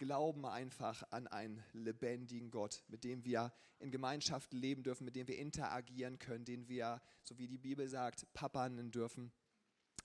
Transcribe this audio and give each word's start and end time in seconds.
glauben 0.00 0.46
einfach 0.46 1.04
an 1.10 1.26
einen 1.26 1.62
lebendigen 1.74 2.50
Gott, 2.50 2.82
mit 2.88 3.04
dem 3.04 3.22
wir 3.22 3.52
in 3.80 3.90
Gemeinschaft 3.90 4.54
leben 4.54 4.82
dürfen, 4.82 5.04
mit 5.04 5.14
dem 5.14 5.28
wir 5.28 5.36
interagieren 5.36 6.18
können, 6.18 6.46
den 6.46 6.68
wir, 6.68 7.02
so 7.22 7.36
wie 7.36 7.46
die 7.46 7.58
Bibel 7.58 7.86
sagt, 7.86 8.26
Papa 8.32 8.66
nennen 8.70 8.90
dürfen. 8.90 9.30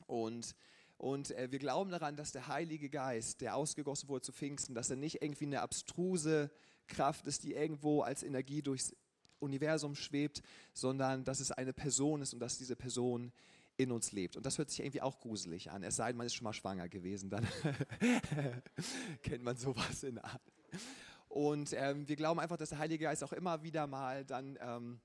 Und, 0.06 0.54
und 0.98 1.32
äh, 1.32 1.50
wir 1.50 1.60
glauben 1.60 1.92
daran, 1.92 2.18
dass 2.18 2.34
der 2.34 2.50
Heilige 2.50 2.90
Geist, 2.90 3.40
der 3.40 3.56
ausgegossen 3.56 4.10
wurde 4.10 4.24
zu 4.24 4.34
Pfingsten, 4.34 4.76
dass 4.76 4.90
er 4.90 4.98
nicht 4.98 5.22
irgendwie 5.22 5.46
eine 5.46 5.62
abstruse 5.62 6.52
Kraft 6.88 7.26
ist, 7.26 7.46
die 7.46 7.54
irgendwo 7.54 8.02
als 8.02 8.22
Energie 8.22 8.62
durchs 8.62 8.94
Universum 9.40 9.96
schwebt, 9.96 10.42
sondern 10.74 11.24
dass 11.24 11.40
es 11.40 11.54
eine 11.54 11.72
Person 11.72 12.22
ist 12.22 12.34
und 12.34 12.42
dass 12.42 12.58
diese 12.58 12.76
Person 12.76 13.32
in 13.78 13.92
uns 13.92 14.12
lebt. 14.12 14.38
Und 14.38 14.46
das 14.46 14.58
hört 14.58 14.70
sich 14.70 14.80
irgendwie 14.80 15.02
auch 15.02 15.20
gruselig 15.20 15.72
an. 15.72 15.84
Es 15.84 15.98
sei 15.98 16.08
denn, 16.08 16.18
man 16.18 16.28
ist 16.28 16.36
schon 16.36 16.46
mal 16.46 16.54
schwanger 16.54 16.88
gewesen, 16.90 17.30
dann 17.30 17.48
kennt 19.24 19.44
man 19.44 19.58
sowas 19.58 20.04
in 20.04 20.18
Art. 20.20 20.42
Und 21.28 21.74
ähm, 21.74 22.08
wir 22.08 22.16
glauben 22.16 22.40
einfach, 22.40 22.58
dass 22.58 22.70
der 22.70 22.78
Heilige 22.78 23.06
Geist 23.06 23.24
auch 23.24 23.34
immer 23.34 23.64
wieder 23.64 23.88
mal 23.88 24.24
dann 24.24 24.58
ähm, 24.62 25.00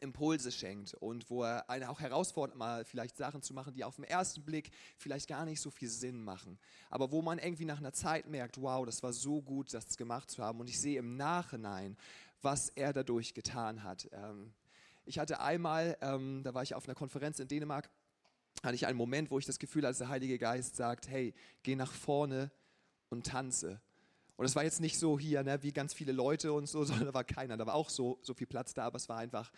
Impulse 0.00 0.52
schenkt 0.52 0.94
und 0.94 1.28
wo 1.30 1.44
er 1.44 1.68
einen 1.68 1.84
auch 1.84 2.00
herausfordert, 2.00 2.56
mal 2.56 2.84
vielleicht 2.84 3.16
Sachen 3.16 3.42
zu 3.42 3.54
machen, 3.54 3.74
die 3.74 3.84
auf 3.84 3.96
den 3.96 4.04
ersten 4.04 4.42
Blick 4.42 4.70
vielleicht 4.96 5.28
gar 5.28 5.44
nicht 5.44 5.60
so 5.60 5.70
viel 5.70 5.88
Sinn 5.88 6.22
machen. 6.22 6.58
Aber 6.90 7.10
wo 7.10 7.22
man 7.22 7.38
irgendwie 7.38 7.64
nach 7.64 7.78
einer 7.78 7.92
Zeit 7.92 8.28
merkt, 8.28 8.60
wow, 8.60 8.84
das 8.86 9.02
war 9.02 9.12
so 9.12 9.42
gut, 9.42 9.72
das 9.74 9.96
gemacht 9.96 10.30
zu 10.30 10.42
haben. 10.42 10.60
Und 10.60 10.68
ich 10.68 10.80
sehe 10.80 10.98
im 10.98 11.16
Nachhinein, 11.16 11.96
was 12.42 12.68
er 12.70 12.92
dadurch 12.92 13.34
getan 13.34 13.82
hat. 13.82 14.08
Ähm, 14.12 14.52
ich 15.04 15.18
hatte 15.18 15.40
einmal, 15.40 15.96
ähm, 16.00 16.42
da 16.44 16.54
war 16.54 16.62
ich 16.62 16.74
auf 16.74 16.86
einer 16.86 16.94
Konferenz 16.94 17.38
in 17.40 17.48
Dänemark, 17.48 17.90
hatte 18.62 18.74
ich 18.74 18.86
einen 18.86 18.98
Moment, 18.98 19.30
wo 19.30 19.38
ich 19.38 19.46
das 19.46 19.58
Gefühl 19.58 19.86
hatte, 19.86 19.98
der 19.98 20.08
Heilige 20.08 20.38
Geist 20.38 20.76
sagt, 20.76 21.08
hey, 21.08 21.34
geh 21.62 21.76
nach 21.76 21.92
vorne 21.92 22.50
und 23.08 23.26
tanze. 23.26 23.80
Und 24.36 24.46
es 24.46 24.54
war 24.54 24.62
jetzt 24.62 24.80
nicht 24.80 24.98
so 24.98 25.18
hier, 25.18 25.42
ne, 25.42 25.62
wie 25.62 25.72
ganz 25.72 25.94
viele 25.94 26.12
Leute 26.12 26.52
und 26.52 26.68
so, 26.68 26.84
sondern 26.84 27.06
da 27.06 27.14
war 27.14 27.24
keiner. 27.24 27.56
Da 27.56 27.66
war 27.66 27.74
auch 27.74 27.90
so, 27.90 28.18
so 28.22 28.34
viel 28.34 28.46
Platz 28.46 28.74
da, 28.74 28.84
aber 28.84 28.96
es 28.96 29.08
war 29.08 29.18
einfach, 29.18 29.50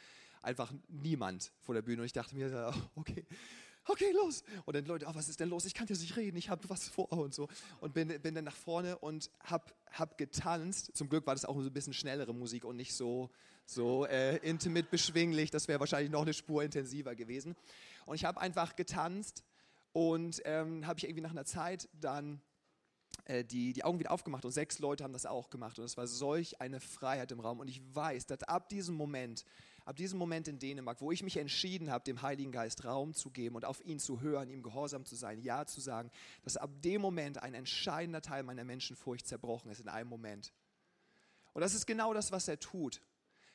einfach 0.43 0.73
niemand 0.89 1.53
vor 1.61 1.75
der 1.75 1.83
Bühne. 1.83 2.03
Und 2.03 2.07
ich 2.07 2.13
dachte 2.13 2.35
mir, 2.35 2.75
okay, 2.95 3.27
okay, 3.87 4.13
los. 4.13 4.43
Und 4.65 4.77
dann 4.77 4.85
Leute, 4.85 5.07
oh, 5.09 5.15
was 5.15 5.29
ist 5.29 5.41
denn 5.41 5.49
los? 5.49 5.65
Ich 5.65 5.75
kann 5.75 5.87
jetzt 5.89 6.01
nicht 6.01 6.17
reden, 6.17 6.37
ich 6.37 6.51
habe 6.51 6.69
was 6.69 6.89
vor 6.89 7.11
und 7.13 7.35
so. 7.35 7.49
Und 7.81 7.95
bin, 7.95 8.09
bin 8.21 8.35
dann 8.35 8.45
nach 8.45 8.57
vorne 8.57 8.99
und 8.99 9.31
hab, 9.41 9.75
hab 9.93 10.19
getanzt. 10.19 10.91
Zum 10.95 11.09
Glück 11.09 11.27
war 11.27 11.35
das 11.35 11.45
auch 11.45 11.55
so 11.57 11.69
ein 11.69 11.73
bisschen 11.73 11.93
schnellere 11.93 12.35
Musik 12.35 12.65
und 12.65 12.77
nicht 12.77 12.95
so, 12.95 13.31
so 13.67 14.07
äh, 14.07 14.37
intimate 14.39 14.89
beschwinglich. 14.91 15.51
Das 15.51 15.69
wäre 15.69 15.81
wahrscheinlich 15.81 16.11
noch 16.11 16.23
eine 16.23 16.35
Spur 16.35 16.63
intensiver 16.63 17.15
gewesen. 17.15 17.57
Und 18.07 18.15
ich 18.15 18.25
habe 18.25 18.41
einfach 18.41 18.77
getanzt 18.77 19.45
und 19.93 20.41
ähm, 20.45 20.87
habe 20.87 20.99
ich 20.99 21.05
irgendwie 21.05 21.23
nach 21.23 21.33
einer 21.33 21.45
Zeit 21.45 21.89
dann 22.01 22.41
äh, 23.25 23.45
die, 23.45 23.73
die 23.73 23.85
Augen 23.85 23.99
wieder 23.99 24.13
aufgemacht 24.13 24.45
und 24.45 24.53
sechs 24.53 24.79
Leute 24.79 25.05
haben 25.05 25.13
das 25.13 25.27
auch 25.27 25.51
gemacht 25.51 25.79
und 25.79 25.85
es 25.85 25.97
war 25.97 26.07
solch 26.07 26.61
eine 26.61 26.81
Freiheit 26.81 27.33
im 27.33 27.41
Raum 27.41 27.61
und 27.61 27.69
ich 27.69 27.83
weiß, 27.95 28.27
dass 28.27 28.43
ab 28.45 28.69
diesem 28.69 28.95
Moment, 28.95 29.45
ab 29.91 29.97
diesem 29.97 30.21
Moment 30.21 30.47
in 30.47 30.61
Dänemark, 30.61 31.01
wo 31.01 31.11
ich 31.11 31.25
mich 31.25 31.37
entschieden 31.37 31.91
habe, 31.91 32.05
dem 32.05 32.23
Heiligen 32.23 32.53
Geist 32.53 32.85
Raum 32.85 33.13
zu 33.13 33.29
geben 33.29 33.57
und 33.57 33.65
auf 33.65 33.85
ihn 33.85 33.99
zu 33.99 34.21
hören, 34.21 34.49
ihm 34.49 34.63
gehorsam 34.63 35.05
zu 35.05 35.17
sein, 35.17 35.43
Ja 35.43 35.67
zu 35.67 35.81
sagen, 35.81 36.13
dass 36.45 36.57
ab 36.57 36.71
dem 36.83 37.03
Moment 37.03 37.43
ein 37.43 37.55
entscheidender 37.55 38.23
Teil 38.23 38.45
meiner 38.45 38.63
Menschenfurcht 38.63 39.27
zerbrochen 39.27 39.69
ist 39.69 39.81
in 39.81 39.89
einem 39.89 40.09
Moment. 40.09 40.53
Und 41.55 41.63
das 41.63 41.75
ist 41.75 41.87
genau 41.87 42.15
das, 42.15 42.31
was 42.31 42.47
er 42.47 42.61
tut 42.61 43.03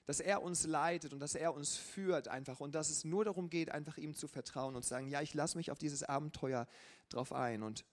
dass 0.08 0.20
er 0.20 0.44
uns 0.44 0.68
leitet 0.68 1.14
und 1.14 1.20
dass 1.20 1.34
er 1.34 1.56
uns 1.56 1.78
führt 1.78 2.28
einfach 2.28 2.60
und 2.60 2.76
dass 2.76 2.92
es 2.92 3.06
nur 3.06 3.26
darum 3.26 3.50
geht, 3.50 3.72
einfach 3.72 3.98
ihm 3.98 4.14
zu 4.14 4.28
vertrauen 4.28 4.76
und 4.76 4.84
zu 4.84 4.90
sagen, 4.90 5.08
ja, 5.08 5.20
ich 5.22 5.34
lasse 5.34 5.58
mich 5.58 5.72
auf 5.72 5.80
dieses 5.80 6.04
Abenteuer 6.04 6.68
drauf 7.10 7.34
ein 7.34 7.64
und 7.64 7.86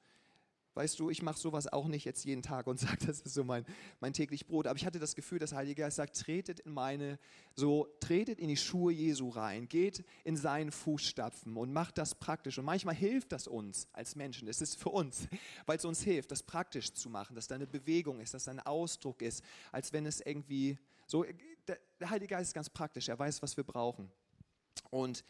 Weißt 0.75 0.99
du, 0.99 1.11
ich 1.11 1.23
mache 1.23 1.39
sowas 1.39 1.71
auch 1.71 1.87
nicht 1.87 2.05
jetzt 2.05 2.25
jeden 2.25 2.43
Tag 2.43 2.67
und 2.67 2.81
sage, 2.81 3.07
das 3.07 3.21
ist 3.21 3.35
so 3.35 3.45
mein, 3.45 3.65
mein 4.01 4.13
täglich 4.13 4.47
Brot. 4.47 4.67
Aber 4.67 4.77
ich 4.77 4.87
hatte 4.87 4.99
das 4.99 5.15
Gefühl, 5.15 5.39
dass 5.39 5.53
Heilige 5.53 5.83
Geist 5.83 5.97
sagt, 5.97 6.17
tretet 6.17 6.61
in 6.61 6.73
meine, 6.73 7.19
so, 7.55 7.89
tretet 8.01 8.39
in 8.39 8.49
die 8.49 8.57
Schuhe 8.57 8.93
Jesu 8.93 9.29
rein, 9.29 9.69
geht 9.69 10.05
in 10.25 10.37
seinen 10.37 10.73
Fußstapfen 10.73 11.57
und 11.57 11.73
macht 11.73 11.99
das 11.99 12.15
praktisch. 12.15 12.59
Und 12.59 12.65
manchmal 12.65 12.95
hilft 12.95 13.33
das 13.33 13.47
uns 13.47 13.87
als 13.93 14.17
Menschen. 14.17 14.49
Es 14.49 14.61
ist 14.61 14.79
für 14.79 14.91
uns, 14.91 15.29
weil 15.67 15.77
es 15.77 15.85
uns 15.85 16.03
hilft, 16.03 16.31
das 16.31 16.43
praktisch 16.43 16.93
zu 16.93 17.11
machen, 17.11 17.35
dass 17.35 17.47
da 17.47 17.55
eine 17.55 17.67
Bewegung 17.67 18.21
ist, 18.21 18.35
dass 18.35 18.45
da 18.45 18.53
ein 18.53 18.61
Ausdruck 18.61 19.21
ist, 19.23 19.45
als 19.73 19.93
wenn 19.93 20.07
es 20.07 20.21
irgendwie, 20.21 20.79
so, 21.07 21.25
der 21.67 22.11
Heilige 22.11 22.35
Geist 22.35 22.49
ist 22.49 22.55
ganz 22.55 22.71
praktisch. 22.71 23.09
Er 23.09 23.19
weiß, 23.19 23.43
was 23.43 23.57
wir 23.57 23.65
brauchen. 23.65 24.11
Und 24.91 25.25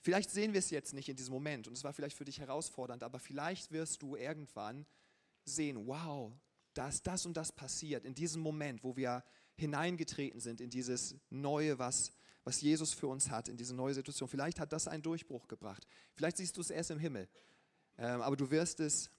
Vielleicht 0.00 0.30
sehen 0.30 0.52
wir 0.52 0.60
es 0.60 0.70
jetzt 0.70 0.94
nicht 0.94 1.08
in 1.08 1.16
diesem 1.16 1.34
Moment 1.34 1.66
und 1.66 1.76
es 1.76 1.84
war 1.84 1.92
vielleicht 1.92 2.16
für 2.16 2.24
dich 2.24 2.38
herausfordernd, 2.38 3.02
aber 3.02 3.18
vielleicht 3.18 3.72
wirst 3.72 4.02
du 4.02 4.16
irgendwann 4.16 4.86
sehen, 5.44 5.86
wow, 5.86 6.32
da 6.74 6.88
ist 6.88 7.06
das 7.06 7.26
und 7.26 7.36
das 7.36 7.52
passiert 7.52 8.04
in 8.04 8.14
diesem 8.14 8.40
Moment, 8.40 8.84
wo 8.84 8.96
wir 8.96 9.24
hineingetreten 9.56 10.40
sind 10.40 10.60
in 10.60 10.70
dieses 10.70 11.16
Neue, 11.30 11.78
was, 11.78 12.12
was 12.44 12.60
Jesus 12.60 12.92
für 12.92 13.08
uns 13.08 13.30
hat, 13.30 13.48
in 13.48 13.56
diese 13.56 13.74
neue 13.74 13.94
Situation. 13.94 14.28
Vielleicht 14.28 14.60
hat 14.60 14.72
das 14.72 14.86
einen 14.86 15.02
Durchbruch 15.02 15.48
gebracht. 15.48 15.86
Vielleicht 16.14 16.36
siehst 16.36 16.56
du 16.56 16.60
es 16.60 16.70
erst 16.70 16.92
im 16.92 17.00
Himmel, 17.00 17.28
ähm, 17.98 18.20
aber 18.20 18.36
du 18.36 18.50
wirst 18.50 18.78
es, 18.78 19.10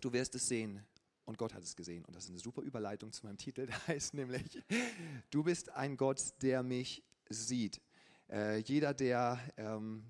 du 0.00 0.12
wirst 0.12 0.34
es 0.36 0.46
sehen. 0.46 0.86
Und 1.24 1.38
Gott 1.38 1.54
hat 1.54 1.62
es 1.62 1.76
gesehen. 1.76 2.04
Und 2.06 2.16
das 2.16 2.24
ist 2.24 2.30
eine 2.30 2.40
super 2.40 2.62
Überleitung 2.62 3.12
zu 3.12 3.24
meinem 3.24 3.38
Titel. 3.38 3.66
Der 3.66 3.86
heißt 3.86 4.14
nämlich, 4.14 4.60
du 5.30 5.44
bist 5.44 5.70
ein 5.70 5.96
Gott, 5.96 6.20
der 6.42 6.64
mich 6.64 7.04
sieht. 7.28 7.80
Äh, 8.30 8.58
jeder, 8.58 8.94
der 8.94 9.40
ähm, 9.56 10.04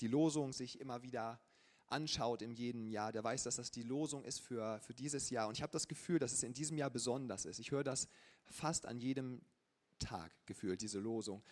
die 0.00 0.08
Losung 0.08 0.52
sich 0.52 0.80
immer 0.80 1.02
wieder 1.02 1.40
anschaut 1.86 2.42
in 2.42 2.52
jedem 2.52 2.88
Jahr, 2.88 3.12
der 3.12 3.22
weiß, 3.22 3.44
dass 3.44 3.56
das 3.56 3.70
die 3.70 3.82
Losung 3.82 4.24
ist 4.24 4.40
für, 4.40 4.80
für 4.80 4.94
dieses 4.94 5.30
Jahr. 5.30 5.48
Und 5.48 5.56
ich 5.56 5.62
habe 5.62 5.72
das 5.72 5.88
Gefühl, 5.88 6.18
dass 6.18 6.32
es 6.32 6.42
in 6.42 6.54
diesem 6.54 6.78
Jahr 6.78 6.90
besonders 6.90 7.44
ist. 7.44 7.58
Ich 7.58 7.70
höre 7.70 7.84
das 7.84 8.08
fast 8.44 8.86
an 8.86 8.98
jedem 8.98 9.40
Tag 9.98 10.32
gefühlt, 10.46 10.80
diese 10.82 10.98
Losung. 10.98 11.42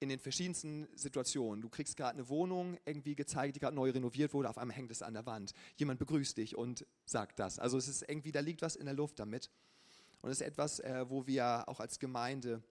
In 0.00 0.08
den 0.08 0.18
verschiedensten 0.18 0.88
Situationen. 0.96 1.62
Du 1.62 1.68
kriegst 1.68 1.96
gerade 1.96 2.18
eine 2.18 2.28
Wohnung 2.28 2.76
irgendwie 2.84 3.14
gezeigt, 3.14 3.54
die 3.54 3.60
gerade 3.60 3.76
neu 3.76 3.90
renoviert 3.90 4.34
wurde, 4.34 4.50
auf 4.50 4.58
einmal 4.58 4.76
hängt 4.76 4.90
es 4.90 5.00
an 5.00 5.14
der 5.14 5.26
Wand. 5.26 5.52
Jemand 5.76 6.00
begrüßt 6.00 6.36
dich 6.36 6.56
und 6.56 6.84
sagt 7.04 7.38
das. 7.38 7.58
Also 7.58 7.78
es 7.78 7.86
ist 7.86 8.02
irgendwie, 8.08 8.32
da 8.32 8.40
liegt 8.40 8.62
was 8.62 8.74
in 8.74 8.86
der 8.86 8.94
Luft 8.94 9.20
damit. 9.20 9.50
Und 10.20 10.30
es 10.30 10.40
ist 10.40 10.46
etwas, 10.46 10.80
äh, 10.80 11.08
wo 11.08 11.26
wir 11.26 11.68
auch 11.68 11.80
als 11.80 11.98
Gemeinde 11.98 12.62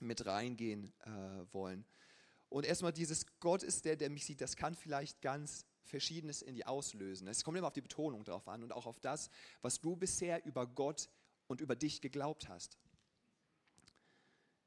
mit 0.00 0.24
reingehen 0.24 0.92
äh, 1.04 1.10
wollen. 1.52 1.84
Und 2.52 2.66
erstmal 2.66 2.92
dieses 2.92 3.24
Gott 3.40 3.62
ist 3.62 3.86
der, 3.86 3.96
der 3.96 4.10
mich 4.10 4.26
sieht, 4.26 4.42
das 4.42 4.56
kann 4.56 4.74
vielleicht 4.74 5.22
ganz 5.22 5.64
Verschiedenes 5.84 6.42
in 6.42 6.54
die 6.54 6.66
auslösen. 6.66 7.26
Es 7.26 7.44
kommt 7.44 7.56
immer 7.56 7.66
auf 7.66 7.72
die 7.72 7.80
Betonung 7.80 8.24
drauf 8.24 8.46
an 8.46 8.62
und 8.62 8.72
auch 8.72 8.84
auf 8.84 9.00
das, 9.00 9.30
was 9.62 9.80
du 9.80 9.96
bisher 9.96 10.44
über 10.44 10.66
Gott 10.66 11.08
und 11.46 11.62
über 11.62 11.76
dich 11.76 12.02
geglaubt 12.02 12.50
hast. 12.50 12.76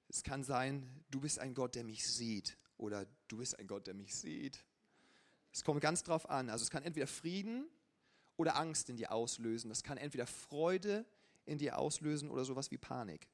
Es 0.07 0.23
kann 0.23 0.43
sein, 0.43 1.05
du 1.11 1.21
bist 1.21 1.37
ein 1.37 1.53
Gott, 1.53 1.75
der 1.75 1.83
mich 1.83 2.07
sieht 2.07 2.57
oder 2.77 3.05
du 3.27 3.37
bist 3.37 3.59
ein 3.59 3.67
Gott, 3.67 3.85
der 3.85 3.93
mich 3.93 4.15
sieht. 4.15 4.65
Es 5.53 5.63
kommt 5.63 5.79
ganz 5.79 6.01
drauf 6.01 6.27
an. 6.27 6.49
Also 6.49 6.63
es 6.63 6.71
kann 6.71 6.81
entweder 6.81 7.07
Frieden 7.07 7.69
oder 8.35 8.55
Angst 8.55 8.89
in 8.89 8.97
dir 8.97 9.11
auslösen. 9.11 9.69
Das 9.69 9.83
kann 9.83 9.97
entweder 9.97 10.25
Freude 10.25 11.05
in 11.45 11.57
dir 11.57 11.77
auslösen 11.77 12.29
oder 12.29 12.45
sowas 12.45 12.71
wie 12.71 12.77
Panik. 12.77 13.27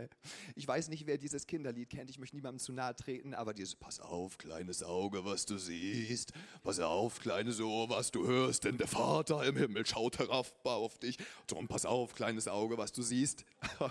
ich 0.54 0.66
weiß 0.66 0.88
nicht, 0.88 1.06
wer 1.06 1.18
dieses 1.18 1.46
Kinderlied 1.46 1.90
kennt, 1.90 2.10
ich 2.10 2.18
möchte 2.18 2.36
niemandem 2.36 2.58
zu 2.58 2.72
nahe 2.72 2.94
treten, 2.94 3.34
aber 3.34 3.54
dieses 3.54 3.74
Pass 3.76 4.00
auf, 4.00 4.38
kleines 4.38 4.82
Auge, 4.82 5.24
was 5.24 5.46
du 5.46 5.58
siehst, 5.58 6.32
pass 6.62 6.80
auf, 6.80 7.20
kleines 7.20 7.60
Ohr, 7.60 7.88
was 7.90 8.10
du 8.10 8.26
hörst, 8.26 8.64
denn 8.64 8.78
der 8.78 8.88
Vater 8.88 9.44
im 9.44 9.56
Himmel 9.56 9.86
schaut 9.86 10.18
herab 10.18 10.46
auf 10.64 10.98
dich. 10.98 11.18
Drum 11.46 11.68
pass 11.68 11.86
auf, 11.86 12.14
kleines 12.14 12.48
Auge, 12.48 12.78
was 12.78 12.92
du 12.92 13.02
siehst. 13.02 13.44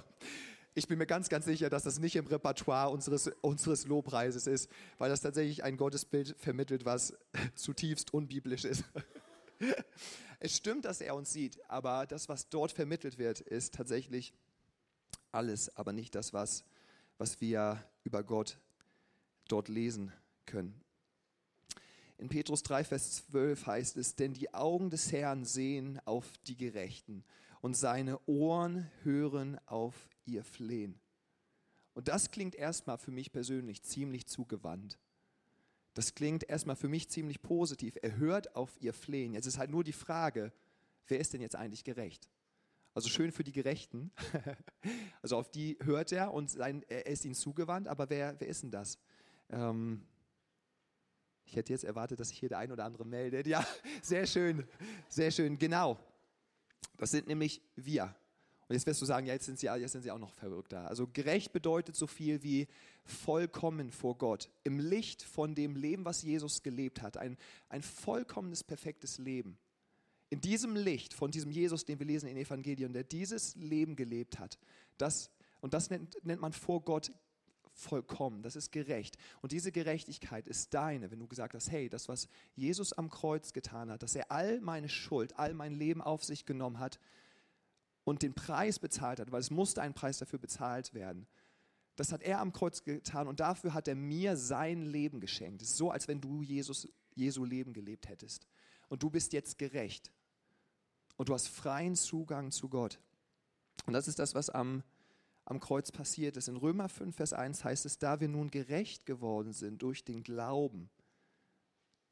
Ich 0.77 0.87
bin 0.87 0.99
mir 0.99 1.07
ganz, 1.07 1.27
ganz 1.27 1.45
sicher, 1.45 1.71
dass 1.71 1.81
das 1.81 1.97
nicht 1.97 2.15
im 2.15 2.27
Repertoire 2.27 2.91
unseres, 2.91 3.31
unseres 3.41 3.87
Lobpreises 3.87 4.45
ist, 4.45 4.69
weil 4.99 5.09
das 5.09 5.21
tatsächlich 5.21 5.63
ein 5.63 5.75
Gottesbild 5.75 6.35
vermittelt, 6.37 6.85
was 6.85 7.17
zutiefst 7.55 8.13
unbiblisch 8.13 8.63
ist. 8.63 8.83
Es 10.39 10.55
stimmt, 10.55 10.85
dass 10.85 11.01
er 11.01 11.15
uns 11.15 11.31
sieht, 11.31 11.59
aber 11.69 12.05
das, 12.05 12.29
was 12.29 12.49
dort 12.49 12.71
vermittelt 12.71 13.17
wird, 13.17 13.41
ist 13.41 13.73
tatsächlich 13.73 14.33
alles, 15.31 15.75
aber 15.75 15.93
nicht 15.93 16.15
das, 16.15 16.33
was, 16.33 16.63
was 17.17 17.41
wir 17.41 17.83
über 18.03 18.23
Gott 18.23 18.59
dort 19.47 19.67
lesen 19.67 20.13
können. 20.45 20.79
In 22.17 22.29
Petrus 22.29 22.63
3, 22.63 22.83
Vers 22.83 23.27
12 23.27 23.65
heißt 23.65 23.97
es, 23.97 24.15
denn 24.15 24.33
die 24.33 24.53
Augen 24.53 24.89
des 24.89 25.11
Herrn 25.11 25.45
sehen 25.45 25.99
auf 26.05 26.25
die 26.47 26.57
Gerechten 26.57 27.23
und 27.61 27.75
seine 27.75 28.19
Ohren 28.27 28.89
hören 29.03 29.59
auf 29.67 29.93
ihr 30.25 30.43
Flehen. 30.43 30.99
Und 31.93 32.07
das 32.07 32.31
klingt 32.31 32.55
erstmal 32.55 32.97
für 32.97 33.11
mich 33.11 33.31
persönlich 33.31 33.83
ziemlich 33.83 34.27
zugewandt. 34.27 34.97
Das 35.97 36.13
klingt 36.13 36.47
erstmal 36.47 36.75
für 36.75 36.89
mich 36.89 37.09
ziemlich 37.09 37.41
positiv. 37.41 37.97
Er 38.03 38.17
hört 38.17 38.55
auf 38.55 38.79
ihr 38.81 38.93
Flehen. 38.93 39.33
Jetzt 39.33 39.47
ist 39.47 39.57
halt 39.57 39.71
nur 39.71 39.83
die 39.83 39.93
Frage, 39.93 40.53
wer 41.07 41.19
ist 41.19 41.33
denn 41.33 41.41
jetzt 41.41 41.55
eigentlich 41.55 41.83
gerecht? 41.83 42.29
Also 42.93 43.09
schön 43.09 43.31
für 43.31 43.43
die 43.43 43.51
Gerechten. 43.51 44.11
also 45.23 45.37
auf 45.37 45.49
die 45.49 45.75
hört 45.81 46.11
er 46.11 46.35
und 46.35 46.51
sein, 46.51 46.83
er 46.87 47.07
ist 47.07 47.25
ihnen 47.25 47.33
zugewandt, 47.33 47.87
aber 47.87 48.11
wer, 48.11 48.39
wer 48.39 48.47
ist 48.47 48.61
denn 48.61 48.69
das? 48.69 48.99
Ähm, 49.49 50.05
ich 51.45 51.55
hätte 51.55 51.73
jetzt 51.73 51.83
erwartet, 51.83 52.19
dass 52.19 52.29
sich 52.29 52.37
hier 52.37 52.49
der 52.49 52.59
ein 52.59 52.71
oder 52.71 52.85
andere 52.85 53.03
meldet. 53.03 53.47
Ja, 53.47 53.65
sehr 54.03 54.27
schön, 54.27 54.67
sehr 55.09 55.31
schön, 55.31 55.57
genau. 55.57 55.97
Das 56.97 57.09
sind 57.09 57.27
nämlich 57.27 57.59
wir. 57.75 58.15
Und 58.67 58.73
jetzt 58.73 58.85
wirst 58.85 59.01
du 59.01 59.05
sagen, 59.05 59.25
ja, 59.25 59.33
jetzt 59.33 59.45
sind 59.45 59.59
sie, 59.59 59.67
jetzt 59.67 59.93
sind 59.93 60.01
sie 60.01 60.11
auch 60.11 60.19
noch 60.19 60.33
verrückter. 60.33 60.87
Also 60.87 61.07
gerecht 61.07 61.53
bedeutet 61.53 61.95
so 61.95 62.05
viel 62.05 62.43
wie 62.43 62.67
vollkommen 63.05 63.91
vor 63.91 64.17
Gott, 64.17 64.49
im 64.65 64.79
Licht 64.79 65.23
von 65.23 65.55
dem 65.55 65.77
Leben, 65.77 66.03
was 66.03 66.21
Jesus 66.21 66.63
gelebt 66.63 67.01
hat. 67.01 67.15
Ein, 67.17 67.37
ein 67.69 67.81
vollkommenes, 67.81 68.65
perfektes 68.65 69.19
Leben. 69.19 69.57
In 70.29 70.41
diesem 70.41 70.75
Licht 70.75 71.13
von 71.13 71.31
diesem 71.31 71.49
Jesus, 71.49 71.85
den 71.85 71.99
wir 71.99 72.05
lesen 72.05 72.27
in 72.27 72.35
Evangelien, 72.35 72.91
der 72.91 73.05
dieses 73.05 73.55
Leben 73.55 73.95
gelebt 73.95 74.39
hat, 74.39 74.59
das, 74.97 75.31
und 75.61 75.73
das 75.73 75.89
nennt, 75.89 76.17
nennt 76.25 76.41
man 76.41 76.51
vor 76.51 76.81
Gott 76.81 77.13
vollkommen, 77.71 78.41
das 78.41 78.57
ist 78.57 78.71
gerecht. 78.71 79.17
Und 79.41 79.53
diese 79.53 79.71
Gerechtigkeit 79.71 80.47
ist 80.47 80.73
deine, 80.73 81.11
wenn 81.11 81.19
du 81.19 81.27
gesagt 81.27 81.53
hast, 81.53 81.71
hey, 81.71 81.87
das, 81.87 82.09
was 82.09 82.27
Jesus 82.55 82.91
am 82.91 83.09
Kreuz 83.09 83.53
getan 83.53 83.89
hat, 83.89 84.03
dass 84.03 84.15
er 84.15 84.31
all 84.31 84.59
meine 84.59 84.89
Schuld, 84.89 85.37
all 85.39 85.53
mein 85.53 85.73
Leben 85.73 86.01
auf 86.01 86.25
sich 86.25 86.45
genommen 86.45 86.79
hat, 86.79 86.99
und 88.07 88.21
den 88.21 88.33
Preis 88.33 88.79
bezahlt 88.79 89.19
hat, 89.19 89.33
weil 89.33 89.41
es 89.41 89.51
musste 89.51 89.81
ein 89.81 89.93
Preis 89.93 90.17
dafür 90.17 90.39
bezahlt 90.39 90.93
werden. 90.93 91.27
Das 91.97 92.13
hat 92.13 92.23
er 92.23 92.39
am 92.39 92.53
Kreuz 92.53 92.85
getan 92.85 93.27
und 93.27 93.41
dafür 93.41 93.73
hat 93.73 93.89
er 93.89 93.95
mir 93.95 94.37
sein 94.37 94.85
Leben 94.85 95.19
geschenkt. 95.19 95.61
Es 95.61 95.71
ist 95.71 95.77
so, 95.77 95.91
als 95.91 96.07
wenn 96.07 96.21
du 96.21 96.41
Jesus, 96.41 96.87
Jesu 97.15 97.43
Leben 97.43 97.73
gelebt 97.73 98.07
hättest. 98.07 98.47
Und 98.87 99.03
du 99.03 99.09
bist 99.09 99.33
jetzt 99.33 99.57
gerecht. 99.57 100.13
Und 101.17 101.27
du 101.27 101.33
hast 101.33 101.49
freien 101.49 101.95
Zugang 101.95 102.51
zu 102.51 102.69
Gott. 102.69 102.97
Und 103.85 103.91
das 103.91 104.07
ist 104.07 104.19
das, 104.19 104.35
was 104.35 104.49
am, 104.49 104.83
am 105.43 105.59
Kreuz 105.59 105.91
passiert 105.91 106.37
ist. 106.37 106.47
In 106.47 106.55
Römer 106.55 106.87
5, 106.87 107.13
Vers 107.13 107.33
1 107.33 107.65
heißt 107.65 107.85
es, 107.85 107.99
da 107.99 108.21
wir 108.21 108.29
nun 108.29 108.49
gerecht 108.51 109.05
geworden 109.05 109.51
sind 109.51 109.81
durch 109.81 110.05
den 110.05 110.23
Glauben, 110.23 110.89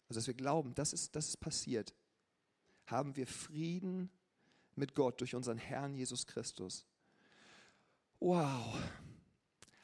also 0.10 0.20
dass 0.20 0.28
wir 0.28 0.34
glauben, 0.34 0.76
das 0.76 0.92
ist, 0.92 1.16
das 1.16 1.30
ist 1.30 1.38
passiert, 1.38 1.96
haben 2.86 3.16
wir 3.16 3.28
Frieden 3.28 4.12
mit 4.76 4.96
Gott 4.96 5.22
durch 5.22 5.36
unseren 5.36 5.58
Herrn 5.58 5.96
Jesus 5.96 6.26
Christus. 6.26 6.86
Wow. 8.20 8.78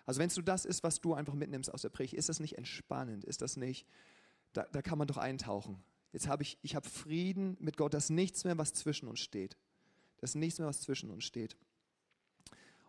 Also 0.05 0.19
wenn 0.19 0.27
es 0.27 0.35
so 0.35 0.41
das 0.41 0.65
ist, 0.65 0.83
was 0.83 0.99
du 0.99 1.13
einfach 1.13 1.33
mitnimmst 1.33 1.73
aus 1.73 1.83
der 1.83 1.89
Predigt, 1.89 2.15
ist 2.15 2.29
das 2.29 2.39
nicht 2.39 2.57
entspannend? 2.57 3.23
Ist 3.23 3.41
das 3.41 3.55
nicht, 3.55 3.85
da, 4.53 4.65
da 4.71 4.81
kann 4.81 4.97
man 4.97 5.07
doch 5.07 5.17
eintauchen. 5.17 5.81
Jetzt 6.11 6.27
habe 6.27 6.43
ich, 6.43 6.57
ich 6.61 6.75
habe 6.75 6.89
Frieden 6.89 7.55
mit 7.59 7.77
Gott, 7.77 7.93
dass 7.93 8.09
nichts 8.09 8.43
mehr, 8.43 8.57
was 8.57 8.73
zwischen 8.73 9.07
uns 9.07 9.19
steht. 9.19 9.57
Das 10.17 10.31
ist 10.31 10.35
nichts 10.35 10.59
mehr, 10.59 10.67
was 10.67 10.81
zwischen 10.81 11.09
uns 11.09 11.23
steht. 11.23 11.55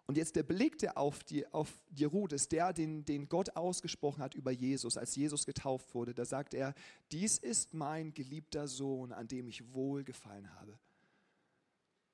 Und 0.06 0.16
jetzt 0.16 0.34
der 0.34 0.42
Blick, 0.42 0.78
der 0.78 0.98
auf 0.98 1.22
die, 1.22 1.46
auf 1.52 1.80
die 1.90 2.04
ruht, 2.04 2.32
ist 2.32 2.50
der, 2.52 2.72
den, 2.72 3.04
den 3.04 3.28
Gott 3.28 3.56
ausgesprochen 3.56 4.22
hat 4.22 4.34
über 4.34 4.50
Jesus, 4.50 4.96
als 4.96 5.14
Jesus 5.14 5.46
getauft 5.46 5.94
wurde. 5.94 6.12
Da 6.12 6.24
sagt 6.24 6.54
er, 6.54 6.74
dies 7.12 7.38
ist 7.38 7.72
mein 7.72 8.12
geliebter 8.12 8.66
Sohn, 8.66 9.12
an 9.12 9.28
dem 9.28 9.46
ich 9.46 9.72
wohlgefallen 9.72 10.52
habe. 10.56 10.78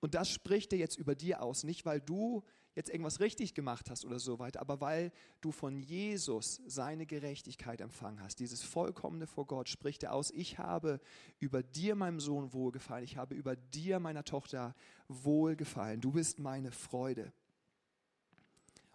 Und 0.01 0.15
das 0.15 0.31
spricht 0.31 0.73
er 0.73 0.79
jetzt 0.79 0.97
über 0.97 1.15
dir 1.15 1.43
aus, 1.43 1.65
nicht 1.65 1.85
weil 1.85 2.01
du 2.01 2.45
jetzt 2.75 2.91
irgendwas 2.91 3.19
richtig 3.19 3.55
gemacht 3.55 3.91
hast 3.91 4.05
oder 4.05 4.21
so 4.21 4.39
weiter, 4.39 4.61
aber 4.61 4.81
weil 4.81 5.11
du 5.41 5.51
von 5.51 5.81
Jesus 5.81 6.63
seine 6.67 7.07
Gerechtigkeit 7.07 7.81
empfangen 7.81 8.23
hast. 8.23 8.39
Dieses 8.39 8.63
Vollkommene 8.63 9.27
vor 9.27 9.47
Gott 9.47 9.69
spricht 9.69 10.05
er 10.05 10.13
aus, 10.13 10.31
ich 10.31 10.59
habe 10.59 11.01
über 11.41 11.65
dir, 11.65 11.97
meinem 11.97 12.21
Sohn, 12.21 12.53
wohlgefallen, 12.53 13.03
ich 13.03 13.17
habe 13.17 13.35
über 13.35 13.57
dir, 13.57 13.99
meiner 13.99 14.23
Tochter, 14.23 14.77
wohlgefallen. 15.09 16.01
Du 16.01 16.13
bist 16.13 16.39
meine 16.39 16.71
Freude. 16.71 17.33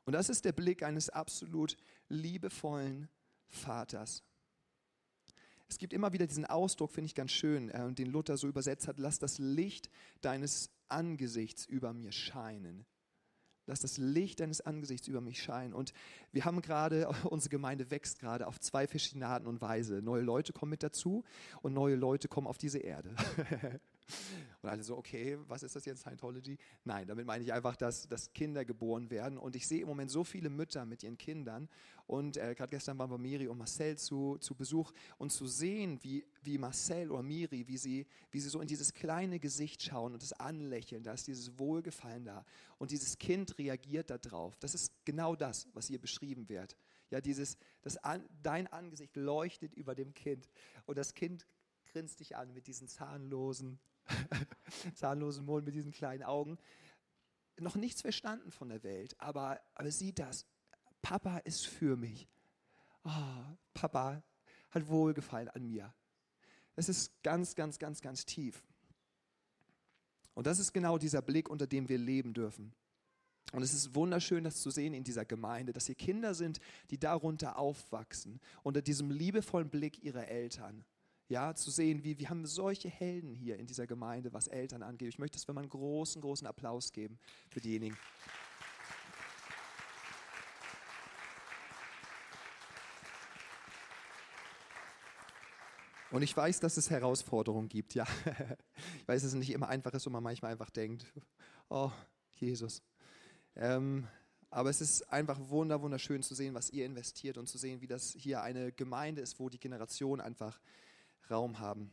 Und 0.05 0.13
das 0.13 0.29
ist 0.29 0.45
der 0.45 0.53
Blick 0.53 0.83
eines 0.83 1.09
absolut 1.09 1.75
liebevollen 2.07 3.09
Vaters. 3.49 4.23
Es 5.73 5.79
gibt 5.79 5.91
immer 5.91 6.13
wieder 6.13 6.27
diesen 6.27 6.45
Ausdruck, 6.45 6.91
finde 6.91 7.07
ich 7.07 7.15
ganz 7.15 7.31
schön, 7.31 7.71
äh, 7.71 7.91
den 7.93 8.11
Luther 8.11 8.37
so 8.37 8.47
übersetzt 8.47 8.87
hat, 8.87 8.99
lass 8.99 9.17
das 9.17 9.39
Licht 9.39 9.89
deines 10.21 10.69
Angesichts 10.87 11.65
über 11.65 11.93
mir 11.93 12.11
scheinen. 12.11 12.85
Lass 13.65 13.79
das 13.79 13.97
Licht 13.97 14.39
deines 14.39 14.61
Angesichts 14.61 15.07
über 15.07 15.19
mich 15.19 15.41
scheinen. 15.41 15.73
Und 15.73 15.91
wir 16.31 16.45
haben 16.45 16.61
gerade, 16.61 17.09
unsere 17.23 17.49
Gemeinde 17.49 17.89
wächst 17.89 18.19
gerade 18.19 18.45
auf 18.45 18.59
zwei 18.59 18.85
verschiedene 18.85 19.25
Arten 19.25 19.47
und 19.47 19.61
Weise. 19.61 20.03
Neue 20.03 20.21
Leute 20.21 20.53
kommen 20.53 20.69
mit 20.69 20.83
dazu 20.83 21.23
und 21.63 21.73
neue 21.73 21.95
Leute 21.95 22.27
kommen 22.27 22.45
auf 22.45 22.59
diese 22.59 22.77
Erde. 22.77 23.09
Und 24.61 24.69
alle 24.69 24.83
so, 24.83 24.97
okay, 24.97 25.37
was 25.47 25.63
ist 25.63 25.75
das 25.75 25.85
jetzt, 25.85 26.01
Scientology? 26.01 26.57
Nein, 26.83 27.07
damit 27.07 27.25
meine 27.25 27.43
ich 27.43 27.51
einfach, 27.51 27.75
dass, 27.75 28.07
dass 28.07 28.31
Kinder 28.33 28.63
geboren 28.65 29.09
werden. 29.09 29.37
Und 29.37 29.55
ich 29.55 29.67
sehe 29.67 29.81
im 29.81 29.87
Moment 29.87 30.11
so 30.11 30.23
viele 30.23 30.49
Mütter 30.49 30.85
mit 30.85 31.03
ihren 31.03 31.17
Kindern. 31.17 31.69
Und 32.05 32.37
äh, 32.37 32.53
gerade 32.55 32.69
gestern 32.69 32.97
waren 32.97 33.09
wir 33.09 33.17
Miri 33.17 33.47
und 33.47 33.57
Marcel 33.57 33.97
zu, 33.97 34.37
zu 34.39 34.55
Besuch. 34.55 34.91
Und 35.17 35.31
zu 35.31 35.47
sehen, 35.47 35.99
wie, 36.03 36.25
wie 36.41 36.57
Marcel 36.57 37.11
oder 37.11 37.23
Miri, 37.23 37.67
wie 37.67 37.77
sie, 37.77 38.07
wie 38.31 38.39
sie 38.39 38.49
so 38.49 38.61
in 38.61 38.67
dieses 38.67 38.93
kleine 38.93 39.39
Gesicht 39.39 39.83
schauen 39.83 40.13
und 40.13 40.21
das 40.21 40.33
anlächeln, 40.33 41.03
da 41.03 41.13
ist 41.13 41.27
dieses 41.27 41.57
Wohlgefallen 41.59 42.25
da. 42.25 42.45
Und 42.77 42.91
dieses 42.91 43.17
Kind 43.17 43.57
reagiert 43.57 44.09
darauf. 44.09 44.57
Das 44.59 44.75
ist 44.75 44.93
genau 45.05 45.35
das, 45.35 45.67
was 45.73 45.87
hier 45.87 45.99
beschrieben 45.99 46.49
wird. 46.49 46.77
Ja, 47.09 47.21
dieses, 47.21 47.57
das 47.81 47.99
dein 48.41 48.67
Angesicht 48.67 49.15
leuchtet 49.15 49.73
über 49.75 49.93
dem 49.93 50.13
Kind. 50.13 50.49
Und 50.85 50.97
das 50.97 51.13
Kind 51.13 51.47
grinst 51.91 52.19
dich 52.19 52.35
an 52.35 52.53
mit 52.53 52.67
diesen 52.67 52.87
zahnlosen, 52.87 53.79
zahnlosen 54.95 55.45
Mund, 55.45 55.65
mit 55.65 55.75
diesen 55.75 55.91
kleinen 55.91 56.23
Augen. 56.23 56.57
Noch 57.59 57.75
nichts 57.75 58.01
verstanden 58.01 58.51
von 58.51 58.69
der 58.69 58.83
Welt, 58.83 59.15
aber, 59.19 59.61
aber 59.75 59.91
sieht 59.91 60.19
das. 60.19 60.45
Papa 61.01 61.37
ist 61.39 61.67
für 61.67 61.95
mich. 61.95 62.27
Oh, 63.03 63.09
Papa 63.73 64.23
hat 64.71 64.87
Wohlgefallen 64.87 65.49
an 65.49 65.63
mir. 65.63 65.93
Es 66.75 66.89
ist 66.89 67.11
ganz, 67.21 67.55
ganz, 67.55 67.77
ganz, 67.77 68.01
ganz 68.01 68.25
tief. 68.25 68.63
Und 70.33 70.47
das 70.47 70.59
ist 70.59 70.73
genau 70.73 70.97
dieser 70.97 71.21
Blick, 71.21 71.49
unter 71.49 71.67
dem 71.67 71.89
wir 71.89 71.97
leben 71.97 72.33
dürfen. 72.33 72.73
Und 73.51 73.61
es 73.61 73.73
ist 73.73 73.93
wunderschön, 73.93 74.43
das 74.43 74.61
zu 74.61 74.71
sehen 74.71 74.95
in 74.95 75.03
dieser 75.03 75.25
Gemeinde, 75.25 75.73
dass 75.73 75.85
hier 75.85 75.95
Kinder 75.95 76.33
sind, 76.33 76.59
die 76.89 76.97
darunter 76.97 77.59
aufwachsen, 77.59 78.39
unter 78.63 78.81
diesem 78.81 79.11
liebevollen 79.11 79.69
Blick 79.69 80.03
ihrer 80.03 80.27
Eltern. 80.27 80.83
Ja, 81.29 81.55
zu 81.55 81.71
sehen, 81.71 82.03
wie 82.03 82.19
wir 82.19 82.29
haben 82.29 82.45
solche 82.45 82.89
Helden 82.89 83.33
hier 83.33 83.57
in 83.57 83.65
dieser 83.65 83.87
Gemeinde, 83.87 84.33
was 84.33 84.47
Eltern 84.47 84.83
angeht. 84.83 85.07
Ich 85.07 85.19
möchte, 85.19 85.37
dass 85.37 85.47
wir 85.47 85.53
mal 85.53 85.61
einen 85.61 85.69
großen, 85.69 86.21
großen 86.21 86.45
Applaus 86.45 86.91
geben 86.91 87.17
für 87.49 87.61
diejenigen. 87.61 87.97
Und 96.13 96.21
ich 96.21 96.37
weiß, 96.37 96.59
dass 96.59 96.77
es 96.77 96.91
Herausforderungen 96.91 97.69
gibt, 97.69 97.95
ja. 97.95 98.05
Ich 98.99 99.07
weiß, 99.07 99.23
dass 99.23 99.33
es 99.33 99.33
nicht 99.33 99.49
immer 99.49 99.67
einfach 99.67 99.93
ist 99.93 100.05
und 100.05 100.13
man 100.13 100.21
manchmal 100.21 100.51
einfach 100.51 100.69
denkt, 100.69 101.05
oh, 101.69 101.91
Jesus. 102.35 102.83
Ähm, 103.55 104.07
aber 104.51 104.69
es 104.69 104.79
ist 104.79 105.09
einfach 105.11 105.39
wunder, 105.49 105.81
wunderschön 105.81 106.21
zu 106.21 106.35
sehen, 106.35 106.53
was 106.53 106.69
ihr 106.69 106.85
investiert 106.85 107.39
und 107.39 107.47
zu 107.47 107.57
sehen, 107.57 107.81
wie 107.81 107.87
das 107.87 108.15
hier 108.15 108.43
eine 108.43 108.71
Gemeinde 108.71 109.21
ist, 109.21 109.39
wo 109.39 109.49
die 109.49 109.59
Generation 109.59 110.21
einfach 110.21 110.59
Raum 111.29 111.59
haben. 111.59 111.91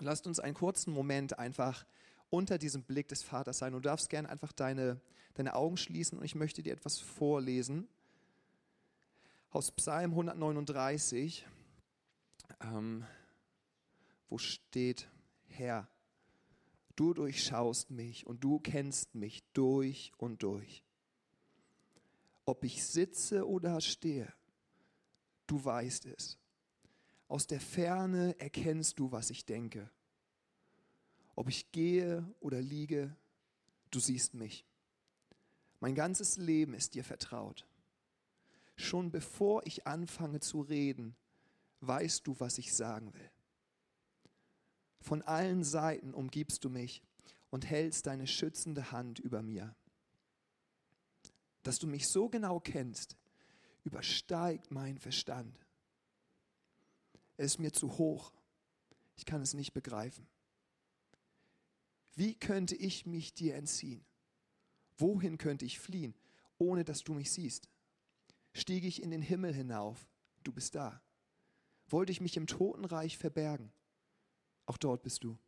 Lasst 0.00 0.26
uns 0.26 0.40
einen 0.40 0.54
kurzen 0.54 0.92
Moment 0.92 1.38
einfach 1.38 1.86
unter 2.30 2.58
diesem 2.58 2.82
Blick 2.82 3.08
des 3.08 3.22
Vaters 3.22 3.58
sein. 3.58 3.72
Du 3.72 3.80
darfst 3.80 4.10
gerne 4.10 4.28
einfach 4.28 4.52
deine, 4.52 5.00
deine 5.34 5.54
Augen 5.54 5.76
schließen 5.76 6.18
und 6.18 6.24
ich 6.24 6.34
möchte 6.34 6.62
dir 6.62 6.72
etwas 6.72 6.98
vorlesen 6.98 7.88
aus 9.56 9.70
Psalm 9.70 10.10
139, 10.10 11.46
ähm, 12.60 13.06
wo 14.28 14.36
steht, 14.36 15.08
Herr, 15.46 15.88
du 16.94 17.14
durchschaust 17.14 17.90
mich 17.90 18.26
und 18.26 18.44
du 18.44 18.58
kennst 18.58 19.14
mich 19.14 19.42
durch 19.54 20.12
und 20.18 20.42
durch. 20.42 20.82
Ob 22.44 22.64
ich 22.64 22.84
sitze 22.84 23.48
oder 23.48 23.80
stehe, 23.80 24.30
du 25.46 25.64
weißt 25.64 26.04
es. 26.04 26.38
Aus 27.28 27.46
der 27.46 27.60
Ferne 27.60 28.38
erkennst 28.38 28.98
du, 28.98 29.10
was 29.10 29.30
ich 29.30 29.44
denke. 29.44 29.90
Ob 31.34 31.48
ich 31.48 31.70
gehe 31.72 32.26
oder 32.40 32.60
liege, 32.62 33.14
du 33.90 33.98
siehst 33.98 34.34
mich. 34.34 34.64
Mein 35.80 35.94
ganzes 35.94 36.36
Leben 36.36 36.72
ist 36.74 36.94
dir 36.94 37.04
vertraut. 37.04 37.66
Schon 38.76 39.10
bevor 39.10 39.66
ich 39.66 39.86
anfange 39.86 40.40
zu 40.40 40.60
reden, 40.60 41.16
weißt 41.80 42.26
du, 42.26 42.38
was 42.38 42.58
ich 42.58 42.74
sagen 42.74 43.12
will. 43.14 43.30
Von 45.00 45.22
allen 45.22 45.64
Seiten 45.64 46.14
umgibst 46.14 46.64
du 46.64 46.70
mich 46.70 47.02
und 47.50 47.66
hältst 47.66 48.06
deine 48.06 48.26
schützende 48.26 48.92
Hand 48.92 49.18
über 49.18 49.42
mir. 49.42 49.74
Dass 51.62 51.78
du 51.78 51.86
mich 51.86 52.08
so 52.08 52.28
genau 52.28 52.60
kennst, 52.60 53.16
übersteigt 53.84 54.70
mein 54.70 54.98
Verstand. 54.98 55.65
Es 57.36 57.52
ist 57.52 57.58
mir 57.58 57.72
zu 57.72 57.98
hoch. 57.98 58.32
Ich 59.16 59.24
kann 59.24 59.42
es 59.42 59.54
nicht 59.54 59.72
begreifen. 59.72 60.26
Wie 62.14 62.34
könnte 62.34 62.74
ich 62.74 63.06
mich 63.06 63.34
dir 63.34 63.56
entziehen? 63.56 64.04
Wohin 64.96 65.36
könnte 65.36 65.66
ich 65.66 65.78
fliehen, 65.78 66.14
ohne 66.58 66.84
dass 66.84 67.04
du 67.04 67.12
mich 67.12 67.30
siehst? 67.30 67.68
Stiege 68.54 68.88
ich 68.88 69.02
in 69.02 69.10
den 69.10 69.20
Himmel 69.20 69.52
hinauf, 69.52 70.08
du 70.42 70.52
bist 70.52 70.74
da. 70.74 71.02
Wollte 71.88 72.12
ich 72.12 72.22
mich 72.22 72.38
im 72.38 72.46
Totenreich 72.46 73.18
verbergen, 73.18 73.70
auch 74.64 74.78
dort 74.78 75.02
bist 75.02 75.24
du. 75.24 75.38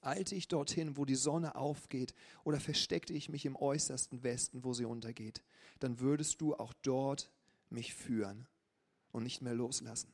Eilte 0.00 0.34
ich 0.34 0.48
dorthin, 0.48 0.96
wo 0.96 1.04
die 1.04 1.14
Sonne 1.14 1.54
aufgeht, 1.54 2.12
oder 2.42 2.58
versteckte 2.58 3.12
ich 3.12 3.28
mich 3.28 3.46
im 3.46 3.54
äußersten 3.54 4.24
Westen, 4.24 4.64
wo 4.64 4.74
sie 4.74 4.84
untergeht, 4.84 5.44
dann 5.78 6.00
würdest 6.00 6.40
du 6.40 6.56
auch 6.56 6.72
dort 6.82 7.30
mich 7.70 7.94
führen 7.94 8.48
und 9.12 9.22
nicht 9.22 9.42
mehr 9.42 9.54
loslassen. 9.54 10.12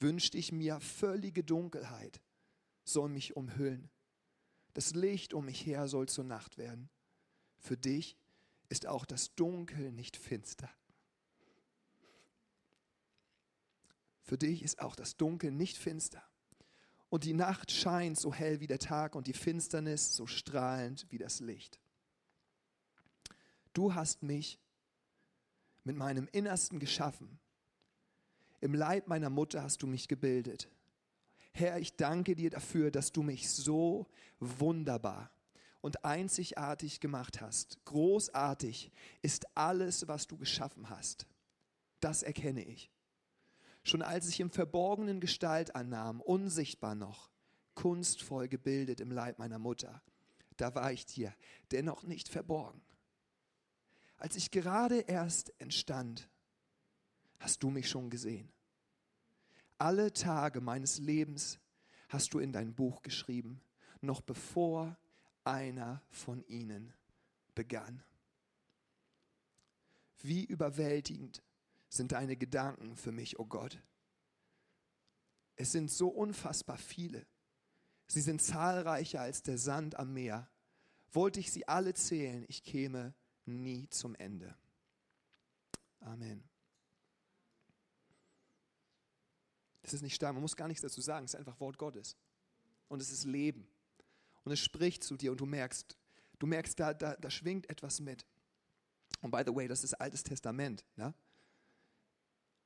Wünschte 0.00 0.38
ich 0.38 0.52
mir 0.52 0.80
völlige 0.80 1.42
Dunkelheit, 1.42 2.20
soll 2.84 3.08
mich 3.08 3.36
umhüllen. 3.36 3.90
Das 4.74 4.94
Licht 4.94 5.34
um 5.34 5.46
mich 5.46 5.66
her 5.66 5.88
soll 5.88 6.08
zur 6.08 6.24
Nacht 6.24 6.56
werden. 6.56 6.88
Für 7.58 7.76
dich 7.76 8.16
ist 8.68 8.86
auch 8.86 9.04
das 9.04 9.34
Dunkel 9.34 9.90
nicht 9.90 10.16
finster. 10.16 10.70
Für 14.22 14.38
dich 14.38 14.62
ist 14.62 14.80
auch 14.80 14.94
das 14.94 15.16
Dunkel 15.16 15.50
nicht 15.50 15.78
finster. 15.78 16.22
Und 17.08 17.24
die 17.24 17.32
Nacht 17.32 17.72
scheint 17.72 18.18
so 18.18 18.34
hell 18.34 18.60
wie 18.60 18.66
der 18.66 18.78
Tag 18.78 19.14
und 19.14 19.26
die 19.26 19.32
Finsternis 19.32 20.14
so 20.14 20.26
strahlend 20.26 21.06
wie 21.10 21.18
das 21.18 21.40
Licht. 21.40 21.80
Du 23.72 23.94
hast 23.94 24.22
mich 24.22 24.60
mit 25.84 25.96
meinem 25.96 26.28
Innersten 26.32 26.78
geschaffen. 26.78 27.40
Im 28.60 28.74
Leib 28.74 29.06
meiner 29.08 29.30
Mutter 29.30 29.62
hast 29.62 29.82
du 29.82 29.86
mich 29.86 30.08
gebildet. 30.08 30.68
Herr, 31.52 31.78
ich 31.78 31.96
danke 31.96 32.34
dir 32.34 32.50
dafür, 32.50 32.90
dass 32.90 33.12
du 33.12 33.22
mich 33.22 33.50
so 33.50 34.06
wunderbar 34.40 35.30
und 35.80 36.04
einzigartig 36.04 37.00
gemacht 37.00 37.40
hast. 37.40 37.84
Großartig 37.84 38.92
ist 39.22 39.56
alles, 39.56 40.08
was 40.08 40.26
du 40.26 40.36
geschaffen 40.36 40.90
hast. 40.90 41.26
Das 42.00 42.22
erkenne 42.22 42.64
ich. 42.64 42.90
Schon 43.84 44.02
als 44.02 44.28
ich 44.28 44.40
im 44.40 44.50
Verborgenen 44.50 45.20
Gestalt 45.20 45.74
annahm, 45.74 46.20
unsichtbar 46.20 46.94
noch, 46.94 47.30
kunstvoll 47.74 48.48
gebildet 48.48 49.00
im 49.00 49.10
Leib 49.10 49.38
meiner 49.38 49.58
Mutter, 49.58 50.02
da 50.56 50.74
war 50.74 50.92
ich 50.92 51.06
dir 51.06 51.32
dennoch 51.70 52.02
nicht 52.02 52.28
verborgen. 52.28 52.82
Als 54.16 54.34
ich 54.34 54.50
gerade 54.50 54.98
erst 54.98 55.52
entstand, 55.60 56.28
hast 57.38 57.62
du 57.62 57.70
mich 57.70 57.88
schon 57.88 58.10
gesehen. 58.10 58.50
Alle 59.78 60.12
Tage 60.12 60.60
meines 60.60 60.98
Lebens 60.98 61.58
hast 62.08 62.34
du 62.34 62.38
in 62.38 62.52
dein 62.52 62.74
Buch 62.74 63.02
geschrieben, 63.02 63.60
noch 64.00 64.20
bevor 64.20 64.96
einer 65.44 66.02
von 66.10 66.44
ihnen 66.46 66.92
begann. 67.54 68.02
Wie 70.20 70.44
überwältigend 70.44 71.42
sind 71.88 72.12
deine 72.12 72.36
Gedanken 72.36 72.96
für 72.96 73.12
mich, 73.12 73.38
o 73.38 73.42
oh 73.42 73.46
Gott. 73.46 73.80
Es 75.56 75.72
sind 75.72 75.90
so 75.90 76.08
unfassbar 76.08 76.76
viele. 76.76 77.26
Sie 78.06 78.20
sind 78.20 78.42
zahlreicher 78.42 79.20
als 79.20 79.42
der 79.42 79.58
Sand 79.58 79.96
am 79.96 80.12
Meer. 80.12 80.48
Wollte 81.12 81.40
ich 81.40 81.50
sie 81.52 81.66
alle 81.68 81.94
zählen, 81.94 82.44
ich 82.48 82.62
käme 82.62 83.14
nie 83.44 83.88
zum 83.90 84.14
Ende. 84.14 84.54
Amen. 86.00 86.42
Es 89.88 89.94
ist 89.94 90.02
nicht 90.02 90.14
stark, 90.14 90.34
man 90.34 90.42
muss 90.42 90.56
gar 90.56 90.68
nichts 90.68 90.82
dazu 90.82 91.00
sagen, 91.00 91.24
es 91.24 91.34
ist 91.34 91.38
einfach 91.38 91.58
Wort 91.60 91.78
Gottes. 91.78 92.16
Und 92.88 93.00
es 93.00 93.10
ist 93.10 93.24
Leben. 93.24 93.66
Und 94.44 94.52
es 94.52 94.60
spricht 94.60 95.02
zu 95.02 95.16
dir 95.16 95.30
und 95.30 95.40
du 95.40 95.46
merkst, 95.46 95.96
du 96.38 96.46
merkst, 96.46 96.78
da, 96.78 96.94
da, 96.94 97.16
da 97.16 97.30
schwingt 97.30 97.68
etwas 97.68 98.00
mit. 98.00 98.24
Und 99.20 99.30
by 99.30 99.42
the 99.46 99.54
way, 99.54 99.68
das 99.68 99.84
ist 99.84 99.94
Altes 99.94 100.22
Testament. 100.22 100.84
Ja? 100.96 101.14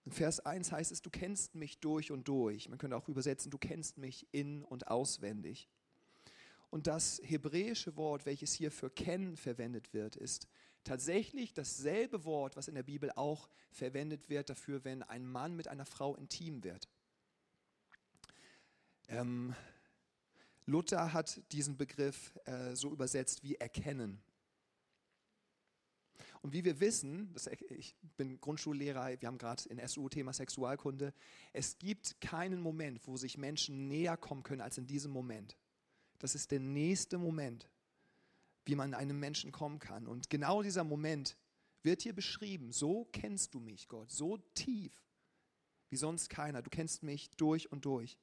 In 0.04 0.12
Vers 0.12 0.40
1 0.40 0.72
heißt 0.72 0.92
es, 0.92 1.02
du 1.02 1.10
kennst 1.10 1.54
mich 1.54 1.78
durch 1.78 2.10
und 2.10 2.26
durch. 2.26 2.68
Man 2.68 2.78
könnte 2.78 2.96
auch 2.96 3.08
übersetzen, 3.08 3.50
du 3.50 3.58
kennst 3.58 3.98
mich 3.98 4.26
in 4.32 4.64
und 4.64 4.88
auswendig. 4.88 5.68
Und 6.70 6.86
das 6.86 7.20
hebräische 7.24 7.96
Wort, 7.96 8.26
welches 8.26 8.52
hier 8.52 8.70
für 8.70 8.90
kennen 8.90 9.36
verwendet 9.36 9.92
wird, 9.92 10.16
ist 10.16 10.48
tatsächlich 10.84 11.52
dasselbe 11.52 12.24
Wort, 12.24 12.56
was 12.56 12.66
in 12.66 12.74
der 12.74 12.82
Bibel 12.82 13.12
auch 13.12 13.48
verwendet 13.70 14.28
wird 14.28 14.50
dafür, 14.50 14.84
wenn 14.84 15.02
ein 15.02 15.26
Mann 15.26 15.54
mit 15.54 15.68
einer 15.68 15.84
Frau 15.84 16.16
intim 16.16 16.64
wird. 16.64 16.88
Ähm, 19.08 19.54
Luther 20.66 21.12
hat 21.12 21.40
diesen 21.52 21.76
Begriff 21.76 22.32
äh, 22.44 22.74
so 22.74 22.90
übersetzt 22.90 23.42
wie 23.42 23.56
erkennen. 23.56 24.22
Und 26.42 26.52
wie 26.52 26.64
wir 26.64 26.80
wissen, 26.80 27.32
das, 27.34 27.46
ich 27.46 27.94
bin 28.16 28.40
Grundschullehrer, 28.40 29.20
wir 29.20 29.26
haben 29.28 29.38
gerade 29.38 29.68
in 29.68 29.86
SU 29.86 30.08
Thema 30.08 30.32
Sexualkunde, 30.32 31.14
es 31.52 31.78
gibt 31.78 32.20
keinen 32.20 32.60
Moment, 32.60 33.06
wo 33.06 33.16
sich 33.16 33.38
Menschen 33.38 33.88
näher 33.88 34.16
kommen 34.16 34.42
können 34.42 34.60
als 34.60 34.78
in 34.78 34.86
diesem 34.86 35.12
Moment. 35.12 35.56
Das 36.18 36.34
ist 36.34 36.50
der 36.50 36.60
nächste 36.60 37.18
Moment, 37.18 37.68
wie 38.64 38.74
man 38.74 38.94
einem 38.94 39.18
Menschen 39.18 39.52
kommen 39.52 39.78
kann. 39.78 40.06
Und 40.06 40.30
genau 40.30 40.62
dieser 40.62 40.84
Moment 40.84 41.36
wird 41.82 42.02
hier 42.02 42.14
beschrieben. 42.14 42.72
So 42.72 43.08
kennst 43.12 43.54
du 43.54 43.60
mich, 43.60 43.88
Gott, 43.88 44.10
so 44.10 44.38
tief 44.54 44.92
wie 45.90 45.96
sonst 45.96 46.28
keiner. 46.28 46.62
Du 46.62 46.70
kennst 46.70 47.02
mich 47.02 47.30
durch 47.36 47.70
und 47.70 47.84
durch. 47.84 48.18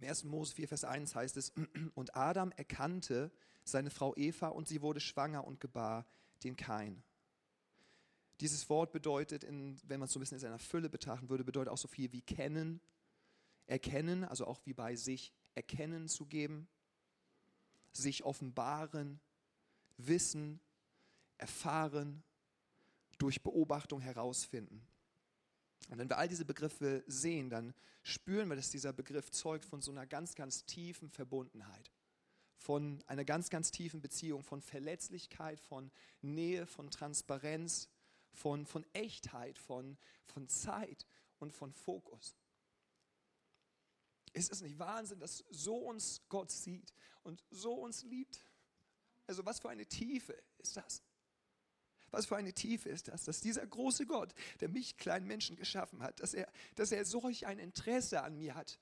Im 0.00 0.08
1. 0.08 0.24
Mose 0.24 0.54
4, 0.54 0.68
Vers 0.68 0.84
1 0.84 1.14
heißt 1.14 1.36
es, 1.36 1.52
und 1.94 2.14
Adam 2.16 2.52
erkannte 2.52 3.30
seine 3.64 3.90
Frau 3.90 4.14
Eva 4.16 4.48
und 4.48 4.68
sie 4.68 4.80
wurde 4.80 5.00
schwanger 5.00 5.46
und 5.46 5.60
gebar 5.60 6.06
den 6.44 6.56
Kain. 6.56 7.02
Dieses 8.40 8.68
Wort 8.68 8.92
bedeutet, 8.92 9.42
in, 9.42 9.80
wenn 9.84 9.98
man 9.98 10.06
es 10.06 10.12
so 10.12 10.18
ein 10.18 10.20
bisschen 10.20 10.36
in 10.36 10.42
seiner 10.42 10.60
Fülle 10.60 10.88
betrachten 10.88 11.28
würde, 11.28 11.44
bedeutet 11.44 11.72
auch 11.72 11.78
so 11.78 11.88
viel 11.88 12.12
wie 12.12 12.22
kennen, 12.22 12.80
erkennen, 13.66 14.24
also 14.24 14.46
auch 14.46 14.60
wie 14.64 14.74
bei 14.74 14.94
sich 14.94 15.32
erkennen 15.54 16.08
zu 16.08 16.24
geben, 16.26 16.68
sich 17.92 18.22
offenbaren, 18.22 19.20
wissen, 19.96 20.60
erfahren, 21.36 22.22
durch 23.18 23.42
Beobachtung 23.42 24.00
herausfinden. 24.00 24.86
Und 25.90 25.98
wenn 25.98 26.08
wir 26.08 26.18
all 26.18 26.28
diese 26.28 26.44
Begriffe 26.44 27.02
sehen, 27.06 27.50
dann 27.50 27.74
spüren 28.02 28.48
wir, 28.48 28.56
dass 28.56 28.70
dieser 28.70 28.92
Begriff 28.92 29.30
zeugt 29.30 29.64
von 29.64 29.80
so 29.80 29.90
einer 29.90 30.06
ganz, 30.06 30.34
ganz 30.34 30.64
tiefen 30.64 31.08
Verbundenheit, 31.08 31.90
von 32.56 33.02
einer 33.06 33.24
ganz, 33.24 33.48
ganz 33.50 33.70
tiefen 33.70 34.00
Beziehung, 34.00 34.42
von 34.42 34.60
Verletzlichkeit, 34.60 35.60
von 35.60 35.90
Nähe, 36.20 36.66
von 36.66 36.90
Transparenz, 36.90 37.88
von, 38.32 38.66
von 38.66 38.84
Echtheit, 38.92 39.58
von, 39.58 39.96
von 40.24 40.48
Zeit 40.48 41.06
und 41.38 41.52
von 41.52 41.72
Fokus. 41.72 42.36
Ist 44.32 44.52
es 44.52 44.60
nicht 44.60 44.78
Wahnsinn, 44.78 45.20
dass 45.20 45.44
so 45.50 45.76
uns 45.76 46.22
Gott 46.28 46.50
sieht 46.50 46.92
und 47.22 47.42
so 47.50 47.74
uns 47.74 48.02
liebt? 48.04 48.44
Also 49.26 49.44
was 49.44 49.58
für 49.58 49.70
eine 49.70 49.86
Tiefe 49.86 50.40
ist 50.58 50.76
das? 50.76 51.02
Was 52.10 52.26
für 52.26 52.36
eine 52.36 52.52
Tiefe 52.52 52.88
ist 52.88 53.08
das, 53.08 53.24
dass 53.24 53.40
dieser 53.40 53.66
große 53.66 54.06
Gott, 54.06 54.34
der 54.60 54.68
mich, 54.68 54.96
kleinen 54.96 55.26
Menschen, 55.26 55.56
geschaffen 55.56 56.02
hat, 56.02 56.20
dass 56.20 56.34
er, 56.34 56.50
dass 56.74 56.92
er 56.92 57.04
solch 57.04 57.46
ein 57.46 57.58
Interesse 57.58 58.22
an 58.22 58.36
mir 58.36 58.54
hat. 58.54 58.78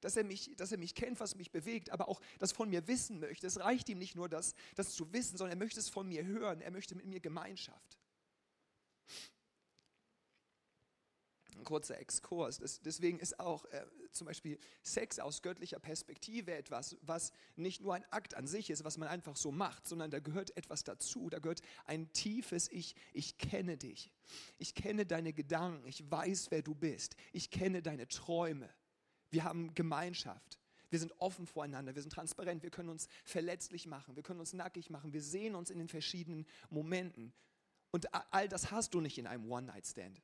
Dass 0.00 0.16
er, 0.16 0.24
mich, 0.24 0.52
dass 0.56 0.70
er 0.70 0.78
mich 0.78 0.94
kennt, 0.94 1.18
was 1.18 1.34
mich 1.34 1.50
bewegt, 1.50 1.90
aber 1.90 2.08
auch 2.08 2.20
das 2.38 2.52
von 2.52 2.68
mir 2.68 2.86
wissen 2.86 3.20
möchte. 3.20 3.46
Es 3.46 3.58
reicht 3.58 3.88
ihm 3.88 3.98
nicht 3.98 4.14
nur, 4.14 4.28
das, 4.28 4.54
das 4.74 4.94
zu 4.94 5.10
wissen, 5.14 5.38
sondern 5.38 5.58
er 5.58 5.64
möchte 5.64 5.80
es 5.80 5.88
von 5.88 6.06
mir 6.06 6.26
hören. 6.26 6.60
Er 6.60 6.70
möchte 6.70 6.94
mit 6.94 7.06
mir 7.06 7.20
Gemeinschaft. 7.20 7.98
Ein 11.56 11.64
kurzer 11.64 11.98
Exkurs. 11.98 12.58
Das, 12.58 12.80
deswegen 12.80 13.18
ist 13.18 13.38
auch 13.38 13.64
äh, 13.66 13.84
zum 14.10 14.26
Beispiel 14.26 14.58
Sex 14.82 15.18
aus 15.18 15.42
göttlicher 15.42 15.78
Perspektive 15.78 16.54
etwas, 16.54 16.96
was 17.02 17.32
nicht 17.56 17.80
nur 17.80 17.94
ein 17.94 18.04
Akt 18.10 18.34
an 18.34 18.46
sich 18.46 18.70
ist, 18.70 18.84
was 18.84 18.98
man 18.98 19.08
einfach 19.08 19.36
so 19.36 19.52
macht, 19.52 19.86
sondern 19.86 20.10
da 20.10 20.18
gehört 20.18 20.56
etwas 20.56 20.84
dazu. 20.84 21.30
Da 21.30 21.38
gehört 21.38 21.62
ein 21.86 22.12
tiefes 22.12 22.70
Ich. 22.70 22.94
Ich 23.12 23.38
kenne 23.38 23.76
dich. 23.76 24.10
Ich 24.58 24.74
kenne 24.74 25.06
deine 25.06 25.32
Gedanken. 25.32 25.86
Ich 25.86 26.10
weiß, 26.10 26.50
wer 26.50 26.62
du 26.62 26.74
bist. 26.74 27.16
Ich 27.32 27.50
kenne 27.50 27.82
deine 27.82 28.08
Träume. 28.08 28.68
Wir 29.30 29.44
haben 29.44 29.74
Gemeinschaft. 29.74 30.58
Wir 30.90 31.00
sind 31.00 31.12
offen 31.18 31.44
voreinander, 31.44 31.96
wir 31.96 32.02
sind 32.02 32.12
transparent, 32.12 32.62
wir 32.62 32.70
können 32.70 32.88
uns 32.88 33.08
verletzlich 33.24 33.88
machen, 33.88 34.14
wir 34.14 34.22
können 34.22 34.38
uns 34.38 34.52
nackig 34.52 34.90
machen, 34.90 35.12
wir 35.12 35.22
sehen 35.22 35.56
uns 35.56 35.70
in 35.70 35.78
den 35.78 35.88
verschiedenen 35.88 36.46
Momenten. 36.70 37.32
Und 37.90 38.06
all 38.32 38.48
das 38.48 38.70
hast 38.70 38.94
du 38.94 39.00
nicht 39.00 39.18
in 39.18 39.26
einem 39.26 39.50
One-Night-Stand. 39.50 40.22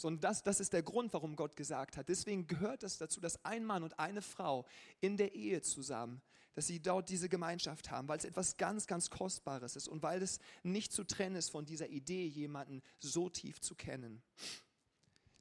Sondern 0.00 0.20
das, 0.22 0.42
das 0.42 0.60
ist 0.60 0.72
der 0.72 0.82
Grund, 0.82 1.12
warum 1.12 1.36
Gott 1.36 1.56
gesagt 1.56 1.98
hat. 1.98 2.08
Deswegen 2.08 2.46
gehört 2.46 2.82
es 2.84 2.96
dazu, 2.96 3.20
dass 3.20 3.44
ein 3.44 3.66
Mann 3.66 3.82
und 3.82 3.98
eine 3.98 4.22
Frau 4.22 4.64
in 5.00 5.18
der 5.18 5.34
Ehe 5.34 5.60
zusammen, 5.60 6.22
dass 6.54 6.66
sie 6.66 6.80
dort 6.80 7.10
diese 7.10 7.28
Gemeinschaft 7.28 7.90
haben, 7.90 8.08
weil 8.08 8.16
es 8.16 8.24
etwas 8.24 8.56
ganz, 8.56 8.86
ganz 8.86 9.10
Kostbares 9.10 9.76
ist 9.76 9.88
und 9.88 10.02
weil 10.02 10.22
es 10.22 10.38
nicht 10.62 10.90
zu 10.90 11.04
trennen 11.04 11.36
ist 11.36 11.50
von 11.50 11.66
dieser 11.66 11.90
Idee, 11.90 12.24
jemanden 12.26 12.80
so 12.98 13.28
tief 13.28 13.60
zu 13.60 13.74
kennen. 13.74 14.22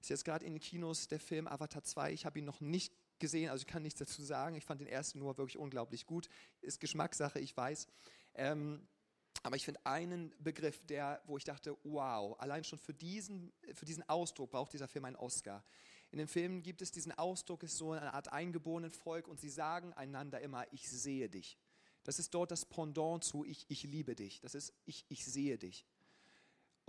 Ist 0.01 0.10
jetzt 0.10 0.25
gerade 0.25 0.46
in 0.46 0.56
den 0.56 0.60
Kinos 0.60 1.08
der 1.08 1.22
Film 1.22 1.48
Avatar 1.48 1.84
2. 1.84 2.12
Ich 2.12 2.25
habe 2.25 2.39
ihn 2.39 2.46
noch 2.46 2.60
nicht 2.60 2.94
gesehen, 3.18 3.50
also 3.50 3.62
ich 3.62 3.68
kann 3.68 3.84
nichts 3.84 4.00
dazu 4.00 4.22
sagen. 4.22 4.58
Ich 4.58 4.66
fand 4.66 4.82
den 4.82 4.88
ersten 4.88 5.20
nur 5.20 5.38
wirklich 5.38 5.58
unglaublich 5.58 6.06
gut. 6.06 6.28
Ist 6.60 6.82
Geschmackssache, 6.82 7.39
ich 7.39 7.56
weiß. 7.56 7.88
Ähm, 8.36 8.86
aber 9.43 9.55
ich 9.55 9.65
finde 9.65 9.86
einen 9.86 10.33
Begriff, 10.39 10.86
der, 10.86 11.21
wo 11.25 11.38
ich 11.38 11.43
dachte, 11.43 11.77
wow, 11.83 12.38
allein 12.39 12.63
schon 12.63 12.79
für 12.79 12.93
diesen, 12.93 13.53
für 13.74 13.86
diesen 13.86 14.07
Ausdruck 14.09 14.51
braucht 14.51 14.74
dieser 14.74 14.88
Film 14.88 15.05
einen 15.05 15.15
Oscar. 15.15 15.63
In 16.12 16.17
den 16.17 16.27
Filmen 16.27 16.62
gibt 16.62 16.81
es 16.81 16.91
diesen 16.91 17.12
Ausdruck, 17.12 17.63
es 17.63 17.71
ist 17.71 17.77
so 17.77 17.91
eine 17.91 18.13
Art 18.13 18.31
eingeborenen 18.33 18.91
Volk 18.91 19.27
und 19.27 19.39
sie 19.39 19.50
sagen 19.50 19.93
einander 19.93 20.41
immer, 20.41 20.65
ich 20.74 20.89
sehe 20.89 21.29
dich. 21.29 21.57
Das 22.03 22.19
ist 22.19 22.33
dort 22.33 22.51
das 22.51 22.65
Pendant 22.65 23.24
zu 23.24 23.45
ich, 23.45 23.65
ich 23.69 23.83
liebe 23.83 24.15
dich. 24.15 24.41
Das 24.41 24.55
ist 24.55 24.74
ich, 24.86 25.05
ich 25.09 25.24
sehe 25.25 25.57
dich. 25.57 25.86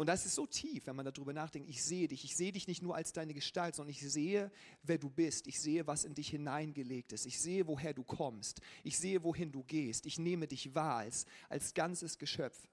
Und 0.01 0.07
das 0.07 0.25
ist 0.25 0.35
so 0.35 0.47
tief, 0.47 0.87
wenn 0.87 0.97
man 0.97 1.05
darüber 1.05 1.35
nachdenkt. 1.35 1.69
Ich 1.69 1.85
sehe 1.85 2.09
dich. 2.09 2.25
Ich 2.25 2.35
sehe 2.35 2.53
dich 2.53 2.67
nicht 2.67 2.81
nur 2.81 2.97
als 2.97 3.13
deine 3.13 3.35
Gestalt, 3.35 3.75
sondern 3.75 3.91
ich 3.91 4.01
sehe, 4.01 4.51
wer 4.83 4.97
du 4.97 5.11
bist. 5.11 5.47
Ich 5.47 5.61
sehe, 5.61 5.87
was 5.87 6.05
in 6.05 6.15
dich 6.15 6.31
hineingelegt 6.31 7.13
ist. 7.13 7.27
Ich 7.27 7.39
sehe, 7.39 7.67
woher 7.67 7.93
du 7.93 8.03
kommst. 8.03 8.63
Ich 8.83 8.97
sehe, 8.97 9.23
wohin 9.23 9.53
du 9.53 9.63
gehst. 9.63 10.07
Ich 10.07 10.19
nehme 10.19 10.49
dich 10.49 10.75
wahr 10.75 10.97
als, 11.01 11.27
als 11.51 11.75
ganzes 11.75 12.17
Geschöpf. 12.17 12.67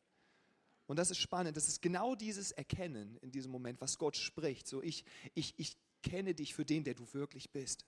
Und 0.86 0.96
das 0.96 1.12
ist 1.12 1.18
spannend. 1.18 1.58
Das 1.58 1.68
ist 1.68 1.82
genau 1.82 2.16
dieses 2.16 2.54
Erkennen 2.54 3.18
in 3.18 3.30
diesem 3.30 3.52
Moment, 3.52 3.82
was 3.82 3.98
Gott 3.98 4.16
spricht. 4.16 4.66
So, 4.66 4.82
ich, 4.82 5.04
ich, 5.34 5.54
ich 5.58 5.76
kenne 6.04 6.34
dich 6.34 6.54
für 6.54 6.64
den, 6.64 6.86
der 6.86 6.94
du 6.94 7.14
wirklich 7.14 7.52
bist. 7.52 7.84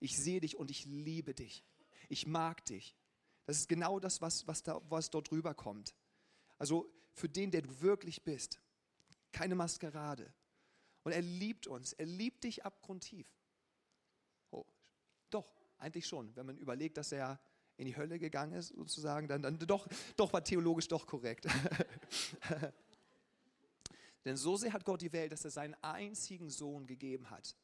Ich 0.00 0.16
sehe 0.16 0.40
dich 0.40 0.56
und 0.56 0.70
ich 0.70 0.86
liebe 0.86 1.34
dich. 1.34 1.62
Ich 2.08 2.26
mag 2.26 2.64
dich. 2.64 2.96
Das 3.44 3.58
ist 3.58 3.68
genau 3.68 4.00
das, 4.00 4.22
was, 4.22 4.46
was, 4.46 4.62
da, 4.62 4.80
was 4.88 5.10
dort 5.10 5.30
rüberkommt. 5.30 5.94
Also 6.56 6.90
für 7.12 7.28
den, 7.28 7.50
der 7.50 7.62
du 7.62 7.80
wirklich 7.80 8.22
bist. 8.22 8.60
Keine 9.32 9.54
Maskerade. 9.54 10.32
Und 11.04 11.12
er 11.12 11.22
liebt 11.22 11.66
uns. 11.66 11.92
Er 11.92 12.06
liebt 12.06 12.44
dich 12.44 12.64
abgrundtief. 12.64 13.26
Oh, 14.50 14.64
doch, 15.30 15.52
eigentlich 15.78 16.06
schon. 16.06 16.34
Wenn 16.36 16.46
man 16.46 16.58
überlegt, 16.58 16.96
dass 16.96 17.12
er 17.12 17.40
in 17.76 17.86
die 17.86 17.96
Hölle 17.96 18.18
gegangen 18.18 18.52
ist, 18.52 18.68
sozusagen, 18.68 19.28
dann, 19.28 19.42
dann 19.42 19.58
doch, 19.58 19.88
doch 20.16 20.32
war 20.32 20.44
theologisch 20.44 20.88
doch 20.88 21.06
korrekt. 21.06 21.46
Denn 24.24 24.36
so 24.36 24.56
sehr 24.56 24.72
hat 24.72 24.84
Gott 24.84 25.02
die 25.02 25.12
Welt, 25.12 25.32
dass 25.32 25.44
er 25.44 25.50
seinen 25.50 25.74
einzigen 25.82 26.48
Sohn 26.48 26.86
gegeben 26.86 27.30
hat. 27.30 27.56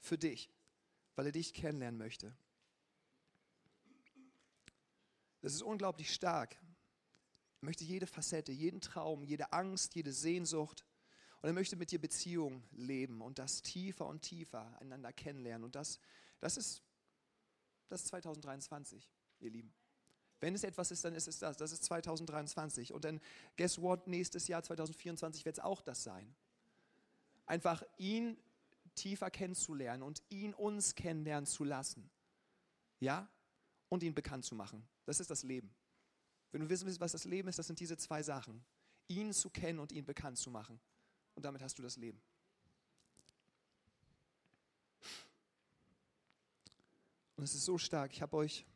Für 0.00 0.16
dich, 0.16 0.48
weil 1.16 1.26
er 1.26 1.32
dich 1.32 1.52
kennenlernen 1.52 1.98
möchte. 1.98 2.34
Das 5.40 5.52
ist 5.52 5.62
unglaublich 5.62 6.14
stark. 6.14 6.56
Er 7.60 7.66
möchte 7.66 7.84
jede 7.84 8.06
Facette, 8.06 8.52
jeden 8.52 8.80
Traum, 8.80 9.24
jede 9.24 9.52
Angst, 9.52 9.94
jede 9.94 10.12
Sehnsucht. 10.12 10.84
Und 11.40 11.48
er 11.48 11.52
möchte 11.52 11.76
mit 11.76 11.90
dir 11.90 12.00
Beziehung 12.00 12.62
leben 12.72 13.20
und 13.20 13.38
das 13.38 13.62
tiefer 13.62 14.06
und 14.06 14.22
tiefer 14.22 14.76
einander 14.80 15.12
kennenlernen. 15.12 15.64
Und 15.64 15.74
das, 15.74 16.00
das 16.40 16.56
ist 16.56 16.82
das 17.88 18.02
ist 18.02 18.08
2023, 18.08 19.10
ihr 19.40 19.50
Lieben. 19.50 19.72
Wenn 20.40 20.54
es 20.54 20.62
etwas 20.62 20.90
ist, 20.90 21.04
dann 21.04 21.14
ist 21.14 21.26
es 21.26 21.38
das. 21.38 21.56
Das 21.56 21.72
ist 21.72 21.84
2023. 21.84 22.92
Und 22.92 23.04
dann, 23.04 23.20
guess 23.56 23.80
what, 23.80 24.06
nächstes 24.06 24.46
Jahr 24.46 24.62
2024 24.62 25.44
wird 25.44 25.58
es 25.58 25.64
auch 25.64 25.82
das 25.82 26.04
sein. 26.04 26.34
Einfach 27.46 27.82
ihn 27.96 28.36
tiefer 28.94 29.30
kennenzulernen 29.30 30.02
und 30.02 30.22
ihn 30.28 30.54
uns 30.54 30.94
kennenlernen 30.94 31.46
zu 31.46 31.64
lassen. 31.64 32.08
Ja? 33.00 33.28
Und 33.88 34.02
ihn 34.02 34.14
bekannt 34.14 34.44
zu 34.44 34.54
machen. 34.54 34.86
Das 35.06 35.18
ist 35.18 35.30
das 35.30 35.42
Leben. 35.42 35.74
Wenn 36.50 36.62
du 36.62 36.68
wissen 36.68 36.86
willst, 36.86 37.00
was 37.00 37.12
das 37.12 37.24
Leben 37.24 37.48
ist, 37.48 37.58
das 37.58 37.66
sind 37.66 37.80
diese 37.80 37.96
zwei 37.96 38.22
Sachen. 38.22 38.64
Ihn 39.08 39.32
zu 39.32 39.50
kennen 39.50 39.78
und 39.78 39.92
ihn 39.92 40.04
bekannt 40.04 40.38
zu 40.38 40.50
machen. 40.50 40.80
Und 41.34 41.44
damit 41.44 41.62
hast 41.62 41.78
du 41.78 41.82
das 41.82 41.96
Leben. 41.96 42.20
Und 47.36 47.44
es 47.44 47.54
ist 47.54 47.64
so 47.64 47.78
stark. 47.78 48.12
Ich 48.12 48.22
habe 48.22 48.36
euch. 48.36 48.66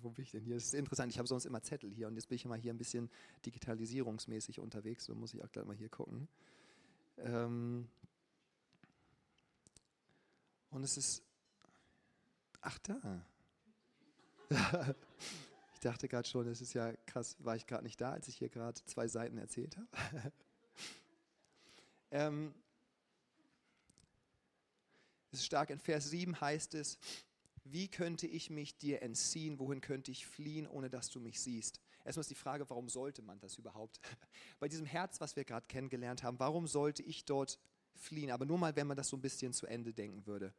Wo 0.00 0.10
bin 0.10 0.24
ich 0.24 0.30
denn 0.30 0.42
hier? 0.42 0.54
Das 0.54 0.64
ist 0.64 0.74
interessant. 0.74 1.12
Ich 1.12 1.18
habe 1.18 1.28
sonst 1.28 1.44
immer 1.44 1.62
Zettel 1.62 1.90
hier 1.90 2.08
und 2.08 2.14
jetzt 2.14 2.28
bin 2.28 2.36
ich 2.36 2.46
mal 2.46 2.58
hier 2.58 2.72
ein 2.72 2.78
bisschen 2.78 3.10
digitalisierungsmäßig 3.44 4.58
unterwegs. 4.60 5.04
So 5.04 5.14
muss 5.14 5.34
ich 5.34 5.44
auch 5.44 5.50
gleich 5.50 5.66
mal 5.66 5.76
hier 5.76 5.90
gucken. 5.90 6.28
Ähm 7.18 7.88
und 10.70 10.82
es 10.82 10.96
ist. 10.96 11.22
Ach, 12.60 12.78
da. 12.78 13.26
ich 15.78 15.82
dachte 15.82 16.08
gerade 16.08 16.26
schon, 16.26 16.48
es 16.48 16.60
ist 16.60 16.74
ja 16.74 16.92
krass, 17.06 17.36
war 17.38 17.54
ich 17.54 17.64
gerade 17.64 17.84
nicht 17.84 18.00
da, 18.00 18.10
als 18.10 18.26
ich 18.26 18.36
hier 18.36 18.48
gerade 18.48 18.82
zwei 18.86 19.06
Seiten 19.06 19.38
erzählt 19.38 19.76
habe. 19.76 19.86
ähm, 22.10 22.52
es 25.30 25.38
ist 25.38 25.46
stark, 25.46 25.70
in 25.70 25.78
Vers 25.78 26.10
7 26.10 26.40
heißt 26.40 26.74
es, 26.74 26.98
wie 27.62 27.86
könnte 27.86 28.26
ich 28.26 28.50
mich 28.50 28.76
dir 28.76 29.02
entziehen, 29.02 29.60
wohin 29.60 29.80
könnte 29.80 30.10
ich 30.10 30.26
fliehen, 30.26 30.66
ohne 30.66 30.90
dass 30.90 31.10
du 31.10 31.20
mich 31.20 31.40
siehst? 31.40 31.80
Erstmal 32.04 32.22
ist 32.22 32.30
die 32.30 32.34
Frage, 32.34 32.68
warum 32.68 32.88
sollte 32.88 33.22
man 33.22 33.38
das 33.38 33.56
überhaupt? 33.56 34.00
Bei 34.58 34.66
diesem 34.66 34.86
Herz, 34.86 35.20
was 35.20 35.36
wir 35.36 35.44
gerade 35.44 35.68
kennengelernt 35.68 36.24
haben, 36.24 36.40
warum 36.40 36.66
sollte 36.66 37.04
ich 37.04 37.24
dort 37.24 37.60
fliehen? 37.94 38.32
Aber 38.32 38.46
nur 38.46 38.58
mal, 38.58 38.74
wenn 38.74 38.88
man 38.88 38.96
das 38.96 39.10
so 39.10 39.16
ein 39.16 39.22
bisschen 39.22 39.52
zu 39.52 39.68
Ende 39.68 39.92
denken 39.92 40.26
würde. 40.26 40.52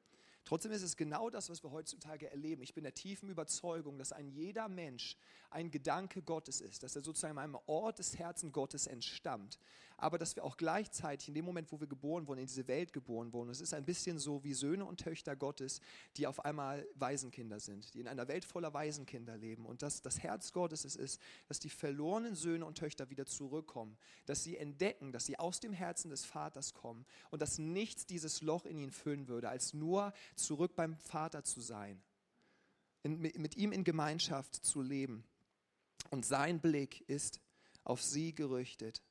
Trotzdem 0.45 0.71
ist 0.71 0.81
es 0.81 0.97
genau 0.97 1.29
das, 1.29 1.49
was 1.49 1.63
wir 1.63 1.71
heutzutage 1.71 2.29
erleben. 2.31 2.63
Ich 2.63 2.73
bin 2.73 2.83
der 2.83 2.93
tiefen 2.93 3.29
Überzeugung, 3.29 3.97
dass 3.97 4.11
ein 4.11 4.29
jeder 4.29 4.67
Mensch 4.67 5.17
ein 5.51 5.69
Gedanke 5.69 6.21
Gottes 6.21 6.61
ist, 6.61 6.83
dass 6.83 6.95
er 6.95 7.03
sozusagen 7.03 7.37
einem 7.37 7.57
Ort 7.67 7.99
des 7.99 8.17
Herzens 8.17 8.53
Gottes 8.53 8.87
entstammt. 8.87 9.59
Aber 10.01 10.17
dass 10.17 10.37
wir 10.37 10.45
auch 10.45 10.55
gleichzeitig 10.55 11.27
in 11.27 11.33
dem 11.33 11.43
Moment, 11.43 11.73
wo 11.73 11.79
wir 11.81 11.87
geboren 11.87 12.25
wurden, 12.25 12.39
in 12.39 12.47
diese 12.47 12.67
Welt 12.69 12.93
geboren 12.93 13.33
wurden, 13.33 13.49
es 13.49 13.59
ist 13.59 13.73
ein 13.73 13.83
bisschen 13.83 14.17
so 14.17 14.41
wie 14.45 14.53
Söhne 14.53 14.85
und 14.85 15.01
Töchter 15.01 15.35
Gottes, 15.35 15.81
die 16.15 16.25
auf 16.25 16.45
einmal 16.45 16.87
Waisenkinder 16.95 17.59
sind, 17.59 17.93
die 17.93 17.99
in 17.99 18.07
einer 18.07 18.29
Welt 18.29 18.45
voller 18.45 18.73
Waisenkinder 18.73 19.35
leben. 19.35 19.65
Und 19.65 19.81
dass 19.81 20.01
das 20.01 20.19
Herz 20.19 20.53
Gottes 20.53 20.85
es 20.85 20.95
ist, 20.95 21.21
dass 21.49 21.59
die 21.59 21.69
verlorenen 21.69 22.33
Söhne 22.35 22.65
und 22.65 22.77
Töchter 22.77 23.09
wieder 23.09 23.25
zurückkommen, 23.25 23.97
dass 24.25 24.41
sie 24.41 24.55
entdecken, 24.55 25.11
dass 25.11 25.25
sie 25.25 25.37
aus 25.37 25.59
dem 25.59 25.73
Herzen 25.73 26.09
des 26.09 26.23
Vaters 26.23 26.73
kommen 26.73 27.05
und 27.29 27.41
dass 27.41 27.57
nichts 27.57 28.05
dieses 28.05 28.41
Loch 28.41 28.65
in 28.65 28.77
ihnen 28.77 28.91
füllen 28.91 29.27
würde, 29.27 29.49
als 29.49 29.73
nur 29.73 30.13
zurück 30.35 30.77
beim 30.77 30.95
Vater 30.95 31.43
zu 31.43 31.59
sein, 31.59 32.01
in, 33.03 33.19
mit 33.19 33.57
ihm 33.57 33.73
in 33.73 33.83
Gemeinschaft 33.83 34.55
zu 34.55 34.81
leben. 34.81 35.25
Und 36.09 36.25
sein 36.25 36.61
Blick 36.61 37.03
ist 37.09 37.41
auf 37.83 38.01
sie 38.01 38.33
gerichtet. 38.33 39.03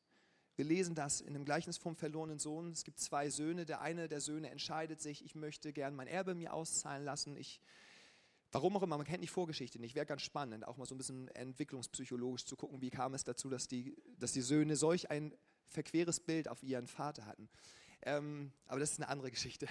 Wir 0.58 0.64
lesen 0.64 0.96
das 0.96 1.20
in 1.20 1.34
dem 1.34 1.44
Gleichnis 1.44 1.78
vom 1.78 1.94
verlorenen 1.94 2.40
Sohn. 2.40 2.72
Es 2.72 2.82
gibt 2.82 2.98
zwei 2.98 3.30
Söhne. 3.30 3.64
Der 3.64 3.80
eine 3.80 4.08
der 4.08 4.20
Söhne 4.20 4.50
entscheidet 4.50 5.00
sich, 5.00 5.24
ich 5.24 5.36
möchte 5.36 5.72
gern 5.72 5.94
mein 5.94 6.08
Erbe 6.08 6.34
mir 6.34 6.52
auszahlen 6.52 7.04
lassen. 7.04 7.36
Ich, 7.36 7.60
warum 8.50 8.76
auch 8.76 8.82
immer, 8.82 8.96
man 8.96 9.06
kennt 9.06 9.22
die 9.22 9.28
Vorgeschichte 9.28 9.78
nicht. 9.78 9.94
Wäre 9.94 10.04
ganz 10.04 10.22
spannend, 10.22 10.66
auch 10.66 10.76
mal 10.76 10.84
so 10.84 10.96
ein 10.96 10.98
bisschen 10.98 11.28
entwicklungspsychologisch 11.28 12.44
zu 12.44 12.56
gucken, 12.56 12.82
wie 12.82 12.90
kam 12.90 13.14
es 13.14 13.22
dazu, 13.22 13.48
dass 13.48 13.68
die, 13.68 13.96
dass 14.18 14.32
die 14.32 14.40
Söhne 14.40 14.74
solch 14.74 15.12
ein 15.12 15.32
verqueres 15.68 16.18
Bild 16.18 16.48
auf 16.48 16.60
ihren 16.64 16.88
Vater 16.88 17.24
hatten. 17.26 17.48
Ähm, 18.02 18.50
aber 18.66 18.80
das 18.80 18.90
ist 18.90 18.98
eine 18.98 19.10
andere 19.10 19.30
Geschichte. 19.30 19.68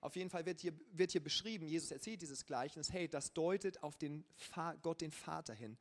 Auf 0.00 0.16
jeden 0.16 0.30
Fall 0.30 0.46
wird 0.46 0.60
hier, 0.60 0.72
wird 0.90 1.12
hier 1.12 1.22
beschrieben, 1.22 1.68
Jesus 1.68 1.92
erzählt 1.92 2.22
dieses 2.22 2.44
Gleichnis, 2.44 2.92
hey, 2.92 3.08
das 3.08 3.34
deutet 3.34 3.84
auf 3.84 3.96
den 3.96 4.24
Gott, 4.82 5.00
den 5.00 5.12
Vater 5.12 5.54
hin. 5.54 5.78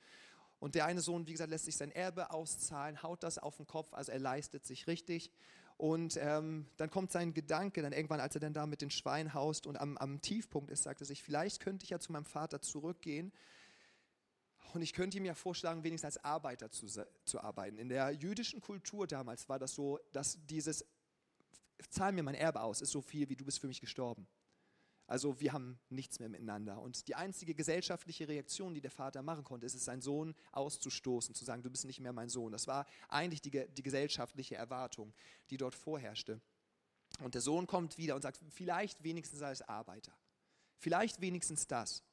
Und 0.60 0.76
der 0.76 0.86
eine 0.86 1.02
Sohn, 1.02 1.28
wie 1.28 1.34
gesagt, 1.34 1.52
lässt 1.52 1.66
sich 1.66 1.78
sein 1.78 1.92
Erbe 1.92 2.32
auszahlen, 2.32 3.04
haut 3.04 3.24
das 3.24 3.38
auf 3.38 3.58
den 3.58 3.68
Kopf, 3.68 3.94
also 3.94 4.12
er 4.12 4.20
leistet 4.20 4.66
sich 4.66 4.88
richtig. 4.88 5.32
Und 5.78 6.18
ähm, 6.20 6.66
dann 6.78 6.90
kommt 6.90 7.12
sein 7.12 7.36
Gedanke, 7.36 7.84
dann 7.84 7.94
irgendwann, 7.94 8.20
als 8.20 8.36
er 8.36 8.42
dann 8.42 8.54
da 8.54 8.66
mit 8.66 8.82
den 8.82 8.90
Schweinen 8.90 9.36
haust 9.36 9.68
und 9.68 9.80
am, 9.80 9.96
am 9.98 10.22
Tiefpunkt 10.22 10.72
ist, 10.72 10.84
sagt 10.84 11.02
er 11.02 11.06
sich, 11.06 11.22
vielleicht 11.22 11.60
könnte 11.60 11.84
ich 11.84 11.92
ja 11.92 12.00
zu 12.00 12.12
meinem 12.12 12.26
Vater 12.26 12.62
zurückgehen 12.62 13.32
und 14.74 14.82
ich 14.82 14.94
könnte 14.94 15.18
ihm 15.18 15.26
ja 15.26 15.36
vorschlagen, 15.36 15.84
wenigstens 15.84 16.16
als 16.16 16.24
Arbeiter 16.26 16.72
zu, 16.72 16.88
zu 17.26 17.42
arbeiten. 17.42 17.78
In 17.78 17.90
der 17.90 18.12
jüdischen 18.12 18.60
Kultur 18.60 19.08
damals 19.08 19.48
war 19.50 19.60
das 19.60 19.74
so, 19.74 20.00
dass 20.12 20.40
dieses 20.48 20.86
zahl 21.90 22.12
mir 22.12 22.24
mein 22.24 22.36
Erbe 22.36 22.62
aus, 22.62 22.82
ist 22.82 22.92
so 22.92 23.02
viel, 23.02 23.30
wie 23.30 23.36
du 23.36 23.46
bist 23.46 23.60
für 23.60 23.68
mich 23.68 23.82
gestorben. 23.82 24.28
Also 25.08 25.40
wir 25.40 25.54
haben 25.54 25.80
nichts 25.90 26.20
mehr 26.20 26.28
miteinander. 26.28 26.82
Und 26.82 27.08
die 27.08 27.16
einzige 27.16 27.56
gesellschaftliche 27.56 28.28
Reaktion, 28.28 28.74
die 28.74 28.82
der 28.82 28.92
Vater 28.92 29.22
machen 29.22 29.46
konnte, 29.46 29.66
ist 29.66 29.74
es, 29.74 29.86
seinen 29.86 30.02
Sohn 30.02 30.36
auszustoßen, 30.52 31.34
zu 31.34 31.46
sagen, 31.46 31.64
du 31.64 31.70
bist 31.70 31.86
nicht 31.86 32.02
mehr 32.02 32.12
mein 32.12 32.28
Sohn. 32.28 32.52
Das 32.52 32.68
war 32.68 32.86
eigentlich 33.08 33.42
die, 33.42 33.66
die 33.70 33.84
gesellschaftliche 33.84 34.56
Erwartung, 34.56 35.14
die 35.50 35.56
dort 35.58 35.76
vorherrschte. 35.76 36.42
Und 37.22 37.36
der 37.36 37.42
Sohn 37.42 37.68
kommt 37.68 37.98
wieder 37.98 38.16
und 38.16 38.22
sagt, 38.22 38.40
vielleicht 38.50 39.02
wenigstens 39.02 39.42
als 39.42 39.62
Arbeiter. 39.62 40.12
Vielleicht 40.78 41.22
wenigstens 41.22 41.68
das. 41.68 42.04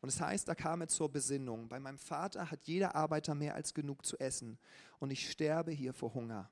Und 0.00 0.08
es 0.08 0.16
das 0.16 0.26
heißt, 0.26 0.48
da 0.48 0.54
kam 0.54 0.80
er 0.82 0.88
zur 0.88 1.10
Besinnung. 1.10 1.68
Bei 1.68 1.80
meinem 1.80 1.98
Vater 1.98 2.50
hat 2.50 2.64
jeder 2.64 2.94
Arbeiter 2.94 3.34
mehr 3.34 3.54
als 3.54 3.74
genug 3.74 4.06
zu 4.06 4.18
essen. 4.18 4.58
Und 4.98 5.10
ich 5.10 5.30
sterbe 5.30 5.72
hier 5.72 5.92
vor 5.92 6.14
Hunger. 6.14 6.50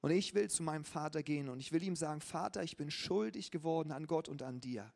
Und 0.00 0.10
ich 0.12 0.34
will 0.34 0.48
zu 0.48 0.62
meinem 0.62 0.84
Vater 0.84 1.22
gehen 1.22 1.48
und 1.48 1.60
ich 1.60 1.72
will 1.72 1.82
ihm 1.82 1.96
sagen, 1.96 2.20
Vater, 2.20 2.62
ich 2.62 2.76
bin 2.76 2.90
schuldig 2.90 3.50
geworden 3.50 3.92
an 3.92 4.06
Gott 4.06 4.28
und 4.28 4.42
an 4.42 4.60
dir. 4.60 4.92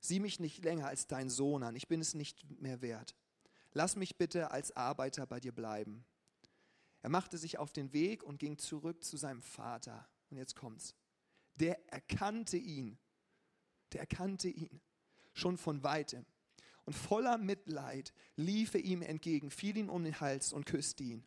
Sieh 0.00 0.20
mich 0.20 0.38
nicht 0.38 0.64
länger 0.64 0.86
als 0.86 1.06
dein 1.06 1.30
Sohn 1.30 1.62
an, 1.62 1.74
ich 1.74 1.88
bin 1.88 2.00
es 2.00 2.14
nicht 2.14 2.44
mehr 2.60 2.80
wert. 2.80 3.16
Lass 3.72 3.96
mich 3.96 4.16
bitte 4.16 4.50
als 4.52 4.76
Arbeiter 4.76 5.26
bei 5.26 5.40
dir 5.40 5.52
bleiben. 5.52 6.04
Er 7.02 7.10
machte 7.10 7.38
sich 7.38 7.58
auf 7.58 7.72
den 7.72 7.92
Weg 7.92 8.22
und 8.22 8.38
ging 8.38 8.56
zurück 8.56 9.02
zu 9.02 9.16
seinem 9.16 9.42
Vater. 9.42 10.08
Und 10.30 10.36
jetzt 10.36 10.54
kommt's. 10.54 10.94
Der 11.56 11.92
erkannte 11.92 12.56
ihn. 12.56 12.98
Der 13.92 14.00
erkannte 14.00 14.48
ihn 14.48 14.80
schon 15.32 15.58
von 15.58 15.82
weitem. 15.82 16.24
Und 16.84 16.94
voller 16.94 17.38
Mitleid 17.38 18.12
lief 18.36 18.74
er 18.74 18.80
ihm 18.80 19.02
entgegen, 19.02 19.50
fiel 19.50 19.76
ihm 19.76 19.88
um 19.88 20.04
den 20.04 20.20
Hals 20.20 20.52
und 20.52 20.66
küsste 20.66 21.02
ihn. 21.02 21.26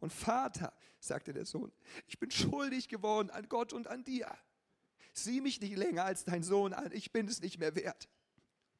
Und 0.00 0.12
Vater, 0.12 0.72
sagte 1.00 1.32
der 1.32 1.46
Sohn, 1.46 1.72
ich 2.06 2.18
bin 2.18 2.30
schuldig 2.30 2.88
geworden 2.88 3.30
an 3.30 3.48
Gott 3.48 3.72
und 3.72 3.86
an 3.86 4.04
dir. 4.04 4.30
Sieh 5.12 5.40
mich 5.40 5.60
nicht 5.60 5.76
länger 5.76 6.04
als 6.04 6.24
dein 6.24 6.42
Sohn 6.42 6.72
an, 6.72 6.90
ich 6.92 7.12
bin 7.12 7.28
es 7.28 7.40
nicht 7.40 7.58
mehr 7.58 7.74
wert. 7.74 8.08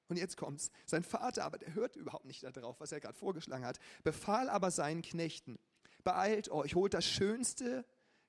Und 0.08 0.16
jetzt 0.16 0.36
kommt's. 0.36 0.70
Sein 0.86 1.02
Vater, 1.02 1.44
aber 1.44 1.58
der 1.58 1.74
hört 1.74 1.96
überhaupt 1.96 2.26
nicht 2.26 2.42
darauf, 2.42 2.78
was 2.80 2.92
er 2.92 3.00
gerade 3.00 3.16
vorgeschlagen 3.16 3.64
hat, 3.64 3.78
befahl 4.02 4.48
aber 4.48 4.70
seinen 4.70 5.02
Knechten, 5.02 5.58
beeilt 6.02 6.50
euch, 6.50 6.74
holt 6.74 6.94
das 6.94 7.06
schönste 7.06 7.84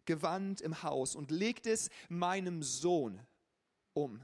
Gewand 0.06 0.62
im 0.62 0.84
Haus 0.84 1.16
und 1.16 1.32
legt 1.32 1.66
es 1.68 1.90
meinem 2.10 2.64
Sohn 2.64 3.20
um. 3.94 4.24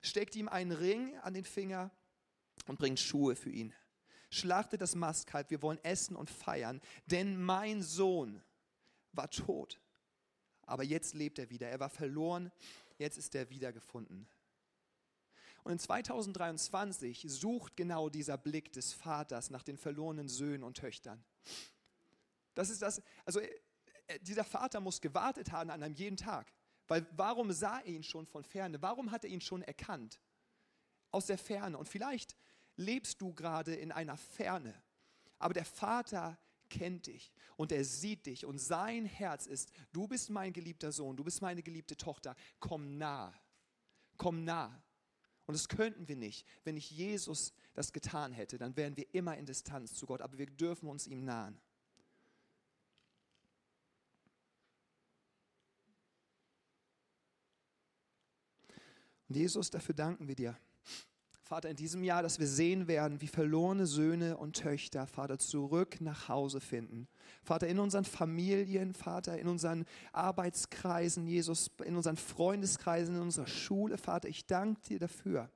Steckt 0.00 0.36
ihm 0.36 0.48
einen 0.48 0.72
Ring 0.72 1.16
an 1.18 1.34
den 1.34 1.44
Finger 1.44 1.90
und 2.66 2.78
bringt 2.78 3.00
Schuhe 3.00 3.36
für 3.36 3.50
ihn. 3.50 3.74
Schlachtet 4.30 4.80
das 4.80 4.94
Mastkalb, 4.94 5.50
wir 5.50 5.62
wollen 5.62 5.82
essen 5.82 6.16
und 6.16 6.30
feiern, 6.30 6.80
denn 7.06 7.40
mein 7.42 7.82
Sohn 7.82 8.42
war 9.12 9.28
tot, 9.30 9.80
aber 10.62 10.84
jetzt 10.84 11.14
lebt 11.14 11.38
er 11.38 11.50
wieder. 11.50 11.68
Er 11.68 11.80
war 11.80 11.90
verloren, 11.90 12.52
jetzt 12.98 13.18
ist 13.18 13.34
er 13.34 13.50
wiedergefunden. 13.50 14.28
Und 15.64 15.72
in 15.72 15.78
2023 15.78 17.26
sucht 17.28 17.76
genau 17.76 18.08
dieser 18.08 18.38
Blick 18.38 18.72
des 18.72 18.92
Vaters 18.92 19.50
nach 19.50 19.62
den 19.62 19.76
verlorenen 19.76 20.28
Söhnen 20.28 20.62
und 20.62 20.76
Töchtern. 20.76 21.22
Das 22.54 22.70
ist 22.70 22.82
das, 22.82 23.02
also 23.24 23.40
äh, 23.40 24.18
dieser 24.20 24.44
Vater 24.44 24.80
muss 24.80 25.00
gewartet 25.00 25.52
haben 25.52 25.70
an 25.70 25.82
einem 25.82 25.94
jeden 25.94 26.16
Tag. 26.16 26.52
Weil 26.88 27.06
warum 27.12 27.52
sah 27.52 27.78
er 27.80 27.86
ihn 27.86 28.02
schon 28.02 28.26
von 28.26 28.44
ferne? 28.44 28.82
Warum 28.82 29.10
hat 29.10 29.24
er 29.24 29.30
ihn 29.30 29.40
schon 29.40 29.62
erkannt? 29.62 30.20
Aus 31.10 31.26
der 31.26 31.38
Ferne. 31.38 31.78
Und 31.78 31.88
vielleicht 31.88 32.36
lebst 32.80 33.20
du 33.20 33.32
gerade 33.32 33.74
in 33.74 33.92
einer 33.92 34.16
Ferne. 34.16 34.74
Aber 35.38 35.54
der 35.54 35.64
Vater 35.64 36.38
kennt 36.68 37.06
dich 37.06 37.32
und 37.56 37.72
er 37.72 37.84
sieht 37.84 38.26
dich 38.26 38.44
und 38.44 38.58
sein 38.58 39.04
Herz 39.04 39.46
ist, 39.46 39.72
du 39.92 40.08
bist 40.08 40.30
mein 40.30 40.52
geliebter 40.52 40.92
Sohn, 40.92 41.16
du 41.16 41.24
bist 41.24 41.42
meine 41.42 41.62
geliebte 41.62 41.96
Tochter, 41.96 42.34
komm 42.58 42.98
nah, 42.98 43.34
komm 44.16 44.44
nah. 44.44 44.82
Und 45.46 45.54
das 45.54 45.68
könnten 45.68 46.06
wir 46.06 46.14
nicht. 46.14 46.46
Wenn 46.62 46.76
nicht 46.76 46.92
Jesus 46.92 47.52
das 47.74 47.92
getan 47.92 48.32
hätte, 48.32 48.56
dann 48.56 48.76
wären 48.76 48.96
wir 48.96 49.12
immer 49.14 49.36
in 49.36 49.46
Distanz 49.46 49.94
zu 49.94 50.06
Gott, 50.06 50.22
aber 50.22 50.38
wir 50.38 50.46
dürfen 50.46 50.88
uns 50.88 51.06
ihm 51.06 51.24
nahen. 51.24 51.60
Und 59.28 59.36
Jesus, 59.36 59.70
dafür 59.70 59.94
danken 59.94 60.28
wir 60.28 60.34
dir. 60.34 60.56
Vater, 61.50 61.68
in 61.68 61.74
diesem 61.74 62.04
Jahr, 62.04 62.22
dass 62.22 62.38
wir 62.38 62.46
sehen 62.46 62.86
werden, 62.86 63.20
wie 63.20 63.26
verlorene 63.26 63.84
Söhne 63.84 64.36
und 64.36 64.56
Töchter, 64.56 65.08
Vater, 65.08 65.36
zurück 65.40 66.00
nach 66.00 66.28
Hause 66.28 66.60
finden. 66.60 67.08
Vater, 67.42 67.66
in 67.66 67.80
unseren 67.80 68.04
Familien, 68.04 68.94
Vater, 68.94 69.36
in 69.36 69.48
unseren 69.48 69.84
Arbeitskreisen, 70.12 71.26
Jesus, 71.26 71.68
in 71.84 71.96
unseren 71.96 72.16
Freundeskreisen, 72.16 73.16
in 73.16 73.22
unserer 73.22 73.48
Schule, 73.48 73.98
Vater, 73.98 74.28
ich 74.28 74.46
danke 74.46 74.80
dir 74.82 75.00
dafür. 75.00 75.50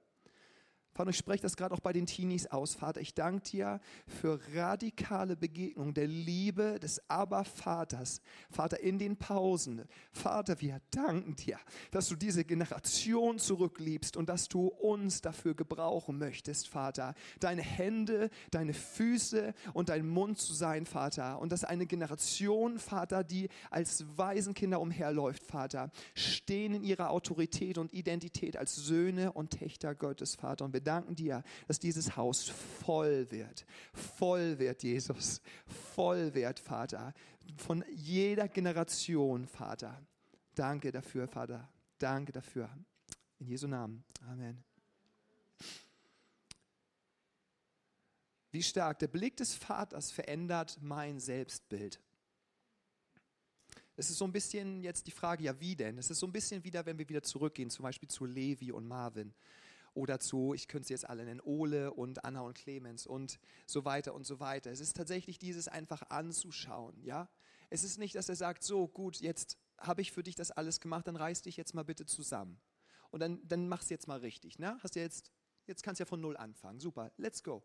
Vater, 0.94 1.10
ich 1.10 1.16
spreche 1.16 1.42
das 1.42 1.56
gerade 1.56 1.74
auch 1.74 1.80
bei 1.80 1.92
den 1.92 2.06
Teenies 2.06 2.46
aus. 2.46 2.76
Vater, 2.76 3.00
ich 3.00 3.14
danke 3.14 3.50
dir 3.50 3.80
für 4.06 4.38
radikale 4.54 5.36
Begegnung 5.36 5.92
der 5.92 6.06
Liebe 6.06 6.78
des 6.78 7.02
Aber-Vaters. 7.10 8.20
Vater, 8.48 8.78
in 8.78 9.00
den 9.00 9.16
Pausen. 9.16 9.82
Vater, 10.12 10.60
wir 10.60 10.80
danken 10.92 11.34
dir, 11.34 11.58
dass 11.90 12.08
du 12.08 12.14
diese 12.14 12.44
Generation 12.44 13.40
zurückliebst 13.40 14.16
und 14.16 14.28
dass 14.28 14.48
du 14.48 14.68
uns 14.68 15.20
dafür 15.20 15.54
gebrauchen 15.54 16.16
möchtest, 16.16 16.68
Vater. 16.68 17.14
Deine 17.40 17.62
Hände, 17.62 18.30
deine 18.52 18.72
Füße 18.72 19.52
und 19.72 19.88
dein 19.88 20.06
Mund 20.06 20.38
zu 20.38 20.54
sein, 20.54 20.86
Vater. 20.86 21.40
Und 21.40 21.50
dass 21.50 21.64
eine 21.64 21.86
Generation, 21.86 22.78
Vater, 22.78 23.24
die 23.24 23.48
als 23.68 24.04
Waisenkinder 24.16 24.80
umherläuft, 24.80 25.42
Vater, 25.42 25.90
stehen 26.14 26.72
in 26.72 26.84
ihrer 26.84 27.10
Autorität 27.10 27.78
und 27.78 27.92
Identität 27.92 28.56
als 28.56 28.76
Söhne 28.76 29.32
und 29.32 29.58
Töchter 29.58 29.96
Gottes, 29.96 30.36
Vater. 30.36 30.64
Und 30.64 30.72
wir 30.72 30.83
danken 30.84 31.14
dir, 31.14 31.42
dass 31.66 31.78
dieses 31.78 32.16
Haus 32.16 32.48
voll 32.48 33.30
wird. 33.30 33.66
Voll 33.92 34.58
wird, 34.58 34.82
Jesus. 34.82 35.40
Voll 35.94 36.34
wird, 36.34 36.60
Vater. 36.60 37.12
Von 37.56 37.84
jeder 37.90 38.48
Generation, 38.48 39.46
Vater. 39.46 40.00
Danke 40.54 40.92
dafür, 40.92 41.26
Vater. 41.26 41.68
Danke 41.98 42.32
dafür. 42.32 42.70
In 43.38 43.46
Jesu 43.46 43.66
Namen. 43.66 44.04
Amen. 44.28 44.62
Wie 48.50 48.62
stark 48.62 49.00
der 49.00 49.08
Blick 49.08 49.36
des 49.36 49.54
Vaters 49.54 50.12
verändert 50.12 50.78
mein 50.80 51.18
Selbstbild. 51.18 52.00
Es 53.96 54.10
ist 54.10 54.18
so 54.18 54.24
ein 54.24 54.32
bisschen 54.32 54.80
jetzt 54.80 55.06
die 55.06 55.12
Frage, 55.12 55.44
ja 55.44 55.58
wie 55.60 55.74
denn? 55.74 55.98
Es 55.98 56.10
ist 56.10 56.18
so 56.18 56.26
ein 56.26 56.32
bisschen 56.32 56.62
wieder, 56.64 56.84
wenn 56.86 56.98
wir 56.98 57.08
wieder 57.08 57.22
zurückgehen, 57.22 57.70
zum 57.70 57.84
Beispiel 57.84 58.08
zu 58.08 58.24
Levi 58.24 58.72
und 58.72 58.86
Marvin 58.86 59.34
oder 59.94 60.18
zu, 60.20 60.54
ich 60.54 60.68
könnte 60.68 60.88
sie 60.88 60.94
jetzt 60.94 61.08
alle 61.08 61.24
nennen, 61.24 61.40
Ole 61.40 61.92
und 61.92 62.24
Anna 62.24 62.40
und 62.40 62.54
Clemens 62.54 63.06
und 63.06 63.38
so 63.66 63.84
weiter 63.84 64.14
und 64.14 64.24
so 64.24 64.40
weiter. 64.40 64.70
Es 64.70 64.80
ist 64.80 64.96
tatsächlich 64.96 65.38
dieses 65.38 65.68
einfach 65.68 66.02
anzuschauen, 66.10 67.02
ja. 67.02 67.28
Es 67.70 67.82
ist 67.82 67.98
nicht, 67.98 68.14
dass 68.14 68.28
er 68.28 68.36
sagt, 68.36 68.62
so 68.62 68.86
gut, 68.86 69.20
jetzt 69.20 69.58
habe 69.78 70.02
ich 70.02 70.12
für 70.12 70.22
dich 70.22 70.34
das 70.34 70.50
alles 70.50 70.80
gemacht, 70.80 71.06
dann 71.06 71.16
reiß 71.16 71.42
dich 71.42 71.56
jetzt 71.56 71.74
mal 71.74 71.84
bitte 71.84 72.06
zusammen. 72.06 72.60
Und 73.10 73.20
dann, 73.20 73.46
dann 73.46 73.68
mach's 73.68 73.90
jetzt 73.90 74.08
mal 74.08 74.18
richtig, 74.18 74.58
ne? 74.58 74.78
Hast 74.82 74.96
ja 74.96 75.02
jetzt, 75.02 75.30
jetzt 75.66 75.82
kannst 75.82 76.00
du 76.00 76.02
ja 76.02 76.06
von 76.06 76.20
Null 76.20 76.36
anfangen. 76.36 76.80
Super, 76.80 77.12
let's 77.16 77.42
go. 77.42 77.64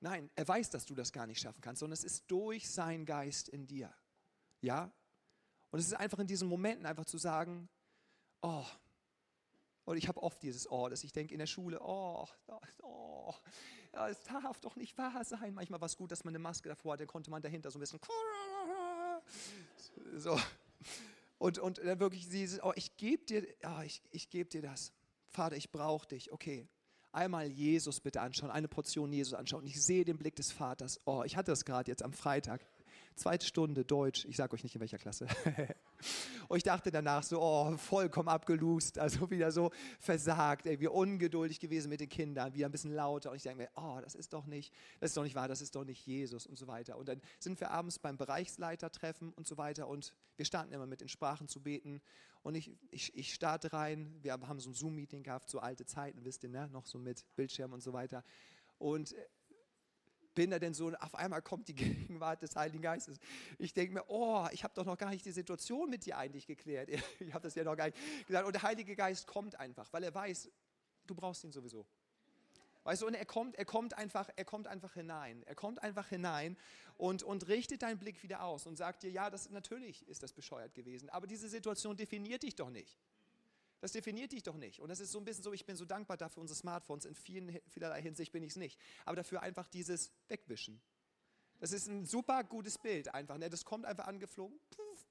Nein, 0.00 0.30
er 0.34 0.48
weiß, 0.48 0.70
dass 0.70 0.84
du 0.84 0.94
das 0.94 1.12
gar 1.12 1.26
nicht 1.26 1.40
schaffen 1.40 1.60
kannst, 1.60 1.80
sondern 1.80 1.94
es 1.94 2.04
ist 2.04 2.24
durch 2.28 2.68
seinen 2.68 3.04
Geist 3.04 3.48
in 3.48 3.66
dir. 3.66 3.92
Ja? 4.60 4.92
Und 5.70 5.78
es 5.78 5.86
ist 5.86 5.94
einfach 5.94 6.18
in 6.18 6.26
diesen 6.26 6.48
Momenten 6.48 6.86
einfach 6.86 7.04
zu 7.04 7.18
sagen, 7.18 7.68
oh, 8.40 8.66
und 9.84 9.96
ich 9.96 10.08
habe 10.08 10.22
oft 10.22 10.42
dieses 10.42 10.70
Oh, 10.70 10.88
dass 10.88 11.04
ich 11.04 11.12
denke 11.12 11.34
in 11.34 11.38
der 11.38 11.46
Schule, 11.46 11.80
oh, 11.82 12.26
oh, 12.82 13.34
ja, 13.92 14.08
es 14.08 14.22
darf 14.22 14.60
doch 14.60 14.76
nicht 14.76 14.96
wahr 14.96 15.24
sein. 15.24 15.54
Manchmal 15.54 15.80
war 15.80 15.86
es 15.86 15.96
gut, 15.96 16.12
dass 16.12 16.24
man 16.24 16.32
eine 16.32 16.38
Maske 16.38 16.68
davor 16.68 16.92
hatte, 16.92 17.02
dann 17.02 17.08
konnte 17.08 17.30
man 17.30 17.42
dahinter 17.42 17.70
so 17.70 17.78
ein 17.78 17.80
bisschen 17.80 18.00
so. 20.16 20.38
Und, 21.38 21.58
und 21.58 21.78
dann 21.78 21.98
wirklich 21.98 22.28
dieses, 22.28 22.62
oh, 22.62 22.72
ich 22.76 22.96
gebe 22.96 23.24
dir, 23.24 23.46
oh, 23.64 23.82
ich, 23.84 24.02
ich 24.10 24.30
gebe 24.30 24.48
dir 24.48 24.62
das. 24.62 24.92
Vater, 25.28 25.56
ich 25.56 25.72
brauche 25.72 26.06
dich. 26.06 26.32
Okay, 26.32 26.68
einmal 27.10 27.46
Jesus 27.46 28.00
bitte 28.00 28.20
anschauen, 28.20 28.50
eine 28.50 28.68
Portion 28.68 29.12
Jesus 29.12 29.34
anschauen. 29.34 29.62
Und 29.62 29.66
ich 29.66 29.82
sehe 29.82 30.04
den 30.04 30.18
Blick 30.18 30.36
des 30.36 30.52
Vaters. 30.52 31.00
Oh, 31.04 31.24
ich 31.24 31.36
hatte 31.36 31.50
das 31.50 31.64
gerade 31.64 31.90
jetzt 31.90 32.02
am 32.02 32.12
Freitag. 32.12 32.64
Zweite 33.14 33.46
Stunde 33.46 33.84
Deutsch, 33.84 34.24
ich 34.24 34.36
sage 34.36 34.54
euch 34.54 34.62
nicht 34.62 34.74
in 34.74 34.80
welcher 34.80 34.98
Klasse. 34.98 35.26
und 36.48 36.56
ich 36.56 36.62
dachte 36.62 36.90
danach 36.90 37.22
so, 37.22 37.40
oh, 37.40 37.76
vollkommen 37.76 38.28
abgelust, 38.28 38.98
also 38.98 39.30
wieder 39.30 39.52
so 39.52 39.70
versagt, 40.00 40.66
ey, 40.66 40.80
wie 40.80 40.88
ungeduldig 40.88 41.60
gewesen 41.60 41.90
mit 41.90 42.00
den 42.00 42.08
Kindern, 42.08 42.54
wieder 42.54 42.66
ein 42.66 42.72
bisschen 42.72 42.94
lauter. 42.94 43.30
Und 43.30 43.36
ich 43.36 43.42
denke 43.42 43.62
mir, 43.62 43.68
oh, 43.76 43.98
das 44.02 44.14
ist 44.14 44.32
doch 44.32 44.46
nicht, 44.46 44.72
das 45.00 45.10
ist 45.10 45.16
doch 45.16 45.24
nicht 45.24 45.34
wahr, 45.34 45.48
das 45.48 45.60
ist 45.60 45.74
doch 45.76 45.84
nicht 45.84 46.06
Jesus 46.06 46.46
und 46.46 46.56
so 46.56 46.66
weiter. 46.66 46.96
Und 46.96 47.08
dann 47.08 47.20
sind 47.38 47.60
wir 47.60 47.70
abends 47.70 47.98
beim 47.98 48.16
Bereichsleitertreffen 48.16 49.32
und 49.32 49.46
so 49.46 49.58
weiter 49.58 49.88
und 49.88 50.14
wir 50.36 50.46
starten 50.46 50.72
immer 50.72 50.86
mit 50.86 51.02
in 51.02 51.08
Sprachen 51.08 51.48
zu 51.48 51.60
beten. 51.60 52.00
Und 52.42 52.54
ich, 52.56 52.72
ich, 52.90 53.14
ich 53.14 53.34
starte 53.34 53.72
rein, 53.72 54.18
wir 54.22 54.32
haben 54.32 54.58
so 54.58 54.70
ein 54.70 54.74
Zoom-Meeting 54.74 55.22
gehabt, 55.22 55.48
so 55.48 55.60
alte 55.60 55.86
Zeiten, 55.86 56.24
wisst 56.24 56.42
ihr, 56.42 56.48
ne? 56.48 56.68
noch 56.72 56.86
so 56.86 56.98
mit 56.98 57.24
Bildschirm 57.36 57.72
und 57.72 57.82
so 57.82 57.92
weiter. 57.92 58.24
Und 58.78 59.14
bin 60.34 60.50
da 60.50 60.58
denn 60.58 60.74
so, 60.74 60.92
auf 60.92 61.14
einmal 61.14 61.42
kommt 61.42 61.68
die 61.68 61.74
Gegenwart 61.74 62.42
des 62.42 62.56
Heiligen 62.56 62.82
Geistes. 62.82 63.18
Ich 63.58 63.74
denke 63.74 63.94
mir, 63.94 64.04
oh, 64.08 64.46
ich 64.52 64.64
habe 64.64 64.74
doch 64.74 64.84
noch 64.84 64.98
gar 64.98 65.10
nicht 65.10 65.24
die 65.24 65.32
Situation 65.32 65.90
mit 65.90 66.06
dir 66.06 66.18
eigentlich 66.18 66.46
geklärt. 66.46 66.90
Ich 67.20 67.34
habe 67.34 67.42
das 67.42 67.54
ja 67.54 67.64
noch 67.64 67.76
gar 67.76 67.86
nicht 67.86 68.26
gesagt. 68.26 68.46
Und 68.46 68.52
der 68.52 68.62
Heilige 68.62 68.96
Geist 68.96 69.26
kommt 69.26 69.58
einfach, 69.58 69.92
weil 69.92 70.02
er 70.02 70.14
weiß, 70.14 70.50
du 71.06 71.14
brauchst 71.14 71.44
ihn 71.44 71.52
sowieso. 71.52 71.86
Weißt 72.84 73.02
du, 73.02 73.06
und 73.06 73.14
er 73.14 73.24
kommt, 73.24 73.54
er 73.56 73.64
kommt 73.64 73.94
einfach, 73.94 74.28
er 74.34 74.44
kommt 74.44 74.66
einfach 74.66 74.94
hinein. 74.94 75.42
Er 75.44 75.54
kommt 75.54 75.82
einfach 75.82 76.08
hinein 76.08 76.56
und, 76.96 77.22
und 77.22 77.46
richtet 77.48 77.82
deinen 77.82 77.98
Blick 77.98 78.22
wieder 78.22 78.42
aus 78.42 78.66
und 78.66 78.76
sagt 78.76 79.04
dir, 79.04 79.10
ja, 79.10 79.30
das 79.30 79.50
natürlich 79.50 80.06
ist 80.08 80.22
das 80.22 80.32
bescheuert 80.32 80.74
gewesen, 80.74 81.08
aber 81.10 81.26
diese 81.26 81.48
Situation 81.48 81.96
definiert 81.96 82.42
dich 82.42 82.56
doch 82.56 82.70
nicht. 82.70 82.98
Das 83.82 83.90
definiert 83.90 84.30
dich 84.30 84.44
doch 84.44 84.56
nicht. 84.56 84.78
Und 84.78 84.90
das 84.90 85.00
ist 85.00 85.10
so 85.10 85.18
ein 85.18 85.24
bisschen 85.24 85.42
so, 85.42 85.52
ich 85.52 85.66
bin 85.66 85.74
so 85.74 85.84
dankbar 85.84 86.16
dafür, 86.16 86.40
unsere 86.40 86.56
Smartphones, 86.56 87.04
in 87.04 87.16
vielen, 87.16 87.60
vielerlei 87.68 88.00
Hinsicht 88.00 88.30
bin 88.30 88.44
ich 88.44 88.52
es 88.52 88.56
nicht. 88.56 88.78
Aber 89.04 89.16
dafür 89.16 89.42
einfach 89.42 89.66
dieses 89.66 90.12
Wegwischen. 90.28 90.80
Das 91.58 91.72
ist 91.72 91.88
ein 91.88 92.06
super 92.06 92.44
gutes 92.44 92.78
Bild 92.78 93.12
einfach. 93.12 93.38
Ne? 93.38 93.50
Das 93.50 93.64
kommt 93.64 93.84
einfach 93.84 94.06
angeflogen, 94.06 94.56
puff, 94.70 95.04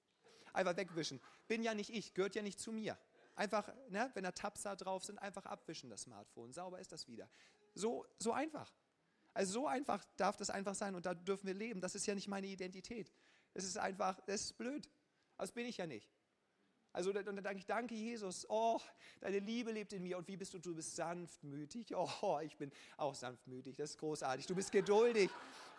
einfach 0.54 0.78
wegwischen. 0.78 1.20
Bin 1.50 1.64
ja 1.64 1.74
nicht 1.74 1.90
ich, 1.90 2.14
gehört 2.14 2.34
ja 2.34 2.42
nicht 2.42 2.62
zu 2.62 2.72
mir. 2.72 2.98
Einfach, 3.36 3.70
ne, 3.90 4.10
wenn 4.14 4.24
da 4.24 4.32
Tabs 4.32 4.62
da 4.62 4.78
drauf 4.78 5.04
sind, 5.04 5.20
einfach 5.20 5.46
abwischen 5.46 5.90
das 5.90 6.04
Smartphone. 6.04 6.54
Sauber 6.54 6.80
ist 6.80 6.94
das 6.94 7.10
wieder. 7.10 7.30
So, 7.74 8.06
so 8.20 8.32
einfach. 8.32 8.74
Also 9.34 9.52
so 9.52 9.68
einfach 9.68 10.06
darf 10.16 10.38
das 10.38 10.50
einfach 10.50 10.76
sein 10.76 10.96
und 10.96 11.06
da 11.06 11.14
dürfen 11.14 11.48
wir 11.48 11.54
leben. 11.54 11.82
Das 11.82 11.94
ist 11.94 12.06
ja 12.06 12.16
nicht 12.16 12.30
meine 12.30 12.48
Identität. 12.48 13.12
Es 13.54 13.66
ist 13.66 13.78
einfach, 13.78 14.18
das 14.28 14.42
ist 14.44 14.58
blöd. 14.58 14.90
Das 15.38 15.52
bin 15.52 15.66
ich 15.66 15.76
ja 15.76 15.88
nicht. 15.88 16.10
Also 16.94 17.12
und 17.12 17.26
dann 17.26 17.36
danke 17.38 17.60
ich, 17.60 17.66
danke 17.66 17.96
Jesus, 17.96 18.46
oh, 18.50 18.80
deine 19.22 19.40
Liebe 19.40 19.72
lebt 19.72 19.94
in 19.94 20.04
mir 20.04 20.18
und 20.18 20.28
wie 20.28 20.36
bist 20.36 20.54
du? 20.54 20.60
Du 20.60 20.76
bist 20.76 20.96
sanftmütig. 20.96 21.96
Oh, 21.96 22.40
ich 22.44 22.58
bin 22.58 22.72
auch 22.98 23.16
sanftmütig, 23.16 23.78
das 23.78 23.92
ist 23.92 23.98
großartig. 23.98 24.46
Du 24.46 24.56
bist 24.56 24.72
geduldig. 24.72 25.30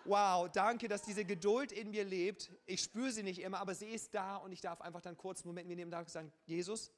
wow, 0.04 0.48
danke, 0.50 0.88
dass 0.88 1.02
diese 1.02 1.24
Geduld 1.24 1.70
in 1.70 1.90
mir 1.90 2.04
lebt. 2.04 2.50
Ich 2.66 2.82
spüre 2.82 3.10
sie 3.10 3.22
nicht 3.22 3.40
immer, 3.40 3.58
aber 3.58 3.74
sie 3.74 3.88
ist 3.88 4.14
da 4.14 4.36
und 4.36 4.52
ich 4.52 4.60
darf 4.60 4.80
einfach 4.80 5.02
dann 5.02 5.16
kurz 5.16 5.42
einen 5.42 5.48
Moment 5.48 5.68
mir 5.68 5.76
nehmen 5.76 5.92
und 5.92 6.10
sagen, 6.10 6.32
Jesus, 6.46 6.90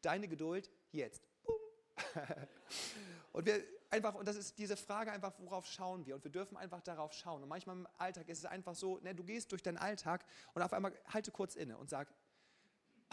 deine 0.00 0.28
Geduld 0.28 0.70
jetzt. 0.90 1.28
und 3.32 3.46
wir 3.46 3.62
einfach, 3.90 4.14
und 4.14 4.26
das 4.26 4.36
ist 4.36 4.58
diese 4.58 4.76
Frage 4.76 5.12
einfach, 5.12 5.34
worauf 5.38 5.66
schauen 5.66 6.06
wir? 6.06 6.14
Und 6.14 6.24
wir 6.24 6.30
dürfen 6.30 6.56
einfach 6.56 6.80
darauf 6.80 7.12
schauen. 7.12 7.42
Und 7.42 7.48
manchmal 7.48 7.76
im 7.76 7.88
Alltag 7.98 8.28
ist 8.28 8.38
es 8.38 8.44
einfach 8.46 8.74
so, 8.74 8.98
ne, 9.00 9.14
du 9.14 9.22
gehst 9.22 9.52
durch 9.52 9.62
deinen 9.62 9.78
Alltag 9.78 10.24
und 10.54 10.62
auf 10.62 10.72
einmal 10.72 10.92
halte 11.08 11.30
kurz 11.30 11.54
inne 11.54 11.76
und 11.76 11.90
sag, 11.90 12.08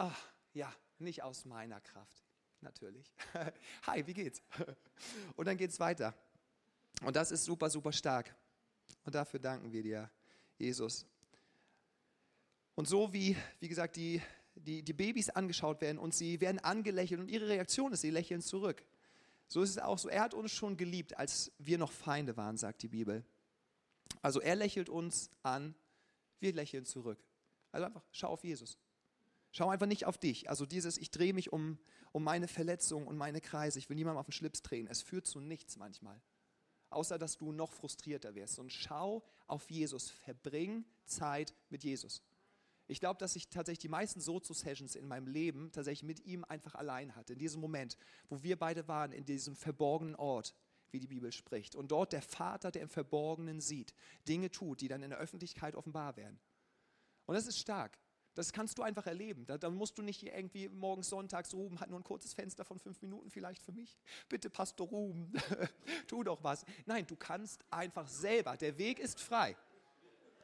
ach, 0.00 0.32
ja, 0.54 0.74
nicht 0.98 1.22
aus 1.22 1.44
meiner 1.44 1.80
Kraft. 1.80 2.24
Natürlich. 2.62 3.12
Hi, 3.86 4.06
wie 4.06 4.14
geht's? 4.14 4.42
Und 5.36 5.46
dann 5.46 5.56
geht's 5.56 5.78
weiter. 5.78 6.14
Und 7.02 7.16
das 7.16 7.30
ist 7.30 7.44
super, 7.44 7.70
super 7.70 7.92
stark. 7.92 8.34
Und 9.04 9.14
dafür 9.14 9.40
danken 9.40 9.72
wir 9.72 9.82
dir, 9.82 10.10
Jesus. 10.58 11.06
Und 12.74 12.88
so 12.88 13.12
wie, 13.12 13.36
wie 13.60 13.68
gesagt, 13.68 13.96
die, 13.96 14.20
die, 14.54 14.82
die 14.82 14.92
Babys 14.92 15.30
angeschaut 15.30 15.80
werden 15.80 15.98
und 15.98 16.14
sie 16.14 16.40
werden 16.40 16.58
angelächelt 16.58 17.20
und 17.20 17.28
ihre 17.28 17.48
Reaktion 17.48 17.92
ist, 17.92 18.00
sie 18.00 18.10
lächeln 18.10 18.42
zurück. 18.42 18.84
So 19.48 19.62
ist 19.62 19.70
es 19.70 19.78
auch 19.78 19.98
so. 19.98 20.08
Er 20.08 20.22
hat 20.22 20.34
uns 20.34 20.52
schon 20.52 20.76
geliebt, 20.76 21.16
als 21.16 21.52
wir 21.58 21.78
noch 21.78 21.92
Feinde 21.92 22.36
waren, 22.36 22.56
sagt 22.56 22.82
die 22.82 22.88
Bibel. 22.88 23.24
Also 24.22 24.40
er 24.40 24.56
lächelt 24.56 24.88
uns 24.88 25.30
an, 25.42 25.74
wir 26.40 26.52
lächeln 26.52 26.84
zurück. 26.84 27.22
Also 27.72 27.86
einfach, 27.86 28.04
schau 28.12 28.28
auf 28.28 28.44
Jesus. 28.44 28.78
Schau 29.52 29.68
einfach 29.68 29.86
nicht 29.86 30.06
auf 30.06 30.18
dich. 30.18 30.48
Also 30.48 30.66
dieses, 30.66 30.96
ich 30.98 31.10
drehe 31.10 31.34
mich 31.34 31.52
um, 31.52 31.78
um 32.12 32.22
meine 32.22 32.48
Verletzung 32.48 33.06
und 33.06 33.16
meine 33.16 33.40
Kreise. 33.40 33.78
Ich 33.78 33.88
will 33.88 33.96
niemandem 33.96 34.20
auf 34.20 34.26
den 34.26 34.32
Schlips 34.32 34.62
drehen. 34.62 34.86
Es 34.86 35.02
führt 35.02 35.26
zu 35.26 35.40
nichts 35.40 35.76
manchmal 35.76 36.20
außer 36.90 37.18
dass 37.18 37.38
du 37.38 37.52
noch 37.52 37.72
frustrierter 37.72 38.34
wirst. 38.34 38.58
Und 38.58 38.72
schau 38.72 39.22
auf 39.46 39.70
Jesus, 39.70 40.10
verbring 40.10 40.84
Zeit 41.04 41.54
mit 41.70 41.84
Jesus. 41.84 42.22
Ich 42.88 42.98
glaube, 42.98 43.18
dass 43.18 43.36
ich 43.36 43.48
tatsächlich 43.48 43.78
die 43.78 43.88
meisten 43.88 44.20
Sozo-Sessions 44.20 44.96
in 44.96 45.06
meinem 45.06 45.28
Leben 45.28 45.70
tatsächlich 45.70 46.02
mit 46.02 46.26
ihm 46.26 46.44
einfach 46.44 46.74
allein 46.74 47.14
hatte. 47.14 47.34
In 47.34 47.38
diesem 47.38 47.60
Moment, 47.60 47.96
wo 48.28 48.42
wir 48.42 48.58
beide 48.58 48.88
waren, 48.88 49.12
in 49.12 49.24
diesem 49.24 49.54
verborgenen 49.54 50.16
Ort, 50.16 50.54
wie 50.90 50.98
die 50.98 51.06
Bibel 51.06 51.30
spricht. 51.30 51.76
Und 51.76 51.92
dort 51.92 52.12
der 52.12 52.22
Vater, 52.22 52.72
der 52.72 52.82
im 52.82 52.88
Verborgenen 52.88 53.60
sieht, 53.60 53.94
Dinge 54.26 54.50
tut, 54.50 54.80
die 54.80 54.88
dann 54.88 55.04
in 55.04 55.10
der 55.10 55.20
Öffentlichkeit 55.20 55.76
offenbar 55.76 56.16
werden. 56.16 56.40
Und 57.26 57.36
das 57.36 57.46
ist 57.46 57.60
stark. 57.60 57.96
Das 58.40 58.52
kannst 58.54 58.78
du 58.78 58.82
einfach 58.82 59.06
erleben. 59.06 59.44
Da, 59.46 59.58
da, 59.58 59.68
musst 59.68 59.98
du 59.98 60.02
nicht 60.02 60.22
irgendwie 60.22 60.68
morgens, 60.68 61.10
sonntags, 61.10 61.52
Ruben 61.52 61.78
hat 61.78 61.90
nur 61.90 62.00
ein 62.00 62.04
kurzes 62.04 62.32
Fenster 62.32 62.64
von 62.64 62.78
fünf 62.78 63.02
Minuten 63.02 63.30
vielleicht 63.30 63.62
für 63.62 63.72
mich. 63.72 63.98
Bitte, 64.30 64.48
Pastor 64.48 64.88
Ruben, 64.88 65.32
tu 66.06 66.22
doch 66.22 66.42
was. 66.42 66.64
Nein, 66.86 67.06
du 67.06 67.16
kannst 67.16 67.64
einfach 67.70 68.08
selber. 68.08 68.56
Der 68.56 68.78
Weg 68.78 68.98
ist 68.98 69.20
frei. 69.20 69.56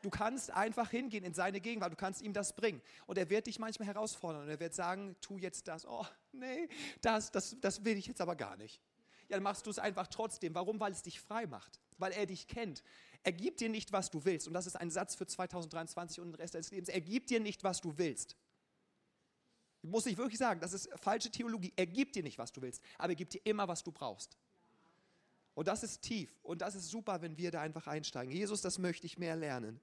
Du 0.02 0.11
kannst 0.11 0.50
einfach 0.50 0.90
hingehen 0.90 1.24
in 1.24 1.32
seine 1.32 1.59
Gegenwart, 1.59 1.92
du 1.92 1.96
kannst 1.96 2.20
ihm 2.20 2.35
das 2.35 2.54
bringen. 2.54 2.82
Und 3.06 3.16
er 3.16 3.30
wird 3.30 3.46
dich 3.46 3.59
manchmal 3.59 3.88
herausfordern 3.88 4.42
und 4.42 4.48
er 4.50 4.61
wird 4.61 4.74
sagen, 4.74 5.16
tu 5.22 5.38
jetzt 5.38 5.66
das. 5.66 5.87
Oh, 5.87 6.04
nee, 6.32 6.68
das, 7.00 7.30
das, 7.32 7.56
das 7.61 7.82
will 7.85 7.96
ich 7.96 8.06
jetzt 8.06 8.20
aber 8.20 8.37
gar 8.37 8.56
nicht. 8.56 8.80
Ja, 9.28 9.37
dann 9.37 9.42
machst 9.42 9.64
du 9.66 9.70
es 9.70 9.78
einfach 9.78 10.06
trotzdem. 10.06 10.54
Warum? 10.54 10.78
Weil 10.78 10.92
es 10.92 11.02
dich 11.02 11.18
frei 11.18 11.46
macht. 11.46 11.80
Weil 11.98 12.12
er 12.12 12.26
dich 12.26 12.46
kennt. 12.46 12.82
Er 13.22 13.32
gibt 13.32 13.61
dir 13.61 13.68
nicht, 13.68 13.92
was 13.92 14.11
du 14.11 14.24
willst. 14.24 14.46
Und 14.46 14.54
das 14.54 14.66
ist 14.66 14.76
ein 14.76 14.90
Satz 14.90 15.14
für 15.14 15.26
2023 15.26 16.20
und 16.20 16.28
den 16.28 16.35
Rest 16.37 16.54
deines 16.54 16.70
Lebens. 16.70 16.88
Er 16.88 17.00
gibt 17.00 17.30
dir 17.30 17.40
nicht, 17.40 17.64
was 17.64 17.80
du 17.80 17.96
willst. 17.96 18.37
Muss 19.82 20.06
ich 20.06 20.16
wirklich 20.16 20.38
sagen, 20.38 20.61
das 20.61 20.72
ist 20.72 20.88
falsche 21.00 21.30
Theologie. 21.30 21.72
Er 21.76 21.87
gibt 21.87 22.16
dir 22.16 22.22
nicht, 22.22 22.38
was 22.38 22.52
du 22.52 22.61
willst, 22.61 22.82
aber 22.98 23.11
er 23.11 23.16
gibt 23.16 23.35
dir 23.35 23.40
immer, 23.44 23.68
was 23.68 23.82
du 23.82 23.92
brauchst. 23.92 24.37
Und 25.54 25.68
das 25.68 25.82
ist 25.82 26.02
tief 26.02 26.38
und 26.42 26.61
das 26.61 26.74
ist 26.74 26.90
super, 26.90 27.22
wenn 27.22 27.38
wir 27.38 27.50
da 27.50 27.62
einfach 27.62 27.87
einsteigen. 27.87 28.32
Jesus, 28.32 28.61
das 28.61 28.78
möchte 28.78 29.06
ich 29.06 29.16
mehr 29.16 29.37
lernen. 29.37 29.80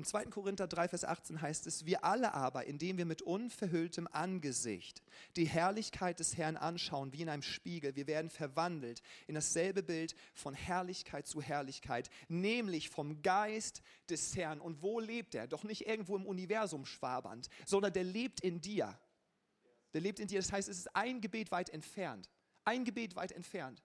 Im 0.00 0.06
2. 0.06 0.24
Korinther 0.30 0.66
3, 0.66 0.88
Vers 0.88 1.04
18 1.04 1.42
heißt 1.42 1.66
es, 1.66 1.84
wir 1.84 2.06
alle 2.06 2.32
aber, 2.32 2.64
indem 2.64 2.96
wir 2.96 3.04
mit 3.04 3.20
unverhülltem 3.20 4.08
Angesicht 4.10 5.02
die 5.36 5.44
Herrlichkeit 5.44 6.20
des 6.20 6.38
Herrn 6.38 6.56
anschauen, 6.56 7.12
wie 7.12 7.20
in 7.20 7.28
einem 7.28 7.42
Spiegel, 7.42 7.94
wir 7.96 8.06
werden 8.06 8.30
verwandelt 8.30 9.02
in 9.26 9.34
dasselbe 9.34 9.82
Bild 9.82 10.14
von 10.32 10.54
Herrlichkeit 10.54 11.26
zu 11.26 11.42
Herrlichkeit, 11.42 12.08
nämlich 12.28 12.88
vom 12.88 13.20
Geist 13.20 13.82
des 14.08 14.34
Herrn. 14.36 14.58
Und 14.62 14.80
wo 14.80 15.00
lebt 15.00 15.34
er? 15.34 15.46
Doch 15.46 15.64
nicht 15.64 15.86
irgendwo 15.86 16.16
im 16.16 16.24
Universum 16.24 16.86
schwabernd, 16.86 17.50
sondern 17.66 17.92
der 17.92 18.04
lebt 18.04 18.40
in 18.40 18.62
dir. 18.62 18.98
Der 19.92 20.00
lebt 20.00 20.18
in 20.18 20.28
dir. 20.28 20.38
Das 20.38 20.50
heißt, 20.50 20.70
es 20.70 20.78
ist 20.78 20.96
ein 20.96 21.20
Gebet 21.20 21.50
weit 21.50 21.68
entfernt. 21.68 22.30
Ein 22.64 22.84
Gebet 22.84 23.16
weit 23.16 23.32
entfernt. 23.32 23.82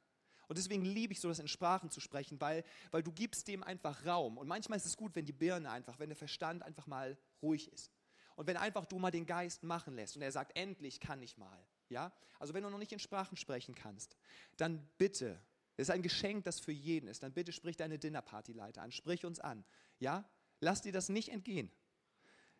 Und 0.47 0.57
deswegen 0.57 0.83
liebe 0.83 1.13
ich 1.13 1.19
so, 1.19 1.27
das 1.29 1.39
in 1.39 1.47
Sprachen 1.47 1.89
zu 1.89 1.99
sprechen, 1.99 2.39
weil, 2.39 2.63
weil 2.91 3.03
du 3.03 3.11
gibst 3.11 3.47
dem 3.47 3.63
einfach 3.63 4.05
Raum. 4.05 4.37
Und 4.37 4.47
manchmal 4.47 4.77
ist 4.77 4.85
es 4.85 4.97
gut, 4.97 5.15
wenn 5.15 5.25
die 5.25 5.33
Birne 5.33 5.69
einfach, 5.69 5.99
wenn 5.99 6.09
der 6.09 6.15
Verstand 6.15 6.63
einfach 6.63 6.87
mal 6.87 7.17
ruhig 7.41 7.71
ist. 7.71 7.91
Und 8.35 8.47
wenn 8.47 8.57
einfach 8.57 8.85
du 8.85 8.99
mal 8.99 9.11
den 9.11 9.25
Geist 9.25 9.63
machen 9.63 9.95
lässt 9.95 10.15
und 10.15 10.21
er 10.21 10.31
sagt, 10.31 10.57
endlich 10.57 10.99
kann 10.99 11.21
ich 11.21 11.37
mal. 11.37 11.65
Ja? 11.89 12.11
Also 12.39 12.53
wenn 12.53 12.63
du 12.63 12.69
noch 12.69 12.77
nicht 12.77 12.91
in 12.91 12.99
Sprachen 12.99 13.37
sprechen 13.37 13.75
kannst, 13.75 14.17
dann 14.57 14.85
bitte, 14.97 15.39
das 15.77 15.87
ist 15.87 15.91
ein 15.91 16.01
Geschenk, 16.01 16.43
das 16.43 16.59
für 16.59 16.71
jeden 16.71 17.07
ist, 17.07 17.23
dann 17.23 17.31
bitte 17.31 17.51
sprich 17.51 17.77
deine 17.77 17.97
Dinnerpartyleiter 17.97 18.81
an, 18.81 18.91
sprich 18.91 19.25
uns 19.25 19.39
an. 19.39 19.63
Ja? 19.99 20.29
Lass 20.59 20.81
dir 20.81 20.91
das 20.91 21.09
nicht 21.09 21.29
entgehen. 21.29 21.71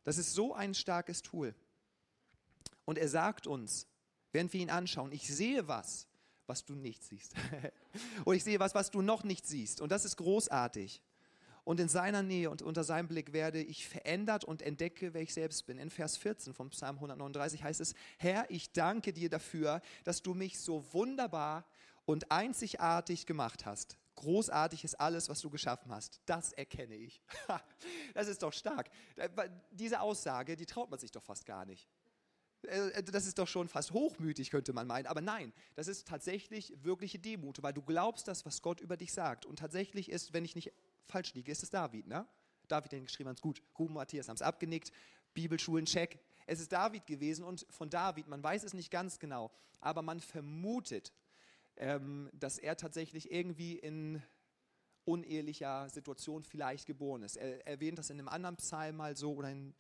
Das 0.04 0.18
ist 0.18 0.34
so 0.34 0.54
ein 0.54 0.74
starkes 0.74 1.22
Tool. 1.22 1.54
Und 2.86 2.98
er 2.98 3.10
sagt 3.10 3.48
uns, 3.48 3.88
während 4.32 4.54
wir 4.54 4.62
ihn 4.62 4.70
anschauen, 4.70 5.12
ich 5.12 5.28
sehe 5.28 5.68
was, 5.68 6.08
was 6.48 6.66
du 6.66 6.76
nicht 6.76 7.04
siehst. 7.04 7.34
und 8.26 8.36
ich 8.36 8.44
sehe 8.44 8.60
was, 8.60 8.76
was 8.76 8.92
du 8.92 9.02
noch 9.02 9.24
nicht 9.24 9.46
siehst. 9.46 9.82
Und 9.82 9.92
das 9.92 10.06
ist 10.06 10.18
großartig. 10.18 11.02
Und 11.66 11.80
in 11.80 11.90
seiner 11.90 12.22
Nähe 12.22 12.52
und 12.52 12.62
unter 12.62 12.84
seinem 12.84 13.08
Blick 13.08 13.34
werde 13.34 13.62
ich 13.62 13.88
verändert 13.88 14.44
und 14.44 14.62
entdecke, 14.62 15.16
wer 15.16 15.22
ich 15.22 15.34
selbst 15.34 15.66
bin. 15.66 15.80
In 15.80 15.90
Vers 15.90 16.16
14 16.16 16.54
vom 16.54 16.70
Psalm 16.70 16.98
139 16.98 17.64
heißt 17.64 17.82
es, 17.82 17.96
Herr, 18.20 18.46
ich 18.50 18.72
danke 18.72 19.14
dir 19.14 19.30
dafür, 19.30 19.82
dass 20.04 20.22
du 20.22 20.36
mich 20.36 20.60
so 20.60 20.86
wunderbar 20.94 21.66
und 22.06 22.32
einzigartig 22.32 23.26
gemacht 23.26 23.66
hast. 23.66 23.98
Großartig 24.14 24.84
ist 24.84 24.96
alles, 24.96 25.28
was 25.28 25.42
du 25.42 25.50
geschaffen 25.50 25.92
hast. 25.92 26.22
Das 26.28 26.54
erkenne 26.54 26.96
ich. 26.96 27.22
Das 28.14 28.28
ist 28.30 28.42
doch 28.44 28.54
stark. 28.54 28.90
Diese 29.72 30.00
Aussage, 30.00 30.56
die 30.56 30.66
traut 30.66 30.90
man 30.90 31.00
sich 31.00 31.12
doch 31.12 31.22
fast 31.22 31.46
gar 31.46 31.66
nicht. 31.66 31.86
Äh, 32.66 32.90
äh, 32.90 33.04
das 33.04 33.26
ist 33.26 33.38
doch 33.38 33.48
schon 33.48 33.68
fast 33.68 33.92
hochmütig, 33.92 34.52
könnte 34.52 34.74
man 34.74 34.88
meinen. 34.88 35.06
Aber 35.08 35.22
nein, 35.22 35.54
das 35.76 35.88
ist 35.88 36.08
tatsächlich 36.08 36.74
wirkliche 36.84 37.20
Demut, 37.20 37.62
weil 37.64 37.74
du 37.74 37.82
glaubst 37.82 38.28
das, 38.28 38.46
was 38.46 38.62
Gott 38.62 38.82
über 38.82 38.98
dich 38.98 39.14
sagt. 39.14 39.46
Und 39.46 39.60
tatsächlich 39.60 40.10
ist, 40.10 40.34
wenn 40.34 40.46
ich 40.46 40.56
nicht 40.56 40.72
falsch 41.08 41.34
liege, 41.34 41.52
ist 41.52 41.64
es 41.64 41.70
David. 41.70 42.08
Ne? 42.08 42.28
David, 42.68 42.92
den 42.92 43.06
geschrieben 43.06 43.30
hat, 43.30 43.42
gut. 43.42 43.62
Ruben 43.78 43.94
Matthias 43.94 44.28
haben 44.28 44.36
es 44.36 44.42
abgenickt. 44.42 44.92
Bibelschulen, 45.34 45.86
check. 45.86 46.20
Es 46.48 46.60
ist 46.60 46.72
David 46.72 47.06
gewesen 47.06 47.44
und 47.44 47.66
von 47.70 47.90
David, 47.90 48.28
man 48.28 48.44
weiß 48.44 48.64
es 48.64 48.74
nicht 48.74 48.92
ganz 48.92 49.20
genau, 49.20 49.52
aber 49.82 50.02
man 50.02 50.20
vermutet, 50.20 51.12
ähm, 51.78 52.30
dass 52.34 52.58
er 52.58 52.78
tatsächlich 52.78 53.32
irgendwie 53.32 53.74
in 53.74 54.22
unehelicher 55.06 55.90
Situation 55.90 56.44
vielleicht 56.44 56.86
geboren 56.86 57.24
ist. 57.24 57.38
Er 57.38 57.66
erwähnt 57.66 57.98
das 57.98 58.10
in 58.10 58.20
einem 58.20 58.28
anderen 58.28 58.58
Psalm 58.58 58.98
mal 58.98 59.16
so 59.16 59.34
oder 59.34 59.50
in, 59.52 59.74